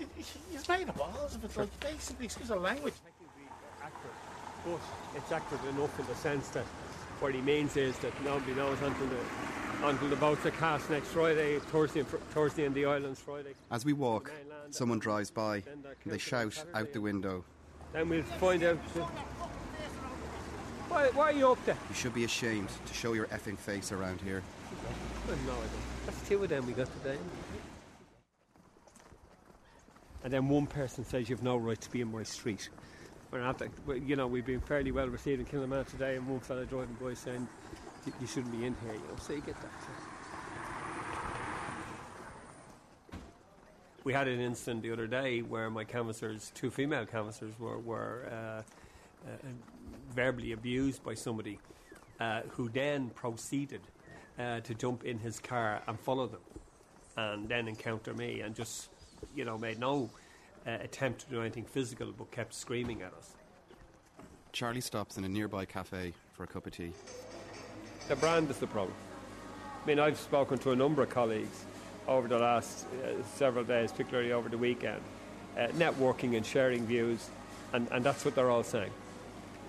you've 0.53 0.69
made 0.69 0.89
a 0.89 0.93
balls 0.93 1.35
of 1.35 1.45
it. 1.45 1.57
Like 1.57 1.81
basically, 1.81 2.27
excuse 2.27 2.49
the 2.49 2.57
language. 2.57 2.95
But 4.65 4.79
it's 5.17 5.33
accurate 5.33 5.65
enough 5.75 5.99
in 5.99 6.07
the 6.07 6.15
sense 6.17 6.49
that 6.51 6.65
what 7.21 7.35
he 7.35 7.41
means 7.41 7.77
is 7.77 7.97
that 7.99 8.13
nobody 8.25 8.55
knows 8.55 8.81
until 8.83 9.07
the 9.07 9.17
until 9.87 10.09
the 10.09 10.17
votes 10.17 10.45
are 10.45 10.51
cast 10.53 10.91
next 10.91 11.09
Friday, 11.09 11.59
Thursday, 11.61 12.01
and 12.01 12.09
fr- 12.09 12.17
Thursday 12.31 12.65
in 12.65 12.75
the 12.75 12.85
islands, 12.85 13.21
Friday. 13.21 13.55
As 13.71 13.85
we 13.85 13.93
walk, 13.93 14.33
someone 14.71 14.99
drives 14.99 15.31
by 15.31 15.63
and 15.71 15.85
they 16.05 16.19
shout 16.19 16.65
out 16.75 16.93
the 16.93 17.01
window, 17.01 17.45
Then 17.93 18.09
we'll 18.09 18.25
find 18.25 18.65
out. 18.65 18.79
the- 18.95 19.07
Why, 20.89 21.09
why 21.11 21.25
are 21.25 21.33
you 21.33 21.53
up 21.53 21.65
there? 21.65 21.77
You 21.89 21.95
should 21.95 22.15
be 22.15 22.25
ashamed 22.25 22.69
to 22.87 22.95
show 22.95 23.13
your 23.13 23.27
effing 23.27 23.59
face 23.59 23.93
around 23.93 24.21
here. 24.21 24.43
I 25.27 25.31
no 25.47 25.53
idea. 25.53 25.69
That's 26.07 26.29
two 26.29 26.43
of 26.43 26.49
them 26.49 26.67
we 26.67 26.73
got 26.73 26.89
today. 27.03 27.19
And 30.25 30.33
then 30.33 30.49
one 30.49 30.67
person 30.67 31.05
says 31.05 31.29
you've 31.29 31.43
no 31.43 31.57
right 31.57 31.81
to 31.81 31.91
be 31.91 32.01
in 32.01 32.11
my 32.11 32.23
street. 32.23 32.69
We're 33.31 33.41
not, 33.41 33.61
you 34.07 34.17
know, 34.17 34.27
we've 34.27 34.47
been 34.47 34.61
fairly 34.61 34.91
well 34.91 35.09
received 35.09 35.41
in 35.41 35.47
Kilnamanagh 35.47 35.91
today, 35.91 36.17
and 36.17 36.27
one 36.27 36.41
fella 36.41 36.65
driving 36.65 36.97
by 37.01 37.13
saying 37.15 37.47
"You- 38.07 38.13
you 38.23 38.27
shouldn't 38.27 38.53
be 38.59 38.65
in 38.65 38.75
here. 38.83 38.95
You 38.95 38.99
know, 39.01 39.17
so 39.21 39.35
you 39.35 39.43
get 39.43 39.57
that. 39.61 39.71
We 44.05 44.15
had 44.15 44.27
an 44.29 44.41
incident 44.41 44.83
the 44.83 44.93
other 44.93 45.07
day 45.07 45.43
where 45.43 45.69
my 45.69 45.85
canvassers, 45.85 46.51
two 46.55 46.71
female 46.71 47.05
canvassers, 47.05 47.59
were, 47.59 47.79
were 47.79 48.27
uh, 48.33 48.63
uh, 49.29 49.37
verbally 50.15 50.53
abused 50.53 51.03
by 51.03 51.15
somebody 51.15 51.59
uh, 52.21 52.43
who 52.51 52.69
then 52.69 53.11
proceeded 53.11 53.81
uh, 54.39 54.61
to 54.61 54.75
jump 54.75 55.05
in 55.05 55.19
his 55.19 55.41
car 55.41 55.83
and 55.87 55.99
follow 55.99 56.27
them 56.27 56.41
and 57.17 57.49
then 57.49 57.67
encounter 57.69 58.15
me 58.15 58.41
and 58.41 58.55
just, 58.55 58.91
you 59.35 59.45
know, 59.45 59.59
made 59.59 59.79
no 59.79 60.09
uh, 60.67 60.71
attempt 60.81 61.21
to 61.21 61.27
do 61.31 61.41
anything 61.41 61.65
physical 61.65 62.13
but 62.17 62.31
kept 62.31 62.55
screaming 62.55 63.03
at 63.03 63.13
us. 63.15 63.35
Charlie 64.53 64.81
stops 64.81 65.19
in 65.19 65.25
a 65.25 65.29
nearby 65.29 65.65
cafe 65.65 66.13
for 66.33 66.45
a 66.45 66.47
cup 66.47 66.67
of 66.67 66.73
tea. 66.73 66.93
The 68.09 68.17
brand 68.17 68.51
is 68.51 68.59
the 68.59 68.67
problem. 68.67 68.97
I 69.83 69.87
mean, 69.87 69.99
I've 69.99 70.19
spoken 70.19 70.59
to 70.59 70.73
a 70.73 70.77
number 70.77 71.03
of 71.03 71.11
colleagues 71.11 71.65
over 72.07 72.27
the 72.27 72.39
last 72.39 72.87
uh, 72.87 73.23
several 73.37 73.65
days, 73.65 73.93
particularly 73.93 74.33
over 74.33 74.49
the 74.49 74.59
weekend, 74.59 75.01
uh, 75.57 75.67
networking 75.69 76.37
and 76.37 76.45
sharing 76.45 76.87
views, 76.87 77.29
and, 77.73 77.87
and 77.91 78.05
that's 78.05 78.25
what 78.25 78.35
they're 78.35 78.51
all 78.51 78.63
saying. 78.63 78.91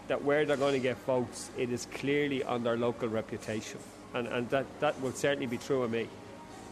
That 0.09 0.23
where 0.23 0.45
they're 0.45 0.57
going 0.57 0.73
to 0.73 0.79
get 0.79 0.97
votes, 1.05 1.49
it 1.57 1.71
is 1.71 1.87
clearly 1.93 2.43
on 2.43 2.63
their 2.63 2.75
local 2.75 3.07
reputation. 3.07 3.79
And, 4.13 4.27
and 4.27 4.49
that, 4.49 4.65
that 4.81 4.99
will 5.01 5.13
certainly 5.13 5.45
be 5.45 5.57
true 5.57 5.83
of 5.83 5.91
me, 5.91 6.07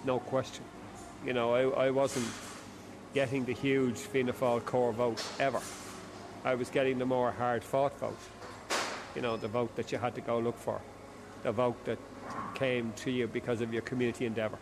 no 0.05 0.19
question. 0.19 0.63
You 1.25 1.33
know, 1.33 1.53
I, 1.53 1.85
I 1.85 1.89
wasn't 1.91 2.27
getting 3.13 3.45
the 3.45 3.53
huge 3.53 3.97
Fianna 3.97 4.33
Fáil 4.33 4.65
core 4.65 4.91
vote 4.91 5.23
ever. 5.39 5.61
I 6.43 6.55
was 6.55 6.69
getting 6.69 6.97
the 6.97 7.05
more 7.05 7.31
hard 7.31 7.63
fought 7.63 7.97
vote. 7.99 8.17
You 9.15 9.21
know, 9.21 9.37
the 9.37 9.47
vote 9.47 9.75
that 9.75 9.91
you 9.91 9.97
had 9.97 10.15
to 10.15 10.21
go 10.21 10.39
look 10.39 10.57
for. 10.57 10.81
The 11.43 11.51
vote 11.51 11.83
that 11.85 11.99
came 12.55 12.91
to 12.97 13.11
you 13.11 13.27
because 13.27 13.61
of 13.61 13.71
your 13.71 13.83
community 13.83 14.25
endeavour. 14.25 14.57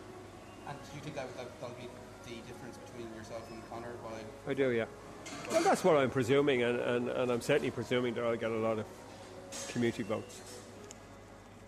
And 0.68 0.76
do 0.78 0.96
you 0.96 1.02
think 1.02 1.16
that, 1.16 1.34
that 1.36 1.60
that'll 1.60 1.76
be 1.76 1.88
the 2.24 2.36
difference 2.46 2.76
between 2.76 3.08
yourself 3.14 3.42
and 3.50 3.70
Conor 3.70 3.94
by 4.02 4.50
I 4.50 4.54
do, 4.54 4.70
yeah. 4.70 4.84
Well, 5.50 5.62
that's 5.62 5.84
what 5.84 5.96
I'm 5.96 6.10
presuming, 6.10 6.62
and, 6.62 6.78
and, 6.80 7.08
and 7.08 7.30
I'm 7.30 7.40
certainly 7.40 7.70
presuming 7.70 8.14
that 8.14 8.24
I'll 8.24 8.36
get 8.36 8.50
a 8.50 8.56
lot 8.56 8.78
of 8.78 8.86
community 9.68 10.02
votes. 10.02 10.40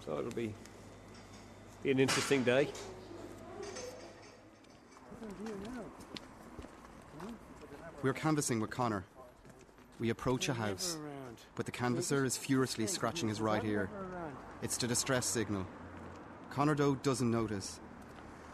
So 0.04 0.18
it'll 0.18 0.30
be, 0.32 0.52
be 1.82 1.90
an 1.90 2.00
interesting 2.00 2.42
day. 2.44 2.68
We're 8.02 8.12
canvassing 8.12 8.60
with 8.60 8.70
Conor. 8.70 9.04
We 9.98 10.10
approach 10.10 10.48
a 10.48 10.54
house, 10.54 10.96
but 11.56 11.66
the 11.66 11.72
canvasser 11.72 12.24
is 12.24 12.36
furiously 12.36 12.86
scratching 12.86 13.28
his 13.28 13.40
right 13.40 13.64
ear. 13.64 13.90
It's 14.62 14.76
the 14.76 14.86
distress 14.86 15.26
signal. 15.26 15.66
Conor 16.50 16.74
Doe 16.74 16.94
doesn't 16.96 17.30
notice. 17.30 17.80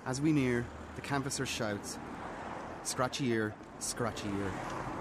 As 0.07 0.21
we 0.21 0.33
near, 0.33 0.67
the 0.97 1.03
canvasser 1.03 1.47
shouts, 1.47 1.99
Scratchy 2.85 3.29
ear, 3.29 3.55
scratchy 3.79 4.29
ear. 4.29 4.93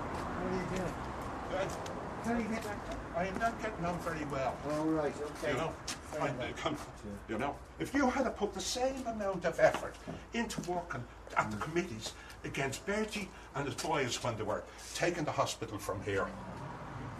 I 3.15 3.27
am 3.27 3.37
not 3.37 3.61
getting 3.61 3.85
on 3.85 3.99
very 3.99 4.25
well. 4.25 4.57
All 4.71 4.85
right, 4.85 5.13
okay. 5.21 5.51
You 5.51 5.57
know, 5.57 5.73
I'm, 6.19 6.39
uh, 6.39 6.45
com- 6.55 6.77
you 7.29 7.37
know, 7.37 7.55
if 7.79 7.93
you 7.93 8.09
had 8.09 8.23
to 8.23 8.31
put 8.31 8.53
the 8.53 8.61
same 8.61 9.05
amount 9.05 9.45
of 9.45 9.59
effort 9.59 9.95
into 10.33 10.61
working 10.69 11.03
at 11.37 11.51
the 11.51 11.57
committees 11.57 12.13
against 12.43 12.85
Bertie 12.85 13.29
and 13.55 13.65
his 13.65 13.75
boys 13.75 14.23
when 14.23 14.35
they 14.37 14.43
were 14.43 14.63
taking 14.95 15.25
the 15.25 15.31
hospital 15.31 15.77
from 15.77 16.01
here, 16.03 16.27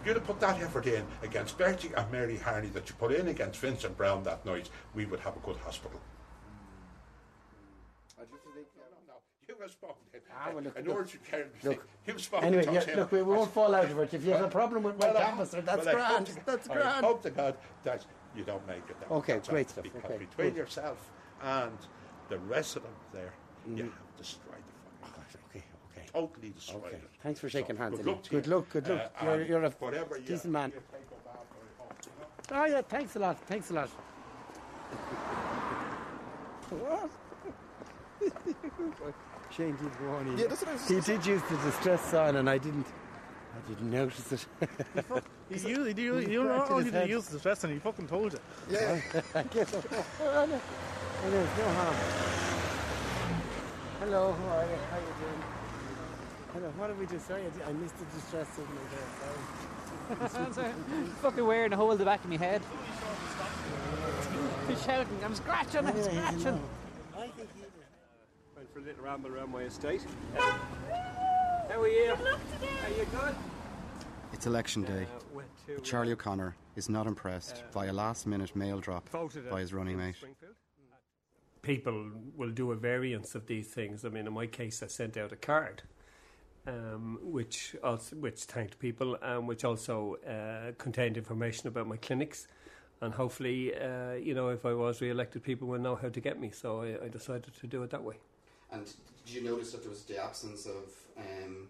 if 0.00 0.06
you'd 0.06 0.16
have 0.16 0.26
put 0.26 0.40
that 0.40 0.60
effort 0.60 0.86
in 0.86 1.04
against 1.22 1.56
Bertie 1.56 1.92
and 1.96 2.10
Mary 2.10 2.36
Harney 2.36 2.68
that 2.68 2.88
you 2.88 2.94
put 2.96 3.12
in 3.12 3.28
against 3.28 3.60
Vincent 3.60 3.96
Browne 3.96 4.22
that 4.24 4.44
night, 4.44 4.68
we 4.94 5.06
would 5.06 5.20
have 5.20 5.36
a 5.36 5.40
good 5.40 5.56
hospital. 5.56 6.00
You 9.64 9.70
spoken. 9.70 9.96
Ah, 10.36 10.50
well, 10.52 10.62
look, 10.62 10.76
in 10.78 10.84
look, 10.84 11.24
carry 11.24 11.44
look. 11.62 11.86
spoken 12.20 12.48
Anyway, 12.54 12.66
yeah, 12.70 12.84
look, 12.96 13.12
we 13.12 13.22
won't 13.22 13.50
fall 13.50 13.74
out 13.74 13.86
of 13.90 13.98
it. 13.98 14.12
If 14.12 14.22
you 14.22 14.32
have 14.32 14.42
a 14.44 14.48
problem 14.48 14.82
with 14.82 14.98
my 15.00 15.06
Well, 15.06 15.16
I- 15.16 15.22
canvasser, 15.22 15.62
that's 15.62 15.86
well, 15.86 15.94
grand. 15.94 16.26
to- 16.26 16.44
That's 16.44 16.68
I 16.68 16.74
grand. 16.74 17.06
hope 17.06 17.22
to 17.22 17.30
God 17.30 17.56
that 17.84 18.04
you 18.36 18.44
don't 18.44 18.66
make 18.66 18.86
it. 18.90 19.00
That 19.00 19.10
Okay, 19.10 19.32
That's 19.34 19.48
great 19.48 19.70
stuff. 19.70 19.84
Because 19.84 20.04
Okay, 20.04 20.18
between 20.18 20.48
good. 20.50 20.56
yourself 20.58 21.10
and 21.42 21.78
the 22.28 22.38
resident 22.40 22.92
there, 23.12 23.32
Mm-hmm. 23.66 23.76
you 23.78 23.84
have 23.84 24.16
destroyed 24.18 24.62
the 25.00 25.06
family. 25.08 25.24
Okay, 25.50 25.64
okay. 25.96 26.06
Totally 26.12 26.50
destroyed 26.50 26.84
Okay. 26.84 26.96
it. 26.96 27.10
Thanks 27.22 27.40
for 27.40 27.48
shaking 27.48 27.76
So, 27.76 27.82
hands. 27.82 27.96
Good 27.96 28.06
luck. 28.06 28.22
Good 28.28 28.46
you. 28.46 28.52
luck. 28.56 28.68
Good 28.68 28.86
luck. 28.88 29.12
Uh, 29.18 29.24
you're, 29.24 29.42
you're 29.46 29.64
a 29.64 29.70
whatever 29.70 30.18
you- 30.18 30.24
decent 30.26 30.52
man. 30.52 30.72
you 30.72 30.76
up 30.76 30.84
after, 32.50 32.54
Oh 32.54 32.64
yeah, 32.66 32.82
thanks 32.82 33.16
a 33.16 33.18
lot. 33.18 33.38
Thanks 33.46 33.70
a 33.70 33.72
lot. 33.72 33.88
what? 36.68 37.10
Shane 39.56 39.76
did 39.76 40.00
warn 40.06 40.26
you. 40.26 40.36
Yeah, 40.36 40.48
that's 40.48 40.62
what 40.62 40.70
I 40.70 40.72
was 40.74 40.88
He 40.88 41.00
did 41.00 41.26
use 41.26 41.42
the 41.48 41.56
distress 41.58 42.00
sign, 42.02 42.36
and 42.36 42.50
I 42.50 42.58
didn't. 42.58 42.86
I 42.86 43.68
didn't 43.68 43.90
notice 43.90 44.32
it. 44.32 44.46
You, 45.50 45.84
you, 45.84 45.84
you, 45.94 46.14
He 46.16 46.32
you 46.32 46.42
cracked 46.42 46.58
not 46.58 46.62
his 46.62 46.70
only 46.70 46.84
did 46.84 46.94
head. 46.94 47.08
you 47.08 47.14
use 47.16 47.26
the 47.26 47.34
distress 47.34 47.60
sign, 47.60 47.72
he 47.72 47.78
fucking 47.78 48.08
told 48.08 48.32
you. 48.32 48.38
Yeah. 48.68 49.00
I 49.34 49.42
guess. 49.44 49.72
Well, 50.20 50.46
no 50.48 50.60
there's 51.30 51.58
no 51.58 51.64
harm. 51.64 51.94
Hello, 54.00 54.32
how 54.32 54.56
are 54.56 54.64
you? 54.64 54.76
How 54.90 54.96
you 54.98 55.14
doing? 55.20 55.42
Hello, 56.54 56.68
what 56.76 56.86
did 56.88 56.98
we 56.98 57.06
do? 57.06 57.18
Sorry, 57.20 57.42
I 57.42 57.70
I 57.70 57.72
missed 57.74 57.96
the 57.98 58.04
distress 58.06 58.48
signal 58.48 58.84
there. 58.90 60.52
Sorry. 60.52 60.72
fucking 61.22 61.46
wearing 61.46 61.72
a 61.72 61.76
hole 61.76 61.92
in 61.92 61.98
the 61.98 62.04
back 62.04 62.22
of 62.24 62.30
my 62.30 62.36
head. 62.36 62.60
He's 64.68 64.82
shouting, 64.84 65.18
I'm 65.24 65.34
scratching, 65.34 65.78
I'm 65.80 65.86
Anyway, 65.88 66.04
you 66.06 66.18
scratching. 66.18 66.44
know, 66.44 66.60
I 67.16 67.20
think 67.28 67.48
he 67.54 67.62
Went 67.62 67.83
for 68.74 68.80
a 68.80 68.82
little 68.82 69.04
ramble 69.04 69.30
around 69.30 69.52
my 69.52 69.62
estate. 69.62 70.04
How 70.34 71.80
are 71.80 71.88
you? 71.88 72.10
Are 72.10 72.88
you 72.90 73.06
good? 73.12 73.34
It's 74.32 74.46
election 74.46 74.82
day. 74.82 75.06
Uh, 75.14 75.20
went 75.32 75.84
Charlie 75.84 76.12
O'Connor 76.12 76.56
is 76.74 76.88
not 76.88 77.06
impressed 77.06 77.62
by 77.72 77.86
a 77.86 77.92
last 77.92 78.26
minute 78.26 78.56
mail 78.56 78.80
drop 78.80 79.08
by 79.48 79.60
his 79.60 79.72
running 79.72 79.96
mate. 79.96 80.16
People 81.62 82.10
will 82.36 82.50
do 82.50 82.72
a 82.72 82.74
variance 82.74 83.36
of 83.36 83.46
these 83.46 83.68
things. 83.68 84.04
I 84.04 84.08
mean, 84.08 84.26
in 84.26 84.32
my 84.32 84.48
case, 84.48 84.82
I 84.82 84.88
sent 84.88 85.16
out 85.16 85.30
a 85.30 85.36
card, 85.36 85.82
um, 86.66 87.20
which 87.22 87.76
also, 87.82 88.16
which 88.16 88.42
thanked 88.42 88.80
people, 88.80 89.16
and 89.22 89.46
which 89.46 89.64
also 89.64 90.16
uh, 90.28 90.72
contained 90.78 91.16
information 91.16 91.68
about 91.68 91.86
my 91.86 91.96
clinics, 91.96 92.48
and 93.00 93.14
hopefully, 93.14 93.72
uh, 93.72 94.14
you 94.14 94.34
know, 94.34 94.48
if 94.48 94.66
I 94.66 94.74
was 94.74 95.00
re-elected, 95.00 95.44
people 95.44 95.68
will 95.68 95.78
know 95.78 95.94
how 95.94 96.08
to 96.08 96.20
get 96.20 96.40
me. 96.40 96.50
So 96.50 96.82
I, 96.82 97.04
I 97.04 97.08
decided 97.08 97.54
to 97.60 97.66
do 97.68 97.84
it 97.84 97.90
that 97.90 98.02
way. 98.02 98.16
And 98.72 98.84
did 99.26 99.34
you 99.34 99.42
notice 99.42 99.72
that 99.72 99.82
there 99.82 99.90
was 99.90 100.02
the 100.04 100.22
absence 100.22 100.66
of 100.66 100.92
um, 101.18 101.68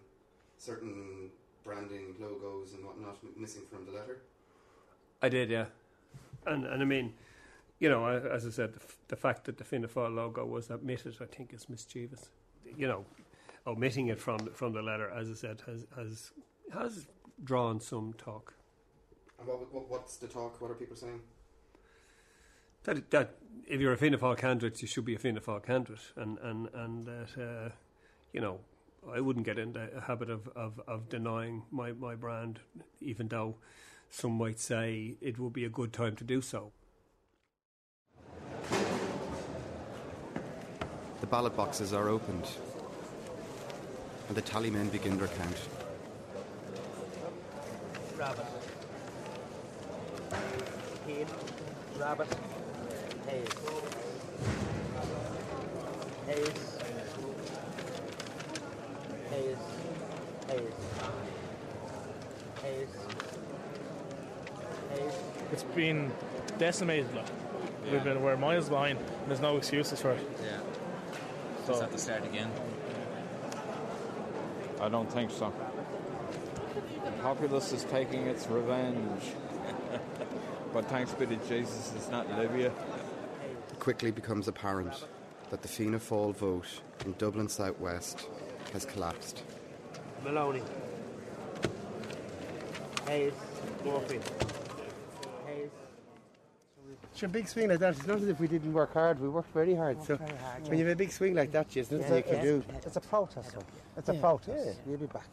certain 0.57 1.29
branding 1.63 2.15
logos 2.19 2.73
and 2.73 2.83
whatnot 2.85 3.17
missing 3.37 3.63
from 3.71 3.85
the 3.85 3.91
letter? 3.91 4.17
I 5.21 5.29
did, 5.29 5.49
yeah. 5.49 5.65
And 6.45 6.65
and 6.65 6.81
I 6.81 6.85
mean, 6.85 7.13
you 7.79 7.89
know, 7.89 8.05
I- 8.05 8.29
as 8.35 8.45
I 8.45 8.49
said, 8.49 8.73
the, 8.73 8.79
f- 8.81 8.97
the 9.07 9.15
fact 9.15 9.45
that 9.45 9.57
the 9.57 9.63
Fianna 9.63 9.87
Fáil 9.87 10.13
logo 10.15 10.45
was 10.45 10.69
omitted, 10.69 11.15
I 11.21 11.25
think, 11.25 11.53
is 11.53 11.69
mischievous. 11.69 12.29
You 12.77 12.87
know, 12.87 13.05
omitting 13.65 14.07
it 14.07 14.19
from 14.19 14.39
from 14.53 14.73
the 14.73 14.81
letter, 14.81 15.09
as 15.09 15.29
I 15.29 15.33
said, 15.33 15.61
has 15.65 15.85
has 15.95 16.31
has 16.73 17.07
drawn 17.43 17.79
some 17.79 18.13
talk. 18.13 18.53
And 19.39 19.47
what, 19.47 19.73
what, 19.73 19.89
what's 19.89 20.17
the 20.17 20.27
talk? 20.27 20.61
What 20.61 20.71
are 20.71 20.75
people 20.75 20.95
saying? 20.95 21.21
That 22.85 23.11
that 23.11 23.35
if 23.67 23.79
you're 23.81 23.93
a 23.93 23.97
Fianna 23.97 24.17
Fáil 24.17 24.37
candidate, 24.37 24.81
you 24.81 24.87
should 24.87 25.05
be 25.05 25.15
a 25.15 25.19
Fianna 25.19 25.41
Fáil 25.41 25.63
candidate, 25.63 26.13
and 26.15 26.39
and 26.39 26.69
and 26.73 27.05
that 27.05 27.37
uh, 27.37 27.69
you 28.33 28.41
know. 28.41 28.59
I 29.07 29.19
wouldn't 29.21 29.45
get 29.45 29.59
into 29.59 29.87
a 29.95 30.01
habit 30.01 30.31
of, 30.31 30.47
of, 30.55 30.81
of 30.87 31.09
denying 31.09 31.61
my, 31.69 31.91
my 31.91 32.15
brand, 32.15 32.59
even 33.01 33.27
though 33.27 33.57
some 34.09 34.31
might 34.31 34.59
say 34.59 35.15
it 35.21 35.37
would 35.37 35.53
be 35.53 35.63
a 35.63 35.69
good 35.69 35.93
time 35.93 36.15
to 36.15 36.23
do 36.23 36.41
so. 36.41 36.71
The 41.21 41.27
ballot 41.27 41.55
boxes 41.55 41.93
are 41.93 42.09
opened, 42.09 42.49
and 44.27 44.35
the 44.35 44.41
tally 44.41 44.71
men 44.71 44.89
begin 44.89 45.19
their 45.19 45.27
count. 45.27 45.61
Rabbitte. 48.17 48.47
Keane. 51.05 51.27
Rabbitte. 51.99 52.64
Hayes. 53.27 53.47
Hayes. 56.27 56.77
Hayes. 59.31 59.57
Hayes. 60.47 60.73
Hayes. 62.61 62.89
Hayes. 64.91 65.13
It's 65.51 65.63
been 65.63 66.11
decimated. 66.57 67.13
Like. 67.15 67.25
We've 67.91 68.03
been 68.03 68.23
we're 68.23 68.37
miles 68.37 68.69
behind. 68.69 68.99
There's 69.27 69.41
no 69.41 69.57
excuses 69.57 70.01
for 70.01 70.11
it. 70.11 70.27
Yeah. 70.43 70.59
So 71.65 71.73
Just 71.73 71.81
have 71.81 71.91
to 71.91 71.97
start 71.97 72.25
again. 72.25 72.51
I 74.81 74.89
don't 74.89 75.11
think 75.11 75.31
so. 75.31 75.53
The 77.05 77.11
populace 77.21 77.71
is 77.71 77.83
taking 77.85 78.27
its 78.27 78.47
revenge. 78.47 79.23
but 80.73 80.85
thanks 80.89 81.13
be 81.13 81.25
to 81.27 81.35
Jesus, 81.47 81.93
it's 81.95 82.09
not 82.09 82.27
Libya. 82.37 82.71
It 83.85 83.93
quickly 83.93 84.09
becomes 84.09 84.47
apparent 84.47 85.05
that 85.51 85.61
the 85.61 85.67
Fianna 85.67 85.99
Fáil 85.99 86.35
vote 86.35 86.81
in 87.05 87.13
Dublin 87.19 87.47
South 87.47 87.79
West 87.79 88.27
has 88.73 88.83
collapsed. 88.83 89.43
Maloney. 90.23 90.63
Hayes. 93.07 93.33
Murphy. 93.85 94.19
Hayes. 95.45 95.69
It's 97.13 97.21
a 97.21 97.27
big 97.27 97.47
swing 97.47 97.69
like 97.69 97.77
that. 97.77 97.95
It's 97.95 98.07
not 98.07 98.17
as 98.17 98.27
if 98.27 98.39
we 98.39 98.47
didn't 98.47 98.73
work 98.73 98.91
hard. 98.91 99.19
We 99.19 99.29
worked 99.29 99.53
very 99.53 99.75
hard. 99.75 100.01
So 100.03 100.15
very 100.15 100.35
hard, 100.35 100.67
when 100.67 100.79
you 100.79 100.85
have 100.85 100.93
a 100.93 100.97
big 100.97 101.11
swing 101.11 101.35
like 101.35 101.51
that, 101.51 101.69
there's 101.69 101.91
nothing 101.91 102.15
you 102.15 102.23
can 102.23 102.43
do. 102.43 102.63
It's 102.87 102.95
a 102.95 103.01
protest, 103.01 103.53
though. 103.53 103.61
It's 103.97 104.09
a 104.09 104.15
Yeah. 104.15 104.19
protest. 104.19 104.79
Yeah. 104.79 104.89
You'll 104.89 105.01
be 105.01 105.05
back. 105.05 105.27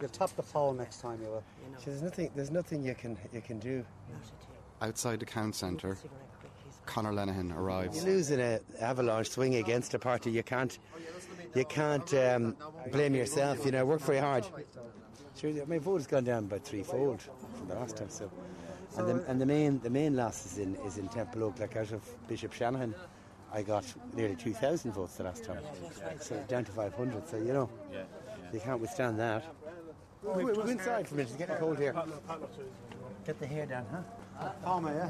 You'll 0.00 0.10
top 0.10 0.30
the 0.36 0.44
poll 0.44 0.74
next 0.74 1.00
time, 1.00 1.20
you 1.20 1.26
will. 1.26 1.42
So 1.78 1.86
there's 1.86 2.02
nothing. 2.02 2.30
There's 2.36 2.52
nothing 2.52 2.84
you 2.84 2.94
can 2.94 3.18
you 3.32 3.40
can 3.40 3.58
do. 3.58 3.84
Outside 4.80 5.18
the 5.18 5.26
count 5.26 5.56
centre, 5.56 5.98
Conor 6.90 7.12
Lenihan 7.12 7.56
arrives. 7.56 7.98
You 7.98 8.10
lose 8.10 8.32
in 8.32 8.40
a 8.40 8.58
avalanche 8.80 9.30
swing 9.30 9.54
against 9.54 9.94
a 9.94 9.98
party. 9.98 10.30
You 10.32 10.42
can't. 10.42 10.76
You 11.54 11.64
can't 11.64 12.12
um, 12.14 12.56
blame 12.90 13.14
yourself. 13.14 13.64
You 13.64 13.70
know, 13.70 13.84
work 13.84 14.00
very 14.00 14.18
hard. 14.18 14.44
Sure, 15.36 15.52
my 15.66 15.78
vote 15.78 15.98
has 15.98 16.08
gone 16.08 16.24
down 16.24 16.46
by 16.46 16.58
threefold 16.58 17.22
from 17.56 17.68
the 17.68 17.76
last 17.76 17.96
time. 17.96 18.08
So, 18.08 18.28
and 18.98 19.08
the, 19.08 19.24
and 19.28 19.40
the 19.40 19.46
main 19.46 19.78
the 19.80 19.90
main 19.90 20.16
loss 20.16 20.44
is 20.46 20.58
in 20.58 20.74
is 20.86 20.98
in 20.98 21.08
Templeogue. 21.08 21.60
Like 21.60 21.76
out 21.76 21.92
of 21.92 22.02
Bishop 22.26 22.52
Shanahan, 22.52 22.92
I 23.52 23.62
got 23.62 23.84
nearly 24.14 24.34
two 24.34 24.52
thousand 24.52 24.92
votes 24.92 25.14
the 25.14 25.22
last 25.22 25.44
time. 25.44 25.62
So 26.18 26.36
down 26.48 26.64
to 26.64 26.72
five 26.72 26.94
hundred. 26.94 27.28
So 27.28 27.36
you 27.36 27.52
know, 27.52 27.70
you 28.52 28.58
can't 28.58 28.80
withstand 28.80 29.18
that. 29.20 29.44
We'll, 30.24 30.44
we'll 30.44 30.54
go 30.54 30.62
inside 30.62 31.06
for 31.06 31.14
a 31.14 31.18
minute. 31.18 31.30
It's 31.30 31.38
getting 31.38 31.56
cold 31.56 31.78
here. 31.78 31.94
Get 33.24 33.38
the 33.38 33.46
hair 33.46 33.66
down, 33.66 33.86
huh? 33.92 34.02
Palmer, 34.62 34.94
yeah? 34.94 35.08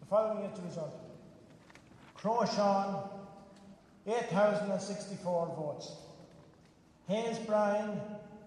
The 0.00 0.06
following 0.08 0.44
is 0.44 0.56
the 0.58 0.64
result. 0.66 0.94
Crowe 2.14 2.44
Seán, 2.44 3.08
8,064 4.06 5.54
votes. 5.56 5.96
Hayes 7.08 7.38
Brian, 7.46 8.00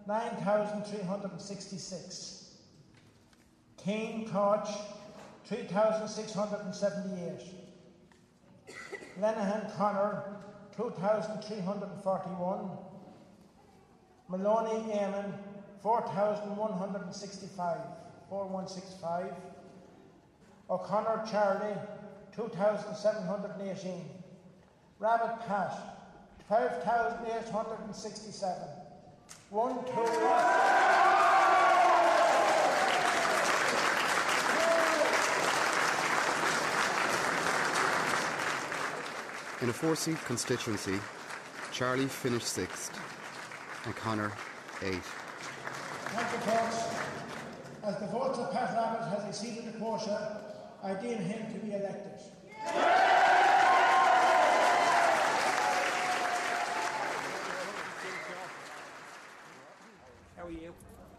9,366. 0.08 2.56
Keane 3.78 4.28
Cáit, 4.30 4.68
3,678. 5.46 7.42
Lenihan 9.20 9.70
Conor, 9.78 10.24
2,341. 10.78 12.70
Maloney 14.32 14.94
Eamonn, 14.94 15.34
4,165. 15.84 17.78
4165. 18.30 19.34
O'Connor 20.70 21.26
Charlie, 21.30 21.76
2,718. 22.34 24.06
Rabbitte 25.02 25.46
Pat, 25.48 25.98
12,867. 26.48 28.70
One, 29.50 29.84
two. 29.84 30.08
In 39.62 39.70
a 39.70 39.74
four 39.74 39.98
seat 39.98 40.24
constituency, 40.24 41.02
Charlie 41.74 42.08
finished 42.08 42.48
sixth 42.48 42.98
and 43.86 43.96
Conor 43.96 44.32
eighth. 44.84 45.08
Thank 46.14 46.32
you, 46.34 46.40
folks. 46.40 46.96
As 47.84 48.00
the 48.00 48.08
votes 48.08 48.38
of 48.38 48.52
Pat 48.52 48.70
Rabbitte 48.76 49.10
has 49.20 49.28
exceeded 49.28 49.74
the 49.74 49.78
quota, 49.80 50.42
I 50.84 50.94
deem 50.96 51.18
him 51.18 51.52
to 51.54 51.60
be 51.66 51.74
elected. 51.74 52.20
How 60.38 60.46
are 60.48 60.52
you? 60.52 60.74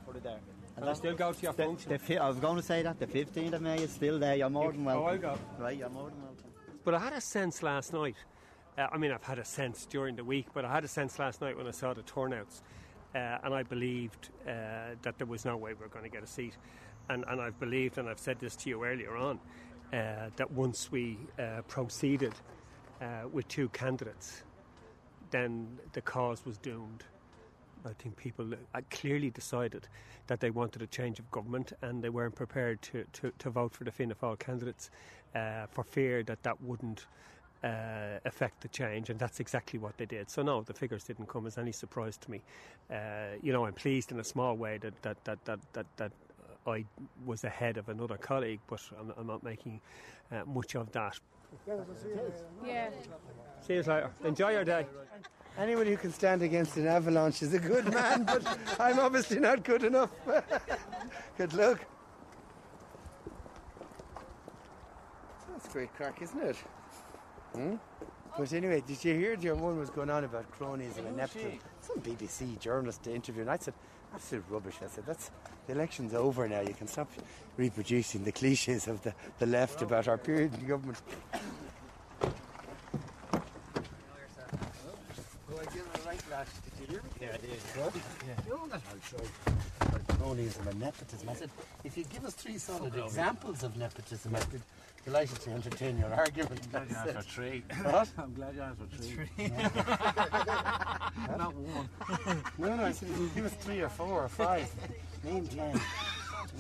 Put 0.07 0.17
it 0.17 0.23
there. 0.25 0.39
Can 0.77 0.89
I 0.89 0.93
still 0.95 1.15
go 1.15 1.33
to 1.33 1.43
your 1.43 1.53
the, 1.53 1.65
function? 1.65 1.93
the 1.93 1.99
fi- 1.99 2.19
I 2.19 2.29
was 2.29 2.39
going 2.39 2.57
to 2.57 2.63
say 2.63 2.83
that 2.83 2.99
the 2.99 3.07
15th 3.07 3.53
of 3.53 3.63
May 3.63 3.77
is 3.83 3.93
still 3.93 4.19
there. 4.19 4.37
You're 4.37 4.51
more 4.51 4.73
than 4.73 4.83
Oh, 4.89 5.03
welcome. 5.03 5.25
I'll 5.31 5.37
go. 5.37 5.39
Right, 5.59 5.77
you're 5.79 5.89
more 5.91 6.09
than 6.11 6.21
welcome. 6.23 6.45
But 6.85 6.95
I 6.95 6.99
had 6.99 7.13
a 7.13 7.21
sense 7.21 7.63
last 7.63 7.93
night. 7.93 8.17
Uh, 8.79 8.87
I 8.91 8.97
mean, 8.97 9.13
I've 9.13 9.23
had 9.23 9.39
a 9.39 9.45
sense 9.45 9.85
during 9.85 10.17
the 10.17 10.25
week, 10.25 10.47
but 10.55 10.65
I 10.65 10.73
had 10.73 10.83
a 10.83 10.89
sense 10.89 11.19
last 11.19 11.43
night 11.43 11.57
when 11.57 11.67
I 11.67 11.73
saw 11.73 11.93
the 11.93 12.03
turnouts, 12.03 12.63
uh, 13.15 13.39
and 13.45 13.53
I 13.53 13.63
believed 13.63 14.31
uh, 14.47 14.95
that 15.03 15.19
there 15.19 15.27
was 15.27 15.45
no 15.45 15.59
way 15.59 15.75
we 15.75 15.81
were 15.81 15.89
going 15.89 16.05
to 16.05 16.11
get 16.11 16.23
a 16.23 16.27
seat. 16.27 16.57
And, 17.11 17.25
and 17.29 17.41
I've 17.41 17.59
believed, 17.61 17.99
and 17.99 18.09
I've 18.09 18.19
said 18.19 18.39
this 18.41 18.57
to 18.57 18.71
you 18.71 18.83
earlier 18.83 19.15
on, 19.15 19.39
uh, 19.93 20.31
that 20.37 20.51
once 20.53 20.91
we 20.91 21.19
uh, 21.39 21.61
proceeded 21.69 22.33
uh, 23.03 23.29
with 23.31 23.47
two 23.49 23.69
candidates, 23.71 24.43
then 25.31 25.79
the 25.93 26.01
cause 26.01 26.47
was 26.47 26.57
doomed. 26.57 27.05
I 27.85 27.93
think 27.99 28.17
people 28.17 28.55
clearly 28.91 29.29
decided 29.29 29.89
that 30.29 30.41
they 30.41 30.51
wanted 30.51 30.81
a 30.81 30.87
change 30.87 31.19
of 31.19 31.31
government 31.31 31.73
and 31.83 32.03
they 32.03 32.09
weren't 32.09 32.37
prepared 32.37 32.81
to, 32.83 33.05
to, 33.15 33.33
to 33.39 33.51
vote 33.51 33.75
for 33.75 33.85
the 33.85 33.91
Fianna 33.91 34.15
Fáil 34.15 34.39
candidates 34.39 34.91
uh, 35.35 35.67
for 35.71 35.83
fear 35.83 36.23
that 36.23 36.43
that 36.45 36.63
wouldn't 36.63 37.07
uh, 37.65 38.19
affect 38.25 38.61
the 38.61 38.69
change, 38.69 39.11
and 39.11 39.19
that's 39.19 39.41
exactly 39.41 39.79
what 39.79 39.97
they 39.97 40.07
did. 40.07 40.31
So 40.31 40.43
no, 40.43 40.63
the 40.63 40.75
figures 40.75 41.05
didn't 41.05 41.29
come 41.29 41.47
as 41.47 41.59
any 41.59 41.73
surprise 41.73 42.17
to 42.19 42.31
me. 42.31 42.43
Uh, 42.91 43.37
you 43.43 43.53
know, 43.53 43.65
I'm 43.65 43.73
pleased 43.75 44.13
in 44.13 44.21
a 44.21 44.25
small 44.25 44.57
way 44.57 44.79
that 44.79 45.01
that 45.03 45.25
that 45.25 45.45
that 45.45 45.61
that, 45.73 45.87
that 45.97 46.13
I 46.67 46.85
was 47.25 47.45
ahead 47.45 47.77
of 47.77 47.89
another 47.89 48.17
colleague, 48.17 48.61
but 48.69 48.81
I'm, 48.99 49.13
I'm 49.17 49.27
not 49.27 49.43
making 49.43 49.81
uh, 50.31 50.45
much 50.47 50.75
of 50.75 50.91
that. 50.93 51.19
Yeah. 52.65 52.91
See 53.67 53.75
you 53.75 53.83
later. 53.83 54.11
Enjoy 54.25 54.51
your 54.53 54.65
day. 54.65 54.87
Anyone 55.59 55.87
who 55.87 55.97
can 55.97 56.13
stand 56.13 56.43
against 56.43 56.77
an 56.79 56.87
avalanche 56.87 57.43
is 57.43 57.53
a 57.53 57.59
good 57.59 57.93
man, 57.93 58.25
but 58.27 58.59
I'm 58.81 58.99
obviously 58.99 59.39
not 59.39 59.63
good 59.63 59.85
enough. 59.85 60.11
good 61.37 61.53
luck. 61.53 61.85
That's 65.51 65.69
great 65.69 65.95
crack, 65.95 66.23
isn't 66.23 66.41
it? 66.41 66.57
Hmm? 67.55 67.75
But 68.39 68.53
anyway, 68.55 68.83
did 68.87 69.05
you 69.05 69.15
hear 69.15 69.35
your 69.35 69.55
one 69.55 69.79
was 69.79 69.91
going 69.91 70.09
on 70.09 70.25
about 70.25 70.51
cronyism 70.59 71.07
and 71.07 71.17
nepotism? 71.17 71.59
Some 71.83 72.01
BBC 72.01 72.59
journalist 72.59 73.03
to 73.03 73.15
interview, 73.15 73.43
and 73.43 73.51
I 73.51 73.59
said, 73.59 73.75
absolute 74.15 74.45
rubbish. 74.49 74.77
I 74.83 74.89
said, 74.89 75.05
that's 75.07 75.31
the 75.67 75.75
election's 75.75 76.15
over 76.15 76.49
now. 76.49 76.61
You 76.61 76.73
can 76.73 76.87
stop 76.87 77.11
reproducing 77.59 78.25
the 78.25 78.33
cliches 78.33 78.89
of 78.89 79.03
the, 79.03 79.13
the 79.39 79.47
left 79.47 79.83
about 79.83 80.09
our 80.09 80.17
period 80.17 80.55
in 80.55 80.67
government. 80.67 80.99
Did 86.33 86.81
you 86.81 86.87
hear 86.87 87.03
me? 87.03 87.11
Yeah, 87.21 87.29
I 87.29 87.37
did. 87.37 87.51
Good? 87.75 88.03
Yeah. 88.27 88.35
You 88.47 88.57
know 88.57 88.67
that 88.69 88.81
I'll 88.91 89.01
show 89.09 89.25
cronyism 90.23 90.67
and 90.69 90.81
nepotism. 90.81 91.29
I 91.29 91.35
said, 91.35 91.51
if 91.85 91.97
you 91.97 92.05
give 92.05 92.25
us 92.25 92.35
three 92.35 92.59
solid 92.59 92.95
examples 92.97 93.63
of 93.63 93.77
nepotism, 93.77 94.35
I'd 94.35 94.51
be 94.51 94.59
delighted 95.05 95.41
to 95.41 95.51
entertain 95.51 95.99
your 95.99 96.13
argument. 96.13 96.61
I'm 96.75 96.87
glad 96.87 97.05
you 97.05 97.13
asked 97.13 97.29
for 97.29 97.33
three. 97.35 97.63
What? 97.83 98.09
I'm 98.19 98.35
glad 98.35 98.55
you 98.55 98.63
asked 98.63 98.79
for 98.79 98.87
three. 98.97 99.49
Not 101.39 101.55
one. 101.55 101.89
No, 102.59 102.77
no, 102.77 102.85
I 102.85 102.93
said, 102.93 103.09
if 103.11 103.19
you 103.19 103.31
give 103.35 103.45
us 103.47 103.55
three 103.55 103.81
or 103.81 103.89
four 103.89 104.25
or 104.25 104.29
five, 104.29 104.71
name 105.25 105.47
ten. 105.49 105.81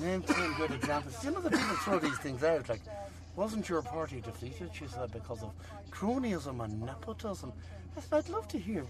Name 0.00 0.22
ten 0.22 0.54
good 0.54 0.70
examples. 0.72 1.22
You 1.24 1.30
know 1.30 1.40
the 1.40 1.50
people 1.50 1.76
throw 1.76 1.98
these 1.98 2.18
things 2.18 2.42
out, 2.42 2.68
like, 2.68 2.80
wasn't 3.36 3.68
your 3.68 3.82
party 3.82 4.20
defeated, 4.20 4.70
she 4.74 4.86
said, 4.86 5.12
because 5.12 5.42
of 5.42 5.52
cronyism 5.90 6.62
and 6.64 6.82
nepotism? 6.82 7.52
I 7.96 8.00
said, 8.00 8.24
I'd 8.24 8.28
love 8.28 8.48
to 8.48 8.58
hear. 8.58 8.84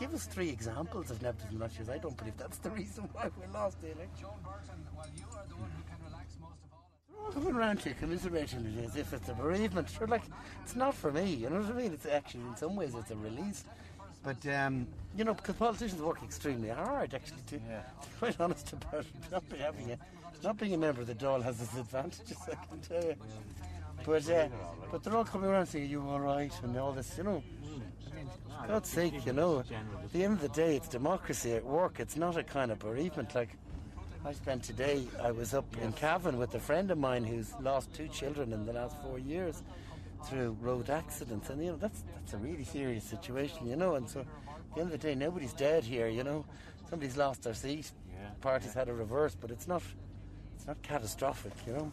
Give 0.00 0.14
us 0.14 0.24
three 0.26 0.48
examples 0.48 1.10
of 1.10 1.20
nepotism. 1.22 1.62
She 1.70 1.76
says, 1.78 1.90
I 1.90 1.98
don't 1.98 2.16
believe 2.16 2.36
that's 2.36 2.58
the 2.58 2.70
reason 2.70 3.08
why 3.12 3.30
we 3.38 3.46
lost 3.52 3.80
the 3.80 3.88
election. 3.92 4.26
Coming 7.34 7.54
around 7.54 7.80
to 7.80 7.94
commiserating 7.94 8.66
it 8.66 8.84
as 8.84 8.96
if 8.96 9.12
it's 9.12 9.28
a 9.28 9.34
bereavement. 9.34 9.88
Sure, 9.88 10.06
like, 10.08 10.22
it's 10.62 10.76
not 10.76 10.94
for 10.94 11.10
me, 11.10 11.34
you 11.34 11.48
know 11.48 11.60
what 11.60 11.70
I 11.70 11.72
mean? 11.72 11.92
It's 11.92 12.06
actually, 12.06 12.42
in 12.42 12.56
some 12.56 12.76
ways, 12.76 12.94
it's 12.94 13.10
a 13.10 13.16
release. 13.16 13.64
But, 14.22 14.46
um, 14.48 14.86
you 15.16 15.24
know, 15.24 15.34
because 15.34 15.56
politicians 15.56 16.00
work 16.00 16.22
extremely 16.22 16.68
hard, 16.68 17.14
actually, 17.14 17.42
to, 17.48 17.56
yeah. 17.56 17.80
to 17.80 18.08
be 18.08 18.16
quite 18.18 18.40
honest 18.40 18.72
about 18.72 19.00
it. 19.00 19.06
Not, 19.30 19.48
be 19.48 19.56
having 19.56 19.90
a, 19.92 19.98
not 20.44 20.58
being 20.58 20.74
a 20.74 20.78
member 20.78 21.00
of 21.00 21.06
the 21.06 21.14
Dáil 21.14 21.42
has 21.42 21.60
its 21.60 21.76
advantages, 21.76 22.36
I 22.50 22.54
can 22.66 22.80
tell 22.80 23.02
you. 23.02 23.16
But, 24.04 24.28
uh, 24.30 24.48
but 24.90 25.02
they're 25.02 25.16
all 25.16 25.24
coming 25.24 25.48
around 25.48 25.66
saying, 25.66 25.88
you 25.88 26.02
all 26.02 26.20
right, 26.20 26.52
and 26.62 26.76
all 26.76 26.92
this, 26.92 27.16
you 27.16 27.24
know. 27.24 27.42
For 28.60 28.68
God's 28.68 28.88
sake, 28.88 29.26
you 29.26 29.32
know, 29.32 29.60
at 29.60 30.12
the 30.12 30.24
end 30.24 30.34
of 30.34 30.40
the 30.40 30.48
day, 30.48 30.76
it's 30.76 30.88
democracy 30.88 31.52
at 31.52 31.64
work. 31.64 31.98
It's 31.98 32.16
not 32.16 32.36
a 32.36 32.42
kind 32.42 32.70
of 32.70 32.78
bereavement. 32.78 33.34
Like, 33.34 33.56
I 34.24 34.32
spent 34.32 34.62
today, 34.62 35.04
I 35.20 35.32
was 35.32 35.52
up 35.52 35.64
in 35.82 35.92
Cavan 35.92 36.38
with 36.38 36.54
a 36.54 36.60
friend 36.60 36.90
of 36.92 36.98
mine 36.98 37.24
who's 37.24 37.52
lost 37.60 37.92
two 37.92 38.06
children 38.06 38.52
in 38.52 38.64
the 38.64 38.72
last 38.72 38.96
four 39.02 39.18
years 39.18 39.62
through 40.26 40.56
road 40.60 40.90
accidents. 40.90 41.50
And, 41.50 41.62
you 41.62 41.72
know, 41.72 41.76
that's, 41.76 42.04
that's 42.14 42.34
a 42.34 42.36
really 42.36 42.62
serious 42.62 43.02
situation, 43.02 43.66
you 43.66 43.74
know. 43.74 43.96
And 43.96 44.08
so, 44.08 44.20
at 44.20 44.26
the 44.74 44.80
end 44.80 44.92
of 44.92 45.00
the 45.00 45.06
day, 45.06 45.16
nobody's 45.16 45.52
dead 45.52 45.82
here, 45.82 46.08
you 46.08 46.22
know. 46.22 46.44
Somebody's 46.88 47.16
lost 47.16 47.42
their 47.42 47.54
seat. 47.54 47.90
Parties 48.40 48.74
had 48.74 48.88
a 48.88 48.94
reverse, 48.94 49.36
but 49.38 49.50
it's 49.50 49.66
not, 49.66 49.82
it's 50.56 50.66
not 50.68 50.80
catastrophic, 50.82 51.52
you 51.66 51.72
know. 51.72 51.92